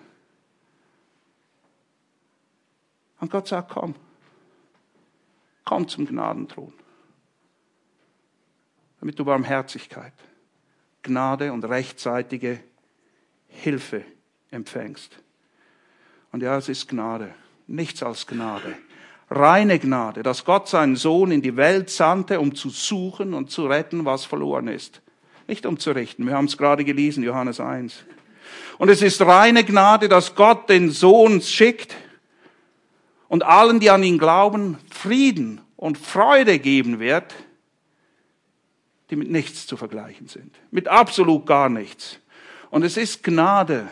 Und 3.19 3.31
Gott 3.31 3.47
sagt, 3.47 3.69
komm, 3.69 3.95
komm 5.63 5.87
zum 5.87 6.05
Gnadenthron, 6.05 6.73
damit 8.99 9.19
du 9.19 9.23
Barmherzigkeit, 9.23 10.13
Gnade 11.03 11.53
und 11.53 11.63
rechtzeitige 11.63 12.61
Hilfe 13.47 14.03
empfängst. 14.49 15.21
Und 16.31 16.43
ja, 16.43 16.57
es 16.57 16.69
ist 16.69 16.87
Gnade, 16.87 17.33
nichts 17.67 18.03
als 18.03 18.25
Gnade. 18.25 18.75
Reine 19.29 19.79
Gnade, 19.79 20.23
dass 20.23 20.43
Gott 20.43 20.67
seinen 20.67 20.95
Sohn 20.95 21.31
in 21.31 21.41
die 21.41 21.55
Welt 21.55 21.89
sandte, 21.89 22.39
um 22.39 22.53
zu 22.53 22.69
suchen 22.69 23.33
und 23.33 23.49
zu 23.49 23.65
retten, 23.65 24.03
was 24.03 24.25
verloren 24.25 24.67
ist. 24.67 25.01
Nicht 25.47 25.65
um 25.65 25.79
zu 25.79 25.91
richten. 25.91 26.25
Wir 26.25 26.35
haben 26.35 26.45
es 26.45 26.57
gerade 26.57 26.83
gelesen, 26.83 27.23
Johannes 27.23 27.59
1. 27.59 28.03
Und 28.77 28.89
es 28.89 29.01
ist 29.01 29.21
reine 29.21 29.63
Gnade, 29.63 30.09
dass 30.09 30.35
Gott 30.35 30.69
den 30.69 30.89
Sohn 30.89 31.41
schickt 31.41 31.95
und 33.27 33.43
allen, 33.43 33.79
die 33.79 33.89
an 33.89 34.03
ihn 34.03 34.17
glauben, 34.17 34.77
Frieden 34.89 35.61
und 35.77 35.97
Freude 35.97 36.59
geben 36.59 36.99
wird, 36.99 37.33
die 39.09 39.15
mit 39.15 39.29
nichts 39.29 39.67
zu 39.67 39.77
vergleichen 39.77 40.27
sind. 40.27 40.55
Mit 40.71 40.87
absolut 40.87 41.45
gar 41.45 41.69
nichts. 41.69 42.19
Und 42.69 42.83
es 42.83 42.97
ist 42.97 43.23
Gnade, 43.23 43.87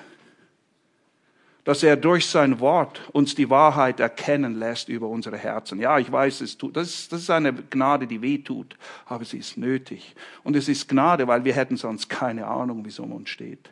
dass 1.69 1.83
er 1.83 1.97
durch 1.97 2.25
sein 2.25 2.59
Wort 2.61 2.99
uns 3.11 3.35
die 3.35 3.51
Wahrheit 3.51 3.99
erkennen 3.99 4.55
lässt 4.55 4.89
über 4.89 5.07
unsere 5.07 5.37
Herzen. 5.37 5.79
Ja, 5.79 5.99
ich 5.99 6.11
weiß, 6.11 6.41
es 6.41 6.57
tut, 6.57 6.75
das, 6.75 6.87
ist, 6.87 7.11
das 7.11 7.21
ist 7.21 7.29
eine 7.29 7.53
Gnade, 7.53 8.07
die 8.07 8.23
weh 8.23 8.39
tut, 8.39 8.75
aber 9.05 9.23
sie 9.23 9.37
ist 9.37 9.55
nötig. 9.55 10.15
Und 10.43 10.55
es 10.55 10.67
ist 10.67 10.89
Gnade, 10.89 11.27
weil 11.27 11.45
wir 11.45 11.53
hätten 11.53 11.77
sonst 11.77 12.09
keine 12.09 12.47
Ahnung, 12.47 12.85
wie 12.85 12.89
es 12.89 12.97
um 12.97 13.11
uns 13.11 13.29
steht. 13.29 13.69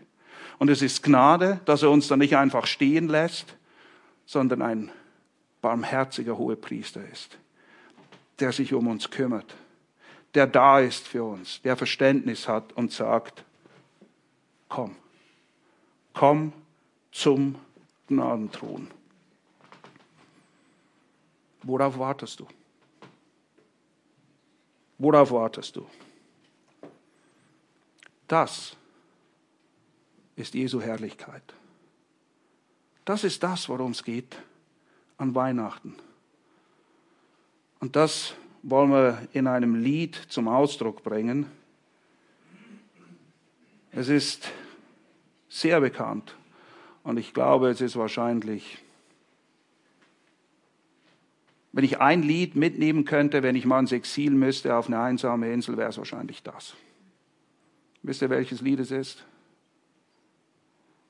Und 0.59 0.69
es 0.69 0.83
ist 0.83 1.01
Gnade, 1.01 1.59
dass 1.65 1.81
er 1.81 1.89
uns 1.89 2.07
dann 2.07 2.19
nicht 2.19 2.37
einfach 2.37 2.67
stehen 2.67 3.07
lässt, 3.07 3.55
sondern 4.27 4.61
ein 4.61 4.91
barmherziger 5.63 6.37
Hohepriester 6.37 7.01
ist, 7.11 7.39
der 8.39 8.51
sich 8.51 8.75
um 8.75 8.85
uns 8.85 9.09
kümmert, 9.09 9.55
der 10.35 10.45
da 10.45 10.81
ist 10.81 11.07
für 11.07 11.23
uns, 11.23 11.63
der 11.63 11.75
Verständnis 11.75 12.47
hat 12.47 12.73
und 12.73 12.91
sagt, 12.91 13.43
komm, 14.69 14.95
komm 16.13 16.53
zum 17.11 17.55
Gnadenthron. 18.07 18.87
Worauf 21.63 21.97
wartest 21.99 22.39
du? 22.39 22.47
Worauf 24.97 25.31
wartest 25.31 25.75
du? 25.75 25.85
Das 28.27 28.75
ist 30.35 30.53
Jesu 30.53 30.81
Herrlichkeit. 30.81 31.43
Das 33.05 33.23
ist 33.23 33.41
das, 33.43 33.69
worum 33.69 33.91
es 33.91 34.03
geht 34.03 34.35
an 35.17 35.33
Weihnachten. 35.35 35.95
Und 37.79 37.95
das 37.95 38.33
wollen 38.63 38.91
wir 38.91 39.27
in 39.33 39.47
einem 39.47 39.75
Lied 39.75 40.15
zum 40.29 40.47
Ausdruck 40.47 41.03
bringen. 41.03 41.45
Es 43.91 44.09
ist 44.09 44.49
sehr 45.49 45.79
bekannt 45.79 46.35
und 47.07 47.15
ich 47.17 47.33
glaube, 47.33 47.69
es 47.69 47.79
ist 47.79 47.95
wahrscheinlich, 47.95 48.79
wenn 51.71 51.85
ich 51.85 52.01
ein 52.01 52.21
Lied 52.21 52.57
mitnehmen 52.57 53.05
könnte, 53.05 53.43
wenn 53.43 53.55
ich 53.55 53.63
mal 53.63 53.79
ins 53.79 53.93
Exil 53.93 54.31
müsste 54.31 54.75
auf 54.75 54.87
eine 54.87 54.99
einsame 54.99 55.53
Insel, 55.53 55.77
wäre 55.77 55.89
es 55.89 55.97
wahrscheinlich 55.97 56.43
das. 56.43 56.75
Wisst 58.03 58.21
ihr, 58.21 58.29
welches 58.29 58.59
Lied 58.59 58.81
es 58.81 58.91
ist? 58.91 59.23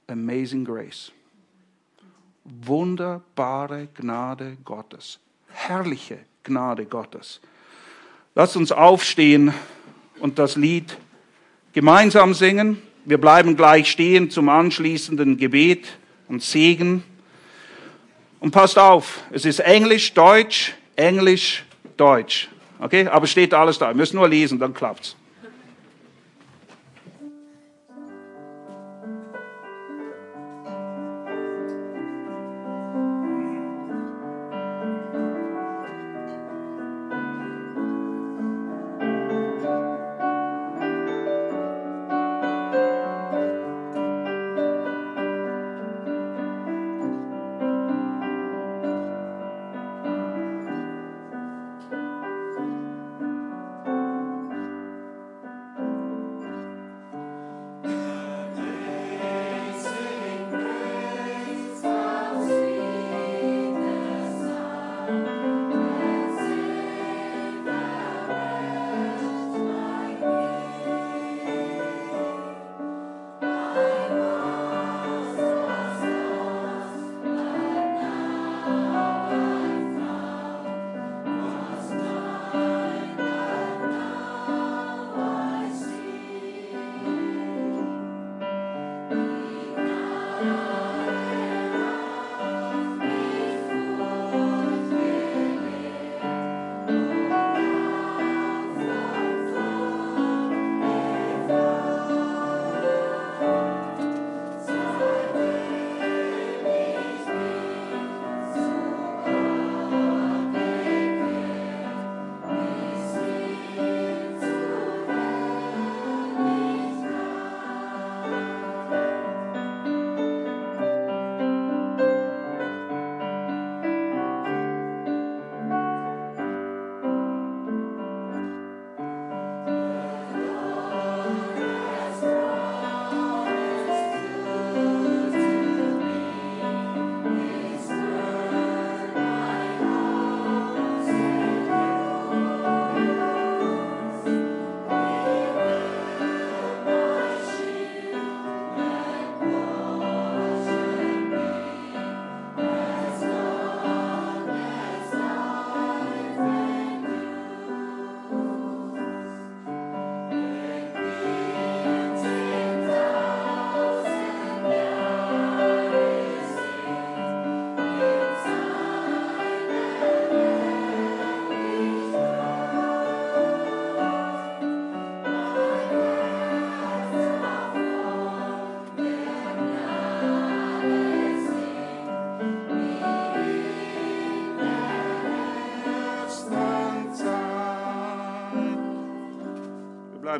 Amazing 0.05 0.65
Grace. 0.65 1.11
Wunderbare 2.43 3.87
Gnade 3.95 4.57
Gottes. 4.63 5.19
Herrliche 5.47 6.19
Gnade 6.43 6.85
Gottes. 6.85 7.41
Lasst 8.35 8.55
uns 8.55 8.71
aufstehen 8.71 9.51
und 10.19 10.37
das 10.37 10.57
Lied 10.57 10.95
gemeinsam 11.73 12.35
singen. 12.35 12.83
Wir 13.07 13.17
bleiben 13.17 13.55
gleich 13.55 13.89
stehen 13.89 14.29
zum 14.29 14.49
anschließenden 14.49 15.37
Gebet 15.37 15.87
und 16.27 16.43
Segen. 16.43 17.03
Und 18.41 18.51
passt 18.51 18.77
auf, 18.77 19.23
es 19.31 19.45
ist 19.45 19.59
Englisch, 19.59 20.13
Deutsch, 20.13 20.73
Englisch, 20.97 21.63
Deutsch. 21.95 22.49
Okay? 22.79 23.07
Aber 23.07 23.25
steht 23.25 23.53
alles 23.53 23.79
da. 23.79 23.87
Wir 23.87 23.95
müssen 23.95 24.17
nur 24.17 24.27
lesen, 24.27 24.59
dann 24.59 24.73
klappt's. 24.73 25.15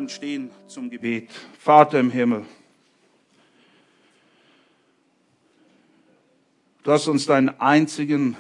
Bleiben 0.07 0.09
stehen 0.09 0.51
zum 0.67 0.89
Gebet. 0.89 1.29
Vater 1.59 1.99
im 1.99 2.11
Himmel, 2.11 2.45
du 6.83 6.91
hast 6.91 7.07
uns 7.07 7.25
deinen 7.25 7.49
einzigen, 7.59 8.37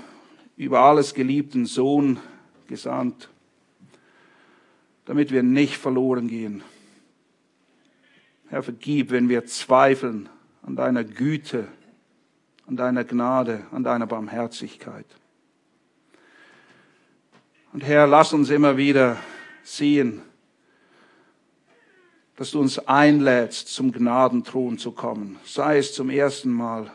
über 0.55 0.79
alles 0.79 1.13
geliebten 1.13 1.65
Sohn 1.65 2.19
gesandt, 2.67 3.29
damit 5.05 5.31
wir 5.31 5.43
nicht 5.43 5.77
verloren 5.77 6.27
gehen. 6.27 6.63
Herr, 8.49 8.63
vergib, 8.63 9.11
wenn 9.11 9.29
wir 9.29 9.45
zweifeln 9.45 10.29
an 10.63 10.75
deiner 10.75 11.03
Güte, 11.03 11.67
an 12.65 12.77
deiner 12.77 13.03
Gnade, 13.03 13.65
an 13.71 13.83
deiner 13.83 14.07
Barmherzigkeit. 14.07 15.05
Und 17.73 17.83
Herr, 17.83 18.07
lass 18.07 18.33
uns 18.33 18.49
immer 18.49 18.77
wieder 18.77 19.17
sehen, 19.63 20.21
dass 22.37 22.51
du 22.51 22.61
uns 22.61 22.79
einlädst, 22.79 23.67
zum 23.67 23.91
Gnadenthron 23.91 24.77
zu 24.77 24.91
kommen, 24.91 25.37
sei 25.43 25.79
es 25.79 25.93
zum 25.93 26.09
ersten 26.09 26.51
Mal, 26.51 26.89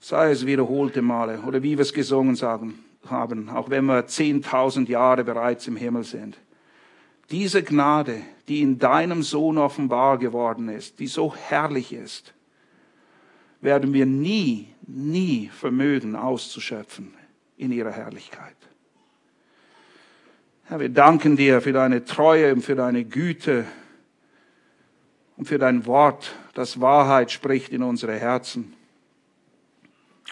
sei 0.00 0.32
es 0.32 0.44
wiederholte 0.44 1.00
Male 1.00 1.40
oder 1.46 1.62
wie 1.62 1.78
wir 1.78 1.82
es 1.82 1.92
gesungen 1.92 2.34
sagen, 2.34 2.80
haben, 3.08 3.48
auch 3.48 3.70
wenn 3.70 3.86
wir 3.86 4.06
zehntausend 4.08 4.88
Jahre 4.88 5.22
bereits 5.22 5.68
im 5.68 5.76
Himmel 5.76 6.02
sind. 6.02 6.36
Diese 7.30 7.62
Gnade, 7.62 8.20
die 8.48 8.62
in 8.62 8.80
deinem 8.80 9.22
Sohn 9.22 9.58
offenbar 9.58 10.18
geworden 10.18 10.68
ist, 10.68 10.98
die 10.98 11.06
so 11.06 11.34
herrlich 11.34 11.92
ist, 11.92 12.34
werden 13.60 13.92
wir 13.92 14.06
nie, 14.06 14.68
nie 14.82 15.50
vermögen 15.54 16.16
auszuschöpfen 16.16 17.14
in 17.56 17.70
ihrer 17.70 17.92
Herrlichkeit. 17.92 18.56
Herr, 20.64 20.80
wir 20.80 20.88
danken 20.88 21.36
dir 21.36 21.60
für 21.60 21.72
deine 21.72 22.04
Treue 22.04 22.52
und 22.52 22.62
für 22.62 22.74
deine 22.74 23.04
Güte, 23.04 23.66
und 25.36 25.46
für 25.46 25.58
dein 25.58 25.86
Wort, 25.86 26.34
das 26.54 26.80
Wahrheit 26.80 27.30
spricht 27.30 27.72
in 27.72 27.82
unsere 27.82 28.18
Herzen 28.18 28.74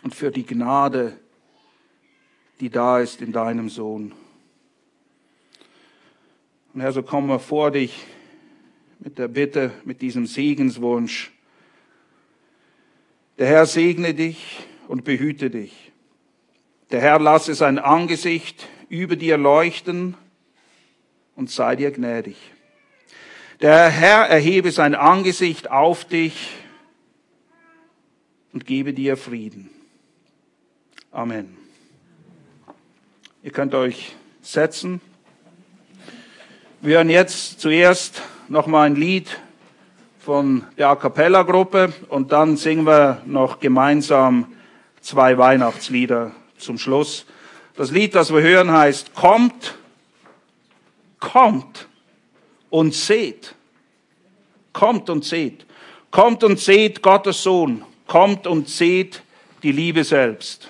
und 0.02 0.14
für 0.14 0.30
die 0.30 0.46
Gnade, 0.46 1.18
die 2.60 2.70
da 2.70 3.00
ist 3.00 3.20
in 3.20 3.32
deinem 3.32 3.68
Sohn. 3.68 4.12
Und 6.72 6.80
Herr, 6.80 6.92
so 6.92 7.02
kommen 7.02 7.28
wir 7.28 7.38
vor 7.38 7.70
dich 7.70 8.04
mit 8.98 9.18
der 9.18 9.28
Bitte, 9.28 9.72
mit 9.84 10.00
diesem 10.00 10.26
Segenswunsch. 10.26 11.32
Der 13.38 13.46
Herr 13.46 13.66
segne 13.66 14.14
dich 14.14 14.66
und 14.88 15.04
behüte 15.04 15.50
dich. 15.50 15.92
Der 16.90 17.00
Herr 17.00 17.18
lasse 17.18 17.54
sein 17.54 17.78
Angesicht 17.78 18.68
über 18.88 19.16
dir 19.16 19.36
leuchten 19.36 20.16
und 21.36 21.50
sei 21.50 21.76
dir 21.76 21.90
gnädig. 21.90 22.53
Der 23.64 23.88
Herr 23.88 24.28
erhebe 24.28 24.72
sein 24.72 24.94
Angesicht 24.94 25.70
auf 25.70 26.04
dich 26.04 26.50
und 28.52 28.66
gebe 28.66 28.92
dir 28.92 29.16
Frieden. 29.16 29.70
Amen. 31.10 31.56
Ihr 33.42 33.52
könnt 33.52 33.74
euch 33.74 34.16
setzen. 34.42 35.00
Wir 36.82 36.98
hören 36.98 37.08
jetzt 37.08 37.58
zuerst 37.58 38.20
noch 38.48 38.66
mal 38.66 38.82
ein 38.82 38.96
Lied 38.96 39.40
von 40.18 40.66
der 40.76 40.90
A 40.90 40.96
cappella 40.96 41.42
Gruppe 41.42 41.94
und 42.10 42.32
dann 42.32 42.58
singen 42.58 42.84
wir 42.84 43.22
noch 43.24 43.60
gemeinsam 43.60 44.52
zwei 45.00 45.38
Weihnachtslieder 45.38 46.32
zum 46.58 46.76
Schluss. 46.76 47.24
Das 47.76 47.90
Lied, 47.90 48.14
das 48.14 48.30
wir 48.30 48.42
hören, 48.42 48.72
heißt 48.72 49.14
Kommt, 49.14 49.78
kommt 51.18 51.88
und 52.68 52.92
seht. 52.92 53.53
Kommt 54.74 55.08
und 55.08 55.24
seht. 55.24 55.64
Kommt 56.10 56.44
und 56.44 56.60
seht 56.60 57.00
Gottes 57.00 57.42
Sohn. 57.42 57.82
Kommt 58.06 58.46
und 58.46 58.68
seht 58.68 59.22
die 59.62 59.72
Liebe 59.72 60.04
selbst. 60.04 60.68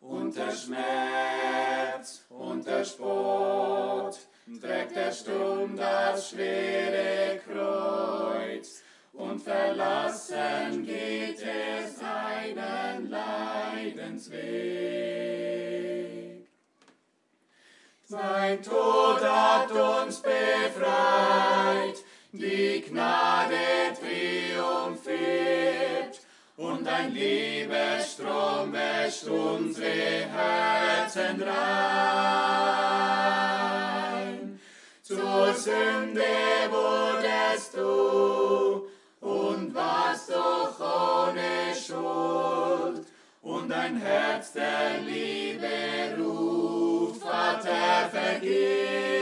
Und 0.00 0.34
der 0.34 0.52
Schmerz 0.52 2.24
und 2.30 2.66
der 2.66 2.86
Spott 2.86 4.18
trägt 4.62 4.96
er 4.96 5.12
stumm 5.12 5.76
das 5.76 6.30
schwere 6.30 7.38
Kreuz 7.46 8.73
und 9.14 9.40
verlassen 9.40 10.84
geht 10.84 11.40
er 11.40 11.88
seinen 11.88 13.08
Leidensweg. 13.10 14.34
Sein 18.06 18.62
Tod 18.62 19.22
hat 19.22 19.70
uns 19.72 20.20
befreit, 20.20 22.04
die 22.32 22.82
Gnade 22.82 23.94
triumphiert 23.98 25.14
und 26.56 26.86
ein 26.86 27.12
Liebesstrom 27.14 28.72
wäscht 28.72 29.24
unsere 29.24 30.28
Herzen 30.28 31.42
rein. 31.42 32.34
Zur 35.02 35.54
Sünde 35.54 36.22
wurdest 36.70 37.76
du 37.76 38.73
doch 40.26 40.80
ohne 40.80 41.74
Schuld. 41.74 43.06
Und 43.42 43.72
ein 43.72 43.96
Herz 43.98 44.52
der 44.52 45.00
Liebe 45.00 46.16
ruft, 46.18 47.22
Vater, 47.22 48.08
vergib. 48.10 49.13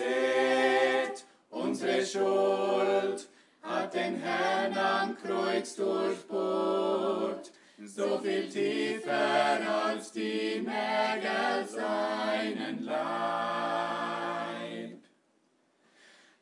Seht, 0.00 1.24
unsere 1.50 2.04
Schuld 2.04 3.28
hat 3.62 3.94
den 3.94 4.16
Herrn 4.16 4.76
am 4.76 5.16
Kreuz 5.16 5.74
durchbohrt, 5.76 7.50
so 7.84 8.18
viel 8.18 8.48
tiefer 8.48 9.58
als 9.84 10.12
die 10.12 10.66
Nägel 10.66 11.66
seinen 11.66 12.84
Leib. 12.84 13.00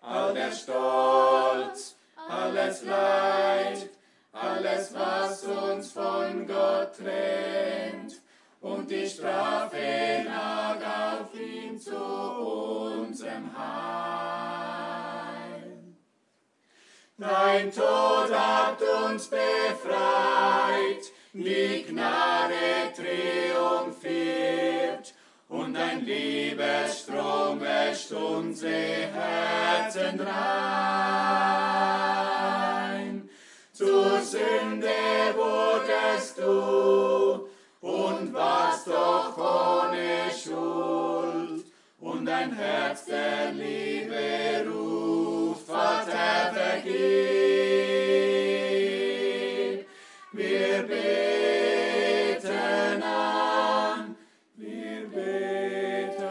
All 0.00 0.34
der 0.34 0.52
Stolz, 0.52 1.96
alles 2.28 2.84
Leid, 2.84 3.90
alles, 4.32 4.94
was 4.94 5.44
uns 5.44 5.92
von 5.92 6.46
Gott 6.46 6.96
trennt, 6.96 8.20
und 8.60 8.90
die 8.90 9.06
Strafe 9.06 10.24
lag 10.24 10.78
auf 11.22 11.34
ihm 11.34 11.47
zu 11.78 11.96
unserem 11.96 13.50
Heil. 13.56 13.94
Dein 17.16 17.72
Tod 17.72 18.30
hat 18.32 18.82
uns 18.82 19.28
befreit, 19.28 21.12
die 21.32 21.84
Gnade 21.88 22.92
triumphiert 22.96 25.14
und 25.48 25.76
ein 25.76 26.04
Liebesstrom 26.04 27.60
wäscht 27.60 28.10
unsere 28.12 29.12
Herzen 29.12 30.20
rein. 30.20 30.38
Zur 33.72 34.20
Sünde 34.20 34.88
wurdest 35.36 36.38
du 36.38 37.48
und 37.80 38.34
warst 38.34 38.88
doch 38.88 39.38
ohne. 39.38 40.27
Dein 42.38 42.52
Herz 42.54 43.04
der 43.06 43.50
Liebe 43.50 44.64
ruft, 44.70 45.66
Vater, 45.66 46.52
vergib. 46.54 46.94
Wir 50.30 50.82
beten 50.84 52.52
an, 53.02 54.14
wir 54.54 55.08
beten 55.08 56.22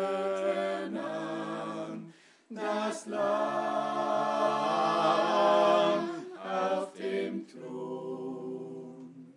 an, 0.97 2.13
das 2.51 3.05
Lamm 3.07 3.27
auf 6.41 6.93
dem 6.93 7.45
Thron. 7.49 9.33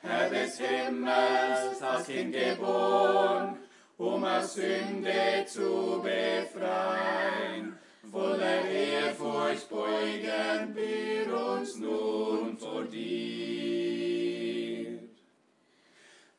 Herr 0.00 0.28
des 0.28 0.58
Himmels, 0.58 1.78
das 1.80 2.06
Kind 2.06 2.34
geboren, 2.34 3.51
aus 4.22 4.54
Sünde 4.54 5.44
zu 5.46 6.02
befreien. 6.02 7.78
Voller 8.10 8.64
Ehrfurcht 8.64 9.68
beugen 9.68 10.74
wir 10.74 11.34
uns 11.34 11.76
nun 11.78 12.56
vor 12.58 12.84
dir. 12.84 14.98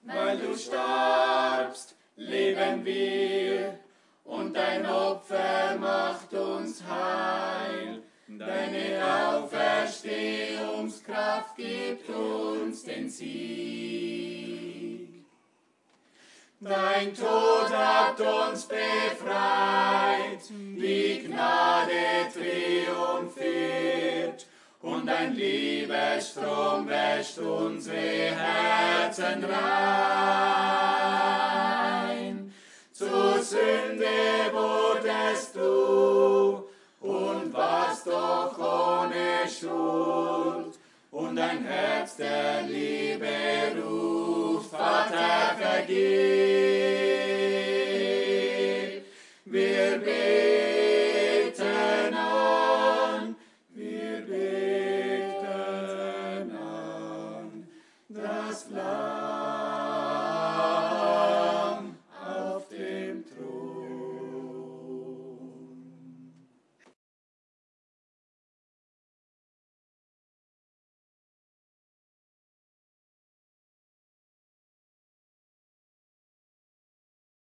Weil 0.04 0.38
du 0.38 0.58
starbst, 0.58 1.96
leben 2.16 2.86
wir, 2.86 3.80
und 4.26 4.56
dein 4.56 4.86
Opfer 4.86 5.76
macht 5.80 6.32
uns 6.34 6.84
heil. 6.84 8.04
Deine 8.28 9.02
Auferstehungskraft 9.30 11.56
gibt 11.56 12.10
uns 12.10 12.84
den 12.84 13.10
Sieg. 13.10 14.73
Dein 16.64 17.14
Tod 17.14 17.70
hat 17.76 18.18
uns 18.22 18.66
befreit, 18.66 20.40
die 20.50 21.28
Gnade 21.28 22.30
triumphiert 23.34 24.48
und 24.82 25.06
dein 25.06 25.36
Liebesstrom 25.36 26.88
wäscht 26.88 27.40
unsere 27.40 27.98
Herzen 27.98 29.44
rein. 29.44 29.74
Zur 32.94 33.42
Sünde 33.42 34.50
wurdest 34.54 35.58
du 35.58 36.64
und 37.02 37.54
warst 37.54 38.08
doch 38.08 38.58
ohne 38.58 39.46
Schuld 39.50 40.80
und 41.12 41.36
dein 41.36 41.66
Herz 41.66 42.16
der 42.16 42.62
Liebe 42.62 43.28
Tafagi 45.14 46.10
will 49.46 50.00
be. 50.00 50.73